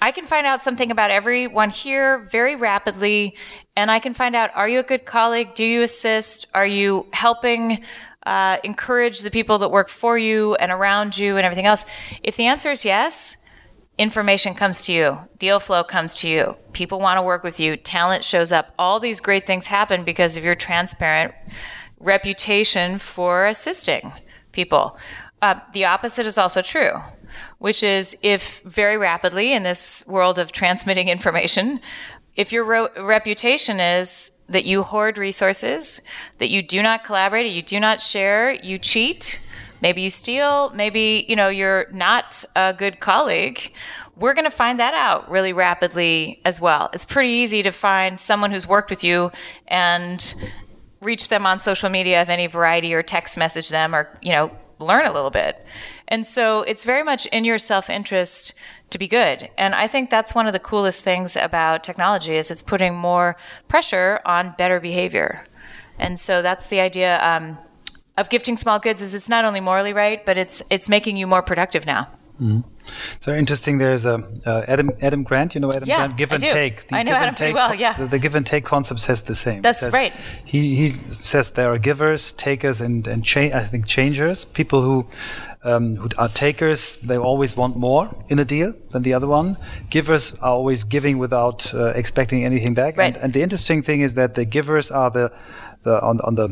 I 0.00 0.12
can 0.12 0.26
find 0.26 0.46
out 0.46 0.62
something 0.62 0.92
about 0.92 1.10
everyone 1.10 1.70
here 1.70 2.18
very 2.30 2.54
rapidly, 2.54 3.36
and 3.76 3.90
I 3.90 3.98
can 3.98 4.14
find 4.14 4.36
out 4.36 4.50
are 4.54 4.68
you 4.68 4.78
a 4.78 4.84
good 4.84 5.04
colleague? 5.04 5.54
Do 5.54 5.64
you 5.64 5.82
assist? 5.82 6.46
Are 6.54 6.66
you 6.66 7.08
helping 7.12 7.82
uh, 8.28 8.58
encourage 8.62 9.20
the 9.20 9.30
people 9.30 9.58
that 9.58 9.70
work 9.70 9.88
for 9.88 10.18
you 10.18 10.54
and 10.56 10.70
around 10.70 11.16
you 11.16 11.36
and 11.36 11.44
everything 11.46 11.66
else? 11.66 11.86
If 12.22 12.36
the 12.36 12.46
answer 12.46 12.70
is 12.70 12.84
yes, 12.84 13.36
information 13.96 14.54
comes 14.54 14.84
to 14.84 14.92
you, 14.92 15.18
deal 15.38 15.58
flow 15.58 15.82
comes 15.82 16.14
to 16.16 16.28
you, 16.28 16.56
people 16.72 17.00
want 17.00 17.16
to 17.16 17.22
work 17.22 17.42
with 17.42 17.58
you, 17.58 17.76
talent 17.76 18.22
shows 18.24 18.52
up. 18.52 18.74
All 18.78 19.00
these 19.00 19.20
great 19.20 19.46
things 19.46 19.66
happen 19.66 20.04
because 20.04 20.36
of 20.36 20.44
your 20.44 20.54
transparent 20.54 21.32
reputation 21.98 22.98
for 22.98 23.46
assisting 23.46 24.12
people. 24.52 24.98
Uh, 25.40 25.60
the 25.72 25.86
opposite 25.86 26.26
is 26.26 26.36
also 26.36 26.62
true 26.62 27.00
which 27.58 27.82
is 27.82 28.16
if 28.22 28.60
very 28.64 28.96
rapidly 28.96 29.52
in 29.52 29.62
this 29.62 30.04
world 30.06 30.38
of 30.38 30.52
transmitting 30.52 31.08
information, 31.16 31.80
if 32.38 32.52
your 32.52 32.64
ro- 32.64 32.88
reputation 32.96 33.80
is 33.80 34.30
that 34.48 34.64
you 34.64 34.84
hoard 34.84 35.18
resources, 35.18 36.00
that 36.38 36.48
you 36.48 36.62
do 36.62 36.82
not 36.82 37.02
collaborate, 37.02 37.52
you 37.52 37.62
do 37.62 37.80
not 37.80 38.00
share, 38.00 38.52
you 38.52 38.78
cheat, 38.78 39.44
maybe 39.82 40.02
you 40.02 40.08
steal, 40.08 40.70
maybe, 40.70 41.26
you 41.28 41.34
know, 41.34 41.48
you're 41.48 41.88
not 41.92 42.44
a 42.54 42.72
good 42.72 43.00
colleague, 43.00 43.72
we're 44.14 44.34
going 44.34 44.44
to 44.44 44.56
find 44.56 44.78
that 44.78 44.94
out 44.94 45.28
really 45.28 45.52
rapidly 45.52 46.40
as 46.44 46.60
well. 46.60 46.90
It's 46.92 47.04
pretty 47.04 47.30
easy 47.30 47.62
to 47.64 47.72
find 47.72 48.20
someone 48.20 48.52
who's 48.52 48.68
worked 48.68 48.88
with 48.88 49.02
you 49.02 49.32
and 49.66 50.34
reach 51.00 51.28
them 51.28 51.44
on 51.44 51.58
social 51.58 51.90
media 51.90 52.22
of 52.22 52.28
any 52.28 52.46
variety 52.46 52.94
or 52.94 53.02
text 53.02 53.36
message 53.36 53.68
them 53.68 53.94
or, 53.94 54.16
you 54.22 54.30
know, 54.30 54.52
learn 54.78 55.06
a 55.06 55.12
little 55.12 55.30
bit. 55.30 55.64
And 56.06 56.24
so 56.24 56.62
it's 56.62 56.84
very 56.84 57.02
much 57.02 57.26
in 57.26 57.44
your 57.44 57.58
self-interest 57.58 58.54
to 58.90 58.98
be 58.98 59.08
good. 59.08 59.50
And 59.58 59.74
I 59.74 59.86
think 59.86 60.10
that's 60.10 60.34
one 60.34 60.46
of 60.46 60.52
the 60.52 60.58
coolest 60.58 61.04
things 61.04 61.36
about 61.36 61.84
technology 61.84 62.36
is 62.36 62.50
it's 62.50 62.62
putting 62.62 62.94
more 62.94 63.36
pressure 63.68 64.20
on 64.24 64.54
better 64.56 64.80
behavior. 64.80 65.44
And 65.98 66.18
so 66.18 66.42
that's 66.42 66.68
the 66.68 66.80
idea 66.80 67.22
um, 67.24 67.58
of 68.16 68.28
gifting 68.28 68.56
small 68.56 68.78
goods 68.78 69.02
is 69.02 69.14
it's 69.14 69.28
not 69.28 69.44
only 69.44 69.60
morally 69.60 69.92
right, 69.92 70.24
but 70.24 70.38
it's 70.38 70.62
it's 70.70 70.88
making 70.88 71.16
you 71.16 71.26
more 71.26 71.42
productive 71.42 71.86
now. 71.86 72.08
Mm-hmm. 72.40 72.60
So 73.20 73.34
interesting. 73.34 73.78
There's 73.78 74.06
a 74.06 74.24
uh, 74.46 74.64
Adam 74.68 74.90
Adam 75.02 75.24
Grant. 75.24 75.54
You 75.54 75.60
know 75.60 75.70
Adam 75.70 75.88
yeah, 75.88 76.06
Grant. 76.06 76.16
Give 76.16 76.32
and 76.32 76.42
take. 76.42 76.88
The 76.88 76.96
I 76.96 77.02
know 77.02 77.12
Adam 77.12 77.34
pretty 77.34 77.52
well. 77.52 77.74
Yeah. 77.74 77.96
The, 77.98 78.06
the, 78.06 78.18
give 78.18 78.34
and 78.34 78.46
take 78.46 78.64
concept 78.64 79.00
says 79.00 79.22
the 79.22 79.34
same. 79.34 79.60
That's 79.62 79.88
right. 79.90 80.14
He 80.44 80.76
he 80.76 80.90
says 81.12 81.50
there 81.52 81.72
are 81.72 81.78
givers, 81.78 82.32
takers, 82.32 82.80
and 82.80 83.06
and 83.06 83.24
cha- 83.24 83.52
I 83.52 83.64
think 83.64 83.86
changers. 83.86 84.44
People 84.44 84.82
who 84.82 85.06
um, 85.64 85.96
who 85.96 86.08
are 86.16 86.28
takers, 86.28 86.96
they 86.98 87.16
always 87.16 87.56
want 87.56 87.76
more 87.76 88.14
in 88.28 88.38
a 88.38 88.44
deal 88.44 88.74
than 88.90 89.02
the 89.02 89.14
other 89.14 89.26
one. 89.26 89.56
Givers 89.90 90.34
are 90.36 90.52
always 90.52 90.84
giving 90.84 91.18
without 91.18 91.74
uh, 91.74 91.86
expecting 91.88 92.44
anything 92.44 92.74
back. 92.74 92.96
Right. 92.96 93.14
And, 93.14 93.16
and 93.24 93.32
the 93.32 93.42
interesting 93.42 93.82
thing 93.82 94.00
is 94.00 94.14
that 94.14 94.34
the 94.34 94.44
givers 94.44 94.90
are 94.90 95.10
the 95.10 95.32
the 95.82 96.00
on 96.00 96.20
on 96.20 96.34
the 96.34 96.48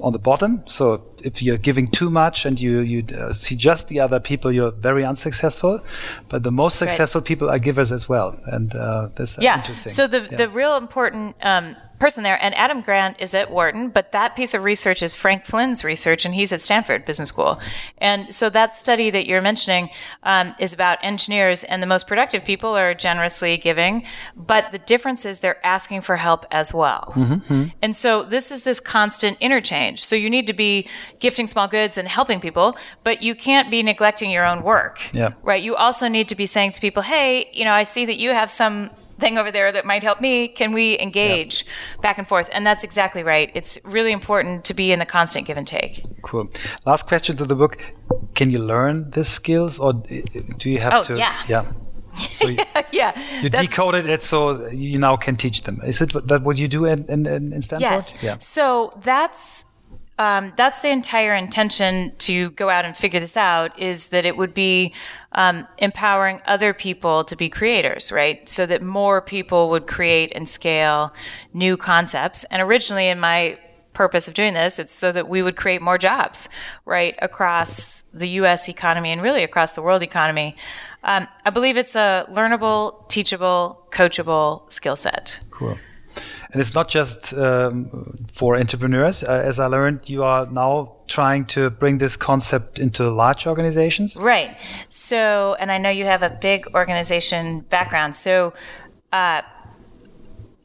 on 0.00 0.12
the 0.12 0.18
bottom. 0.18 0.62
So 0.66 1.02
if 1.24 1.42
you're 1.42 1.58
giving 1.58 1.88
too 1.88 2.10
much 2.10 2.46
and 2.46 2.60
you 2.60 2.80
you 2.80 3.04
uh, 3.16 3.32
see 3.32 3.56
just 3.56 3.88
the 3.88 4.00
other 4.00 4.20
people, 4.20 4.52
you're 4.52 4.70
very 4.70 5.04
unsuccessful. 5.04 5.80
But 6.28 6.42
the 6.42 6.52
most 6.52 6.78
successful 6.78 7.20
right. 7.20 7.26
people 7.26 7.48
are 7.48 7.58
givers 7.58 7.92
as 7.92 8.08
well, 8.08 8.38
and 8.46 8.74
uh, 8.74 9.08
that's, 9.14 9.36
that's 9.36 9.44
yeah. 9.44 9.58
interesting. 9.58 9.92
So 9.92 10.06
the 10.06 10.28
yeah. 10.30 10.36
the 10.36 10.48
real 10.48 10.76
important 10.76 11.36
um, 11.42 11.76
person 11.98 12.22
there. 12.22 12.42
And 12.42 12.54
Adam 12.54 12.80
Grant 12.80 13.16
is 13.20 13.34
at 13.34 13.50
Wharton, 13.50 13.88
but 13.90 14.12
that 14.12 14.36
piece 14.36 14.54
of 14.54 14.62
research 14.62 15.02
is 15.02 15.14
Frank 15.14 15.44
Flynn's 15.44 15.84
research, 15.84 16.24
and 16.24 16.34
he's 16.34 16.52
at 16.52 16.60
Stanford 16.60 17.04
Business 17.04 17.28
School. 17.28 17.60
And 17.98 18.32
so 18.32 18.48
that 18.50 18.74
study 18.74 19.10
that 19.10 19.26
you're 19.26 19.42
mentioning 19.42 19.90
um, 20.22 20.54
is 20.58 20.72
about 20.72 20.98
engineers, 21.02 21.64
and 21.64 21.82
the 21.82 21.86
most 21.86 22.06
productive 22.06 22.44
people 22.44 22.70
are 22.70 22.94
generously 22.94 23.56
giving, 23.56 24.04
but 24.36 24.72
the 24.72 24.78
difference 24.78 25.26
is 25.26 25.40
they're 25.40 25.64
asking 25.66 26.02
for 26.02 26.16
help 26.16 26.46
as 26.50 26.72
well. 26.72 27.12
Mm-hmm. 27.14 27.64
And 27.82 27.96
so 27.96 28.22
this 28.22 28.50
is 28.50 28.62
this 28.62 28.80
constant 28.80 29.38
interchange. 29.40 30.04
So 30.04 30.16
you 30.16 30.30
need 30.30 30.46
to 30.46 30.52
be 30.52 30.88
gifting 31.20 31.46
small 31.46 31.68
goods 31.68 31.98
and 31.98 32.08
helping 32.08 32.40
people, 32.40 32.76
but 33.04 33.22
you 33.22 33.34
can't 33.34 33.70
be 33.70 33.82
neglecting 33.82 34.30
your 34.30 34.44
own 34.44 34.62
work. 34.62 35.10
Yeah. 35.14 35.30
Right. 35.42 35.62
You 35.62 35.76
also 35.76 36.08
need 36.08 36.28
to 36.28 36.34
be 36.34 36.46
saying 36.46 36.72
to 36.72 36.80
people, 36.80 37.02
hey, 37.02 37.50
you 37.52 37.64
know, 37.64 37.72
I 37.72 37.82
see 37.82 38.06
that 38.06 38.18
you 38.18 38.30
have 38.30 38.50
some 38.50 38.90
thing 39.18 39.36
over 39.36 39.50
there 39.50 39.72
that 39.72 39.84
might 39.84 40.02
help 40.04 40.20
me. 40.20 40.46
Can 40.46 40.70
we 40.72 40.98
engage 41.00 41.64
back 42.00 42.18
and 42.18 42.28
forth? 42.28 42.48
And 42.52 42.64
that's 42.66 42.84
exactly 42.84 43.22
right. 43.24 43.50
It's 43.54 43.78
really 43.84 44.12
important 44.12 44.64
to 44.66 44.74
be 44.74 44.92
in 44.92 45.00
the 45.00 45.06
constant 45.06 45.46
give 45.46 45.56
and 45.56 45.66
take. 45.66 46.04
Cool. 46.22 46.48
Last 46.86 47.08
question 47.08 47.36
to 47.36 47.44
the 47.44 47.56
book. 47.56 47.78
Can 48.34 48.50
you 48.50 48.60
learn 48.60 49.10
these 49.10 49.26
skills 49.28 49.80
or 49.80 49.92
do 49.92 50.70
you 50.70 50.78
have 50.78 50.92
Oh, 50.94 51.02
to? 51.02 51.18
yeah. 51.18 51.42
Yeah. 51.48 51.64
So 52.18 52.48
you, 52.48 52.58
yeah. 52.92 53.12
you 53.42 53.48
decoded 53.48 54.06
it 54.06 54.22
so 54.24 54.66
you 54.70 54.98
now 54.98 55.16
can 55.16 55.36
teach 55.36 55.62
them. 55.62 55.80
Is 55.84 56.00
it 56.00 56.10
that 56.26 56.42
what 56.42 56.56
you 56.58 56.66
do 56.66 56.84
in, 56.84 57.04
in, 57.08 57.26
in 57.26 57.62
Stanford? 57.62 57.80
Yes. 57.82 58.14
Yeah. 58.22 58.36
So 58.38 58.92
that's 59.04 59.64
um, 60.18 60.52
that's 60.56 60.80
the 60.80 60.90
entire 60.90 61.34
intention 61.34 62.12
to 62.18 62.50
go 62.50 62.68
out 62.68 62.84
and 62.84 62.96
figure 62.96 63.20
this 63.20 63.36
out 63.36 63.78
is 63.78 64.08
that 64.08 64.26
it 64.26 64.36
would 64.36 64.52
be 64.52 64.92
um, 65.32 65.66
empowering 65.78 66.40
other 66.46 66.74
people 66.74 67.22
to 67.24 67.36
be 67.36 67.48
creators, 67.48 68.10
right? 68.10 68.48
So 68.48 68.66
that 68.66 68.82
more 68.82 69.20
people 69.20 69.70
would 69.70 69.86
create 69.86 70.32
and 70.34 70.48
scale 70.48 71.14
new 71.54 71.76
concepts. 71.76 72.42
And 72.44 72.60
originally, 72.60 73.06
in 73.06 73.20
my 73.20 73.58
purpose 73.92 74.26
of 74.26 74.34
doing 74.34 74.54
this, 74.54 74.80
it's 74.80 74.92
so 74.92 75.12
that 75.12 75.28
we 75.28 75.40
would 75.40 75.56
create 75.56 75.80
more 75.80 75.98
jobs, 75.98 76.48
right, 76.84 77.14
across 77.22 78.02
the 78.12 78.28
U.S. 78.40 78.68
economy 78.68 79.12
and 79.12 79.22
really 79.22 79.44
across 79.44 79.74
the 79.74 79.82
world 79.82 80.02
economy. 80.02 80.56
Um, 81.04 81.28
I 81.44 81.50
believe 81.50 81.76
it's 81.76 81.94
a 81.94 82.26
learnable, 82.28 83.08
teachable, 83.08 83.86
coachable 83.90 84.70
skill 84.70 84.96
set. 84.96 85.38
Cool. 85.50 85.78
And 86.50 86.60
it's 86.60 86.74
not 86.74 86.88
just 86.88 87.34
um, 87.34 88.16
for 88.32 88.56
entrepreneurs. 88.56 89.22
Uh, 89.22 89.42
as 89.44 89.60
I 89.60 89.66
learned, 89.66 90.08
you 90.08 90.22
are 90.22 90.46
now 90.46 90.96
trying 91.06 91.44
to 91.46 91.70
bring 91.70 91.98
this 91.98 92.16
concept 92.16 92.78
into 92.78 93.10
large 93.10 93.46
organizations. 93.46 94.16
Right. 94.16 94.58
So, 94.88 95.56
and 95.60 95.70
I 95.70 95.78
know 95.78 95.90
you 95.90 96.06
have 96.06 96.22
a 96.22 96.30
big 96.30 96.66
organization 96.74 97.60
background. 97.60 98.16
So, 98.16 98.54
uh, 99.12 99.42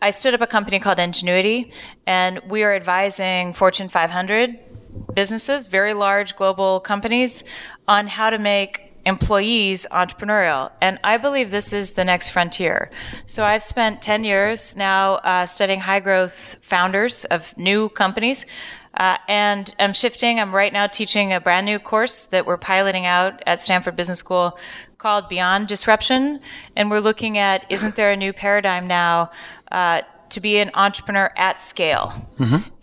I 0.01 0.09
stood 0.09 0.34
up 0.34 0.41
a 0.41 0.47
company 0.47 0.79
called 0.79 0.99
Ingenuity, 0.99 1.71
and 2.05 2.41
we 2.49 2.63
are 2.63 2.73
advising 2.73 3.53
Fortune 3.53 3.88
500 3.88 4.59
businesses, 5.13 5.67
very 5.67 5.93
large 5.93 6.36
global 6.36 6.81
companies, 6.81 7.45
on 7.88 8.07
how 8.07 8.29
to 8.29 8.38
make 8.38 8.92
employees 9.06 9.86
entrepreneurial. 9.91 10.72
And 10.82 10.99
I 11.04 11.18
believe 11.18 11.51
this 11.51 11.74
is 11.74 11.91
the 11.91 12.06
next 12.06 12.30
frontier. 12.30 12.89
So 13.26 13.43
I've 13.43 13.64
spent 13.64 14.01
10 14.01 14.24
years 14.24 14.76
now 14.76 15.16
uh, 15.16 15.45
studying 15.45 15.82
high 15.82 15.99
growth 15.99 16.58
founders 16.62 17.26
of 17.26 17.58
new 17.58 17.89
companies. 17.89 18.45
Uh, 18.95 19.18
and 19.28 19.74
I'm 19.80 19.93
shifting. 19.93 20.39
I'm 20.39 20.54
right 20.54 20.72
now 20.72 20.88
teaching 20.88 21.34
a 21.34 21.39
brand 21.39 21.66
new 21.66 21.80
course 21.80 22.26
that 22.26 22.45
we're 22.45 22.58
piloting 22.58 23.06
out 23.06 23.41
at 23.47 23.60
Stanford 23.60 23.95
Business 23.95 24.20
School 24.20 24.58
called 24.99 25.28
Beyond 25.28 25.68
Disruption. 25.68 26.39
And 26.76 26.91
we're 26.91 26.99
looking 26.99 27.38
at 27.38 27.66
isn't 27.70 27.95
there 27.95 28.12
a 28.12 28.16
new 28.16 28.34
paradigm 28.34 28.88
now 28.88 29.32
uh, 29.72 30.04
to 30.34 30.41
be 30.41 30.57
an 30.57 30.71
entrepreneur 30.73 31.31
at 31.38 31.59
scale? 31.59 32.13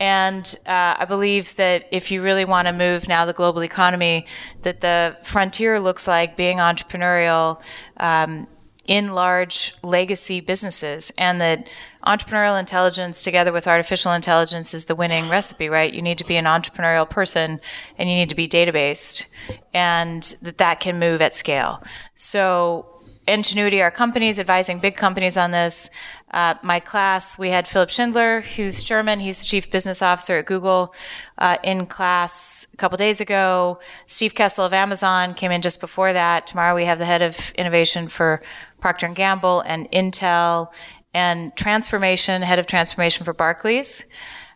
And 0.01 0.57
uh, 0.67 0.97
I 0.99 1.05
believe 1.05 1.57
that 1.57 1.87
if 1.93 2.11
you 2.11 2.23
really 2.23 2.45
want 2.45 2.69
to 2.69 2.73
move 2.73 3.09
now 3.09 3.25
the 3.27 3.33
global 3.33 3.63
economy, 3.63 4.27
that 4.63 4.81
the 4.81 5.17
frontier 5.25 5.79
looks 5.81 6.07
like 6.09 6.37
being 6.37 6.59
entrepreneurial. 6.59 7.61
Um, 7.97 8.47
in 8.87 9.13
large 9.13 9.73
legacy 9.85 10.41
businesses 10.41 11.13
and 11.17 11.41
that 11.41 11.69
entrepreneurial 12.05 12.59
intelligence 12.59 13.23
together 13.23 13.53
with 13.53 13.69
artificial 13.69 14.11
intelligence 14.13 14.75
is 14.75 14.87
the 14.87 14.97
winning 14.97 15.29
recipe 15.29 15.69
right 15.69 15.95
you 15.95 16.03
need 16.03 16.19
to 16.19 16.25
be 16.25 16.35
an 16.35 16.45
entrepreneurial 16.45 17.09
person 17.09 17.61
and 17.99 18.09
you 18.09 18.17
need 18.17 18.29
to 18.29 18.35
be 18.35 18.49
data 18.49 18.73
based 18.73 19.27
and 19.73 20.35
that 20.43 20.59
that 20.59 20.81
can 20.81 20.99
move 20.99 21.21
at 21.21 21.35
scale 21.35 21.81
so 22.17 23.00
ingenuity 23.27 23.81
our 23.83 23.91
companies 23.91 24.39
advising 24.39 24.81
big 24.81 24.97
companies 24.97 25.37
on 25.37 25.51
this. 25.51 25.91
Uh, 26.33 26.55
my 26.63 26.81
class 26.81 27.39
we 27.39 27.51
had 27.51 27.69
philip 27.69 27.91
schindler 27.91 28.41
who's 28.41 28.83
german. 28.83 29.21
He's 29.21 29.41
the 29.41 29.47
chief 29.47 29.71
business 29.71 30.03
officer 30.03 30.39
at 30.39 30.47
google 30.47 30.95
uh, 31.39 31.59
in 31.63 31.87
class 31.87 32.67
a 32.73 32.77
couple 32.77 32.97
days 32.97 33.21
ago. 33.21 33.79
Steve 34.07 34.35
kessel 34.35 34.65
of 34.65 34.73
amazon 34.73 35.35
came 35.35 35.51
in 35.51 35.63
just 35.63 35.81
before 35.81 36.13
that. 36.13 36.47
Tomorrow 36.47 36.75
we 36.75 36.85
have 36.87 36.99
the 36.99 37.05
head 37.05 37.23
of 37.23 37.53
innovation 37.53 38.09
for 38.09 38.43
Procter 38.81 39.07
and 39.07 39.15
Gamble 39.15 39.61
and 39.61 39.91
Intel 39.93 40.73
and 41.13 41.55
transformation, 41.57 42.43
head 42.43 42.59
of 42.59 42.67
transformation 42.67 43.25
for 43.25 43.33
Barclays, 43.33 44.07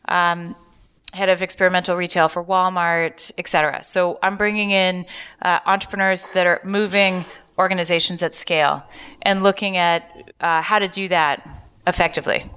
um, 0.08 0.56
head 1.12 1.28
of 1.28 1.42
experimental 1.42 1.96
retail 1.96 2.28
for 2.28 2.42
Walmart, 2.42 3.32
et 3.38 3.46
cetera. 3.48 3.82
So 3.82 4.18
I'm 4.22 4.36
bringing 4.36 4.70
in 4.70 5.06
uh, 5.42 5.58
entrepreneurs 5.66 6.26
that 6.32 6.46
are 6.46 6.60
moving 6.64 7.24
organizations 7.58 8.22
at 8.22 8.34
scale 8.34 8.82
and 9.22 9.42
looking 9.42 9.76
at 9.76 10.32
uh, 10.40 10.62
how 10.62 10.78
to 10.78 10.88
do 10.88 11.08
that 11.08 11.64
effectively. 11.86 12.50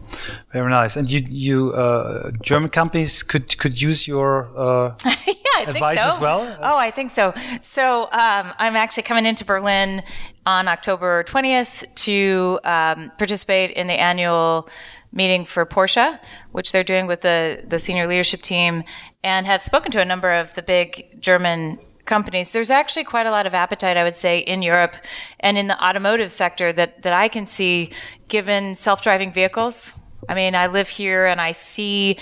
Very 0.53 0.69
nice. 0.69 0.95
And 0.95 1.09
you, 1.09 1.25
you 1.29 1.73
uh, 1.73 2.31
German 2.41 2.69
companies 2.69 3.23
could 3.23 3.57
could 3.57 3.79
use 3.81 4.07
your 4.07 4.49
uh, 4.57 4.95
yeah, 5.05 5.33
I 5.57 5.65
advice 5.67 5.97
think 5.97 6.09
so. 6.09 6.15
as 6.15 6.19
well? 6.19 6.57
Oh, 6.61 6.77
I 6.77 6.91
think 6.91 7.11
so. 7.11 7.33
So 7.61 8.03
um, 8.03 8.53
I'm 8.57 8.75
actually 8.75 9.03
coming 9.03 9.25
into 9.25 9.45
Berlin 9.45 10.03
on 10.45 10.67
October 10.67 11.23
20th 11.25 11.93
to 11.95 12.59
um, 12.63 13.11
participate 13.17 13.71
in 13.71 13.87
the 13.87 13.93
annual 13.99 14.69
meeting 15.11 15.45
for 15.45 15.65
Porsche, 15.65 16.19
which 16.51 16.71
they're 16.71 16.83
doing 16.83 17.07
with 17.07 17.21
the 17.21 17.63
the 17.67 17.79
senior 17.79 18.07
leadership 18.07 18.41
team, 18.41 18.83
and 19.23 19.45
have 19.45 19.61
spoken 19.61 19.91
to 19.91 20.01
a 20.01 20.05
number 20.05 20.31
of 20.33 20.55
the 20.55 20.61
big 20.61 21.21
German 21.21 21.79
companies. 22.07 22.51
There's 22.51 22.71
actually 22.71 23.03
quite 23.03 23.27
a 23.27 23.31
lot 23.31 23.45
of 23.45 23.53
appetite, 23.53 23.97
I 23.97 24.03
would 24.03 24.15
say, 24.15 24.39
in 24.39 24.61
Europe 24.61 24.95
and 25.39 25.57
in 25.57 25.67
the 25.67 25.83
automotive 25.83 26.31
sector 26.31 26.73
that, 26.73 27.03
that 27.03 27.13
I 27.13 27.27
can 27.27 27.45
see 27.45 27.91
given 28.27 28.75
self 28.75 29.01
driving 29.03 29.31
vehicles. 29.31 29.93
I 30.27 30.33
mean, 30.33 30.55
I 30.55 30.67
live 30.67 30.89
here 30.89 31.25
and 31.25 31.39
I 31.39 31.51
see 31.51 32.17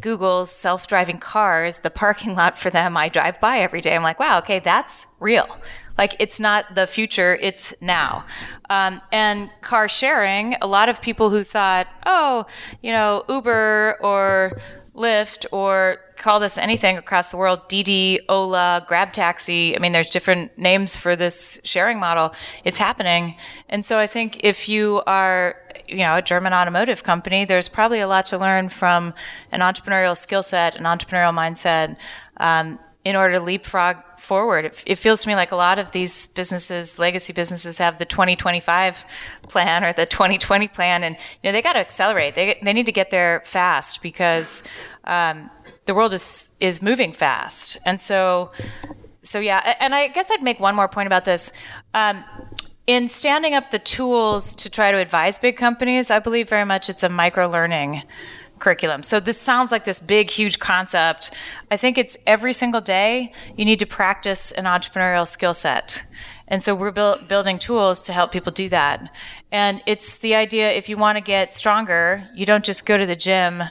Google's 0.00 0.50
self 0.50 0.86
driving 0.86 1.18
cars, 1.18 1.78
the 1.78 1.90
parking 1.90 2.34
lot 2.36 2.58
for 2.58 2.70
them, 2.70 2.96
I 2.96 3.08
drive 3.08 3.40
by 3.40 3.58
every 3.58 3.80
day. 3.80 3.94
I'm 3.94 4.02
like, 4.02 4.20
wow, 4.20 4.38
okay, 4.38 4.58
that's 4.58 5.06
real. 5.20 5.58
Like, 5.96 6.16
it's 6.18 6.40
not 6.40 6.74
the 6.74 6.88
future, 6.88 7.38
it's 7.40 7.72
now. 7.80 8.24
Um, 8.68 9.00
and 9.12 9.48
car 9.60 9.88
sharing, 9.88 10.56
a 10.60 10.66
lot 10.66 10.88
of 10.88 11.00
people 11.00 11.30
who 11.30 11.44
thought, 11.44 11.86
oh, 12.04 12.46
you 12.82 12.90
know, 12.90 13.24
Uber 13.28 13.98
or 14.00 14.58
Lyft 14.94 15.46
or 15.50 15.98
call 16.16 16.38
this 16.38 16.56
anything 16.56 16.96
across 16.96 17.30
the 17.30 17.36
world, 17.36 17.66
Didi, 17.68 18.20
Ola, 18.28 18.84
Grab 18.86 19.12
Taxi. 19.12 19.76
I 19.76 19.80
mean, 19.80 19.92
there's 19.92 20.08
different 20.08 20.56
names 20.56 20.96
for 20.96 21.16
this 21.16 21.60
sharing 21.64 21.98
model. 21.98 22.32
It's 22.64 22.78
happening. 22.78 23.36
And 23.68 23.84
so 23.84 23.98
I 23.98 24.06
think 24.06 24.44
if 24.44 24.68
you 24.68 25.02
are, 25.06 25.56
you 25.88 25.98
know, 25.98 26.16
a 26.16 26.22
German 26.22 26.52
automotive 26.52 27.02
company, 27.02 27.44
there's 27.44 27.68
probably 27.68 28.00
a 28.00 28.06
lot 28.06 28.26
to 28.26 28.38
learn 28.38 28.68
from 28.68 29.14
an 29.50 29.60
entrepreneurial 29.60 30.16
skill 30.16 30.42
set, 30.42 30.76
an 30.76 30.84
entrepreneurial 30.84 31.34
mindset, 31.34 31.96
um, 32.36 32.78
in 33.04 33.16
order 33.16 33.34
to 33.34 33.40
leapfrog 33.40 33.98
forward. 34.18 34.64
It, 34.64 34.82
it, 34.86 34.94
feels 34.96 35.22
to 35.22 35.28
me 35.28 35.34
like 35.34 35.52
a 35.52 35.56
lot 35.56 35.78
of 35.78 35.92
these 35.92 36.26
businesses, 36.28 36.98
legacy 36.98 37.32
businesses, 37.34 37.78
have 37.78 37.98
the 37.98 38.06
2025 38.06 39.04
plan 39.48 39.84
or 39.84 39.92
the 39.92 40.06
2020 40.06 40.68
plan, 40.68 41.04
and 41.04 41.16
you 41.42 41.48
know 41.48 41.52
they 41.52 41.62
got 41.62 41.74
to 41.74 41.80
accelerate. 41.80 42.34
They 42.34 42.58
they 42.62 42.72
need 42.72 42.86
to 42.86 42.92
get 42.92 43.10
there 43.10 43.42
fast 43.44 44.02
because 44.02 44.62
um, 45.04 45.50
the 45.86 45.94
world 45.94 46.14
is 46.14 46.50
is 46.60 46.80
moving 46.80 47.12
fast, 47.12 47.76
and 47.84 48.00
so 48.00 48.50
so 49.22 49.38
yeah. 49.38 49.74
And 49.80 49.94
I 49.94 50.08
guess 50.08 50.30
I'd 50.30 50.42
make 50.42 50.58
one 50.58 50.74
more 50.74 50.88
point 50.88 51.06
about 51.06 51.24
this. 51.24 51.52
Um, 51.92 52.24
in 52.86 53.08
standing 53.08 53.54
up 53.54 53.70
the 53.70 53.78
tools 53.78 54.54
to 54.56 54.68
try 54.68 54.92
to 54.92 54.98
advise 54.98 55.38
big 55.38 55.56
companies, 55.56 56.10
I 56.10 56.18
believe 56.18 56.50
very 56.50 56.66
much 56.66 56.90
it's 56.90 57.02
a 57.02 57.08
micro 57.08 57.48
learning 57.48 58.02
curriculum. 58.64 59.02
So 59.02 59.20
this 59.20 59.38
sounds 59.38 59.70
like 59.70 59.84
this 59.84 60.00
big, 60.00 60.30
huge 60.30 60.58
concept. 60.58 61.30
I 61.70 61.76
think 61.76 61.98
it's 61.98 62.16
every 62.26 62.54
single 62.54 62.80
day 62.80 63.32
you 63.56 63.64
need 63.64 63.78
to 63.78 63.86
practice 63.86 64.50
an 64.52 64.64
entrepreneurial 64.64 65.28
skill 65.28 65.54
set. 65.54 66.02
And 66.48 66.62
so 66.62 66.74
we're 66.74 66.90
build, 66.90 67.28
building 67.28 67.58
tools 67.58 68.02
to 68.06 68.12
help 68.12 68.32
people 68.32 68.52
do 68.52 68.68
that. 68.70 69.12
And 69.52 69.82
it's 69.86 70.18
the 70.18 70.34
idea 70.34 70.70
if 70.72 70.88
you 70.88 70.96
want 70.96 71.16
to 71.18 71.22
get 71.22 71.52
stronger, 71.52 72.28
you 72.34 72.46
don't 72.46 72.64
just 72.64 72.86
go 72.86 72.96
to 72.96 73.06
the 73.06 73.16
gym 73.16 73.62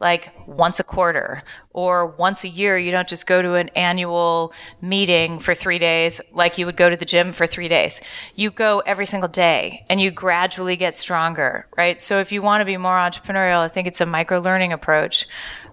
like 0.00 0.32
once 0.46 0.80
a 0.80 0.84
quarter 0.84 1.42
or 1.72 2.06
once 2.06 2.42
a 2.42 2.48
year. 2.48 2.76
You 2.76 2.90
don't 2.90 3.08
just 3.08 3.26
go 3.26 3.42
to 3.42 3.54
an 3.54 3.68
annual 3.70 4.52
meeting 4.80 5.38
for 5.38 5.54
three 5.54 5.78
days 5.78 6.20
like 6.32 6.58
you 6.58 6.66
would 6.66 6.76
go 6.76 6.90
to 6.90 6.96
the 6.96 7.04
gym 7.04 7.32
for 7.32 7.46
three 7.46 7.68
days. 7.68 8.00
You 8.34 8.50
go 8.50 8.80
every 8.80 9.06
single 9.06 9.28
day 9.28 9.84
and 9.88 10.00
you 10.00 10.10
gradually 10.10 10.76
get 10.76 10.94
stronger, 10.94 11.68
right? 11.76 12.00
So 12.00 12.18
if 12.18 12.32
you 12.32 12.42
want 12.42 12.62
to 12.62 12.64
be 12.64 12.76
more 12.76 12.96
entrepreneurial, 12.96 13.58
I 13.58 13.68
think 13.68 13.86
it's 13.86 14.00
a 14.00 14.06
micro 14.06 14.40
learning 14.40 14.72
approach. 14.72 15.28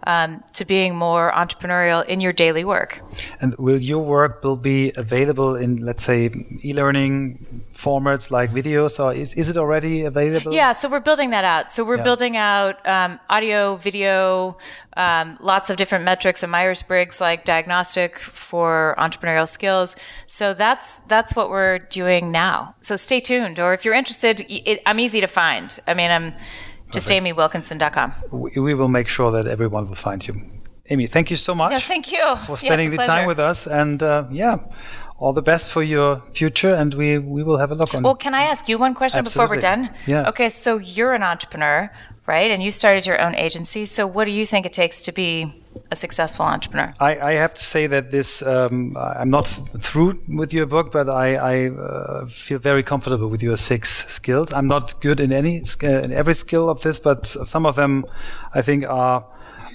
Um, 0.08 0.42
to 0.54 0.64
being 0.64 0.96
more 0.96 1.34
entrepreneurial 1.36 2.06
in 2.06 2.22
your 2.22 2.32
daily 2.32 2.64
work. 2.64 3.02
And 3.42 3.54
will 3.58 3.82
your 3.82 4.00
work 4.00 4.42
will 4.42 4.56
be 4.56 4.94
available 4.96 5.58
in, 5.58 5.84
let's 5.84 6.02
say, 6.02 6.30
e-learning 6.64 7.64
formats 7.74 8.32
like 8.32 8.50
videos, 8.52 9.04
or 9.04 9.14
is, 9.14 9.34
is 9.36 9.50
it 9.50 9.58
already 9.58 10.06
available? 10.06 10.54
Yeah, 10.54 10.72
so 10.72 10.88
we're 10.88 11.02
building 11.02 11.32
that 11.32 11.44
out. 11.44 11.72
So 11.74 11.84
we're 11.84 11.98
Yeah. 11.98 12.04
building 12.04 12.38
out 12.38 12.76
um, 12.88 13.20
audio, 13.30 13.76
video, 13.76 14.58
um, 14.96 15.38
lots 15.42 15.70
of 15.70 15.76
different 15.76 16.06
metrics, 16.06 16.42
and 16.42 16.52
Myers 16.54 16.84
Briggs 16.84 17.20
like 17.20 17.44
diagnostic 17.44 18.18
for 18.18 18.96
entrepreneurial 18.98 19.48
skills. 19.48 19.98
So 20.26 20.54
that's 20.54 21.00
that's 21.10 21.36
what 21.36 21.50
we're 21.50 21.80
doing 21.80 22.32
now. 22.32 22.76
So 22.80 22.96
stay 22.96 23.20
tuned, 23.20 23.60
or 23.60 23.74
if 23.74 23.84
you're 23.84 23.98
interested, 23.98 24.46
it, 24.48 24.80
I'm 24.86 25.00
easy 25.00 25.20
to 25.22 25.28
find. 25.28 25.78
I 25.86 25.94
mean, 25.94 26.12
I'm 26.12 26.34
just 26.92 27.10
amywilkinson.com. 27.10 28.14
We, 28.32 28.52
we 28.60 28.74
will 28.74 28.88
make 28.88 29.08
sure 29.08 29.32
that 29.32 29.46
everyone 29.46 29.88
will 29.88 29.96
find 29.96 30.26
you. 30.26 30.42
Amy, 30.90 31.08
thank 31.08 31.30
you 31.30 31.36
so 31.36 31.54
much. 31.54 31.72
Yeah, 31.72 31.80
thank 31.80 32.12
you 32.12 32.36
for 32.46 32.58
spending 32.58 32.92
yeah, 32.92 32.98
the 32.98 33.04
time 33.04 33.28
with 33.28 33.40
us. 33.40 33.68
And 33.68 34.02
uh, 34.02 34.26
yeah, 34.32 34.60
all 35.20 35.34
the 35.34 35.42
best 35.42 35.70
for 35.70 35.84
your 35.84 36.22
future, 36.34 36.74
and 36.74 36.94
we 36.94 37.18
we 37.18 37.44
will 37.44 37.58
have 37.58 37.72
a 37.72 37.76
look 37.76 37.94
on. 37.94 38.04
Well, 38.04 38.16
can 38.16 38.34
I 38.34 38.44
ask 38.44 38.70
you 38.70 38.78
one 38.78 38.94
question 38.94 39.26
Absolutely. 39.26 39.56
before 39.56 39.56
we're 39.56 39.62
done? 39.62 39.90
Yeah. 40.06 40.30
Okay, 40.30 40.50
so 40.50 40.78
you're 40.78 41.14
an 41.14 41.24
entrepreneur, 41.24 41.92
right? 42.26 42.52
And 42.52 42.64
you 42.64 42.72
started 42.72 43.06
your 43.06 43.20
own 43.20 43.36
agency. 43.36 43.86
So 43.86 44.08
what 44.08 44.26
do 44.26 44.32
you 44.32 44.46
think 44.46 44.66
it 44.66 44.74
takes 44.74 45.04
to 45.04 45.12
be 45.12 45.64
a 45.92 45.96
successful 45.96 46.46
entrepreneur? 46.46 46.94
I, 47.00 47.20
I 47.20 47.32
have 47.34 47.54
to 47.54 47.64
say 47.64 47.88
that 47.88 48.12
this 48.12 48.42
um, 48.42 48.96
I'm 48.98 49.30
not 49.30 49.48
through 49.80 50.22
with 50.28 50.54
your 50.54 50.66
book, 50.66 50.92
but 50.92 51.10
I, 51.10 51.36
I 51.36 51.70
uh, 51.70 52.28
feel 52.28 52.60
very 52.60 52.84
comfortable 52.84 53.28
with 53.28 53.42
your 53.42 53.58
six 53.58 54.06
skills. 54.08 54.54
I'm 54.54 54.68
not 54.68 55.00
good 55.02 55.20
in 55.20 55.32
any 55.32 55.62
uh, 55.84 55.88
in 55.88 56.12
every 56.12 56.34
skill 56.34 56.70
of 56.70 56.82
this, 56.82 57.00
but 57.00 57.26
some 57.26 57.66
of 57.66 57.76
them 57.76 58.06
I 58.54 58.62
think 58.62 58.86
are 58.88 59.26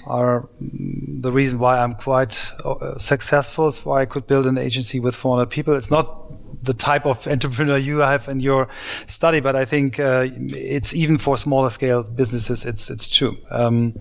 are 0.05 0.49
the 0.59 1.31
reason 1.31 1.59
why 1.59 1.79
I'm 1.79 1.95
quite 1.95 2.51
uh, 2.65 2.97
successful. 2.97 3.71
Why 3.83 4.01
I 4.01 4.05
could 4.05 4.27
build 4.27 4.45
an 4.45 4.57
agency 4.57 4.99
with 4.99 5.15
400 5.15 5.49
people. 5.49 5.75
It's 5.75 5.91
not 5.91 6.22
the 6.61 6.73
type 6.73 7.05
of 7.05 7.27
entrepreneur 7.27 7.77
you 7.77 7.99
have 7.99 8.27
in 8.27 8.39
your 8.39 8.67
study, 9.07 9.39
but 9.39 9.55
I 9.55 9.65
think 9.65 9.99
uh, 9.99 10.27
it's 10.49 10.93
even 10.93 11.17
for 11.17 11.37
smaller 11.37 11.69
scale 11.69 12.03
businesses. 12.03 12.65
It's 12.65 12.89
it's 12.89 13.07
true. 13.07 13.37
Um, 13.49 13.99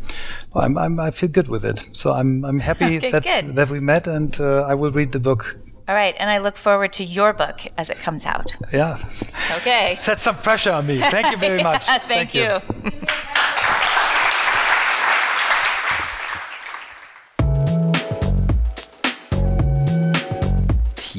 I'm, 0.54 0.76
I'm, 0.76 1.00
i 1.00 1.10
feel 1.10 1.28
good 1.30 1.48
with 1.48 1.64
it, 1.64 1.86
so 1.92 2.12
I'm 2.12 2.44
I'm 2.44 2.60
happy 2.60 2.96
okay, 2.98 3.10
that 3.10 3.22
good. 3.24 3.56
that 3.56 3.70
we 3.70 3.80
met, 3.80 4.06
and 4.06 4.38
uh, 4.40 4.62
I 4.62 4.74
will 4.74 4.92
read 4.92 5.12
the 5.12 5.20
book. 5.20 5.58
All 5.88 5.96
right, 5.96 6.14
and 6.18 6.30
I 6.30 6.38
look 6.38 6.56
forward 6.56 6.92
to 6.94 7.04
your 7.04 7.32
book 7.32 7.60
as 7.76 7.90
it 7.90 7.98
comes 7.98 8.24
out. 8.24 8.56
Yeah. 8.72 9.04
Okay. 9.56 9.96
Set 9.98 10.20
some 10.20 10.36
pressure 10.36 10.70
on 10.70 10.86
me. 10.86 11.00
Thank 11.00 11.30
you 11.32 11.36
very 11.36 11.62
much. 11.70 11.86
yeah, 11.88 11.98
thank, 11.98 12.30
thank, 12.30 12.34
you. 12.34 12.60
you. 12.84 13.88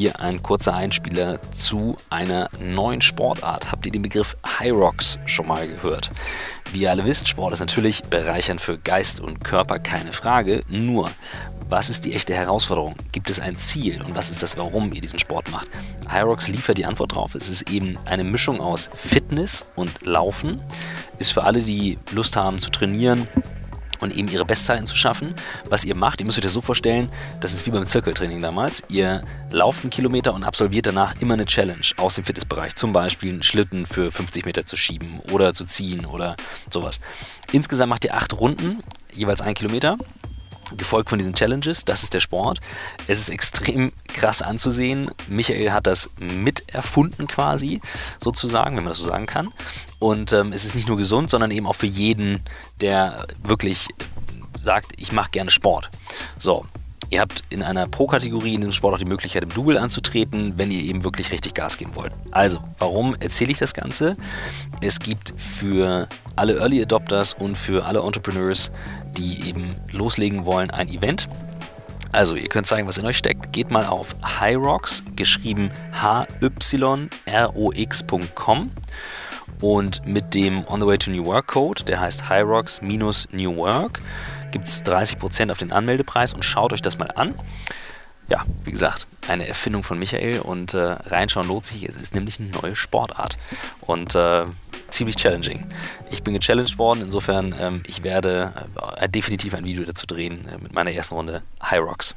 Hier 0.03 0.19
ein 0.19 0.43
kurzer 0.43 0.73
Einspieler 0.73 1.39
zu 1.53 1.95
einer 2.09 2.49
neuen 2.59 2.99
Sportart. 2.99 3.71
Habt 3.71 3.85
ihr 3.85 3.91
den 3.93 4.01
Begriff 4.01 4.35
High 4.59 4.73
Rocks 4.73 5.17
schon 5.27 5.47
mal 5.47 5.65
gehört? 5.65 6.11
Wie 6.73 6.81
ihr 6.81 6.91
alle 6.91 7.05
wisst, 7.05 7.29
Sport 7.29 7.53
ist 7.53 7.61
natürlich 7.61 8.03
bereichernd 8.03 8.59
für 8.59 8.77
Geist 8.77 9.21
und 9.21 9.45
Körper, 9.45 9.79
keine 9.79 10.11
Frage. 10.11 10.63
Nur, 10.67 11.09
was 11.69 11.89
ist 11.89 12.03
die 12.03 12.15
echte 12.15 12.33
Herausforderung? 12.33 12.95
Gibt 13.13 13.29
es 13.29 13.39
ein 13.39 13.55
Ziel 13.55 14.01
und 14.01 14.13
was 14.13 14.29
ist 14.29 14.43
das, 14.43 14.57
warum 14.57 14.91
ihr 14.91 14.99
diesen 14.99 15.19
Sport 15.19 15.49
macht? 15.49 15.69
Rocks 16.13 16.49
liefert 16.49 16.77
die 16.77 16.85
Antwort 16.85 17.15
drauf. 17.15 17.33
Es 17.33 17.47
ist 17.47 17.69
eben 17.69 17.97
eine 18.05 18.25
Mischung 18.25 18.59
aus 18.59 18.89
Fitness 18.93 19.65
und 19.75 20.05
Laufen. 20.05 20.61
Ist 21.17 21.31
für 21.31 21.45
alle, 21.45 21.61
die 21.61 21.97
Lust 22.11 22.35
haben 22.35 22.59
zu 22.59 22.71
trainieren, 22.71 23.25
und 24.03 24.15
eben 24.15 24.27
ihre 24.27 24.45
Bestzeiten 24.45 24.85
zu 24.85 24.95
schaffen. 24.95 25.33
Was 25.69 25.85
ihr 25.85 25.95
macht, 25.95 26.19
ihr 26.19 26.25
müsst 26.25 26.37
euch 26.37 26.43
das 26.43 26.53
so 26.53 26.61
vorstellen, 26.61 27.09
das 27.39 27.53
ist 27.53 27.65
wie 27.65 27.71
beim 27.71 27.87
Zirkeltraining 27.87 28.41
damals. 28.41 28.83
Ihr 28.89 29.23
lauft 29.49 29.83
einen 29.83 29.89
Kilometer 29.89 30.33
und 30.33 30.43
absolviert 30.43 30.87
danach 30.87 31.19
immer 31.21 31.33
eine 31.33 31.45
Challenge 31.45 31.85
aus 31.97 32.15
dem 32.15 32.23
Fitnessbereich. 32.23 32.75
Zum 32.75 32.93
Beispiel 32.93 33.31
einen 33.31 33.43
Schlitten 33.43 33.85
für 33.85 34.11
50 34.11 34.45
Meter 34.45 34.65
zu 34.65 34.77
schieben 34.77 35.19
oder 35.31 35.53
zu 35.53 35.65
ziehen 35.65 36.05
oder 36.05 36.35
sowas. 36.69 36.99
Insgesamt 37.51 37.89
macht 37.89 38.05
ihr 38.05 38.13
acht 38.13 38.33
Runden, 38.33 38.83
jeweils 39.11 39.41
ein 39.41 39.53
Kilometer 39.53 39.97
gefolgt 40.77 41.09
von 41.09 41.19
diesen 41.19 41.33
Challenges. 41.33 41.85
Das 41.85 42.03
ist 42.03 42.13
der 42.13 42.19
Sport. 42.19 42.59
Es 43.07 43.19
ist 43.19 43.29
extrem 43.29 43.91
krass 44.07 44.41
anzusehen. 44.41 45.11
Michael 45.27 45.71
hat 45.71 45.87
das 45.87 46.09
miterfunden 46.17 47.27
quasi, 47.27 47.81
sozusagen, 48.21 48.77
wenn 48.77 48.83
man 48.83 48.91
das 48.91 48.99
so 48.99 49.05
sagen 49.05 49.25
kann. 49.25 49.53
Und 49.99 50.33
ähm, 50.33 50.53
es 50.53 50.65
ist 50.65 50.75
nicht 50.75 50.87
nur 50.87 50.97
gesund, 50.97 51.29
sondern 51.29 51.51
eben 51.51 51.67
auch 51.67 51.75
für 51.75 51.87
jeden, 51.87 52.41
der 52.81 53.25
wirklich 53.43 53.87
sagt, 54.61 54.93
ich 54.97 55.11
mache 55.11 55.31
gerne 55.31 55.51
Sport. 55.51 55.89
So, 56.39 56.65
Ihr 57.13 57.21
habt 57.21 57.43
in 57.51 57.61
einer 57.61 57.85
Pro-Kategorie 57.85 58.55
in 58.55 58.61
diesem 58.61 58.71
Sport 58.71 58.95
auch 58.95 58.97
die 58.97 59.05
Möglichkeit, 59.05 59.43
im 59.43 59.49
Double 59.49 59.77
anzutreten, 59.77 60.53
wenn 60.57 60.71
ihr 60.71 60.81
eben 60.81 61.03
wirklich 61.03 61.31
richtig 61.31 61.53
Gas 61.53 61.77
geben 61.77 61.93
wollt. 61.93 62.11
Also, 62.31 62.57
warum 62.79 63.13
erzähle 63.19 63.51
ich 63.51 63.59
das 63.59 63.75
Ganze? 63.75 64.17
Es 64.81 64.97
gibt 64.97 65.35
für 65.37 66.07
alle 66.35 66.55
Early 66.57 66.81
Adopters 66.81 67.35
und 67.35 67.55
für 67.55 67.85
alle 67.85 67.99
Entrepreneurs, 67.99 68.71
die 69.15 69.47
eben 69.47 69.75
loslegen 69.91 70.47
wollen, 70.47 70.71
ein 70.71 70.89
Event. 70.89 71.29
Also, 72.11 72.33
ihr 72.33 72.49
könnt 72.49 72.65
zeigen, 72.65 72.87
was 72.87 72.97
in 72.97 73.05
euch 73.05 73.19
steckt. 73.19 73.53
Geht 73.53 73.69
mal 73.69 73.85
auf 73.85 74.15
Hyrox, 74.39 75.03
geschrieben 75.15 75.69
H-Y-R-O-X.com 75.91 76.31
und 79.61 80.05
mit 80.07 80.33
dem 80.33 80.65
On 80.67 80.81
the 80.81 80.87
Way 80.87 80.97
to 80.97 81.11
New 81.11 81.25
Work 81.27 81.45
Code, 81.45 81.83
der 81.83 81.99
heißt 82.01 82.27
Hyrox-New 82.27 83.55
Work, 83.55 83.99
gibt 84.53 84.67
es 84.67 84.85
30% 84.85 85.51
auf 85.51 85.57
den 85.57 85.73
Anmeldepreis 85.73 86.31
und 86.31 86.45
schaut 86.45 86.71
euch 86.71 86.81
das 86.81 86.97
mal 86.97 87.11
an. 87.15 87.35
Ja, 88.29 88.45
wie 88.63 88.71
gesagt, 88.71 89.05
eine 89.27 89.47
Erfindung 89.47 89.83
von 89.83 89.99
Michael 89.99 90.39
und 90.39 90.73
äh, 90.73 90.77
reinschauen 90.77 91.47
lohnt 91.47 91.65
sich. 91.65 91.83
Es 91.83 91.97
ist 91.97 92.15
nämlich 92.15 92.39
eine 92.39 92.49
neue 92.51 92.75
Sportart 92.75 93.35
und 93.81 94.15
äh, 94.15 94.45
ziemlich 94.89 95.17
challenging. 95.17 95.65
Ich 96.09 96.23
bin 96.23 96.33
gechallenged 96.33 96.77
worden, 96.77 97.01
insofern 97.01 97.53
ähm, 97.59 97.83
ich 97.85 98.03
werde 98.03 98.67
äh, 98.95 99.09
definitiv 99.09 99.53
ein 99.55 99.65
Video 99.65 99.83
dazu 99.83 100.05
drehen 100.07 100.47
äh, 100.47 100.57
mit 100.57 100.73
meiner 100.73 100.91
ersten 100.91 101.15
Runde 101.15 101.41
High 101.61 101.81
Rocks. 101.81 102.15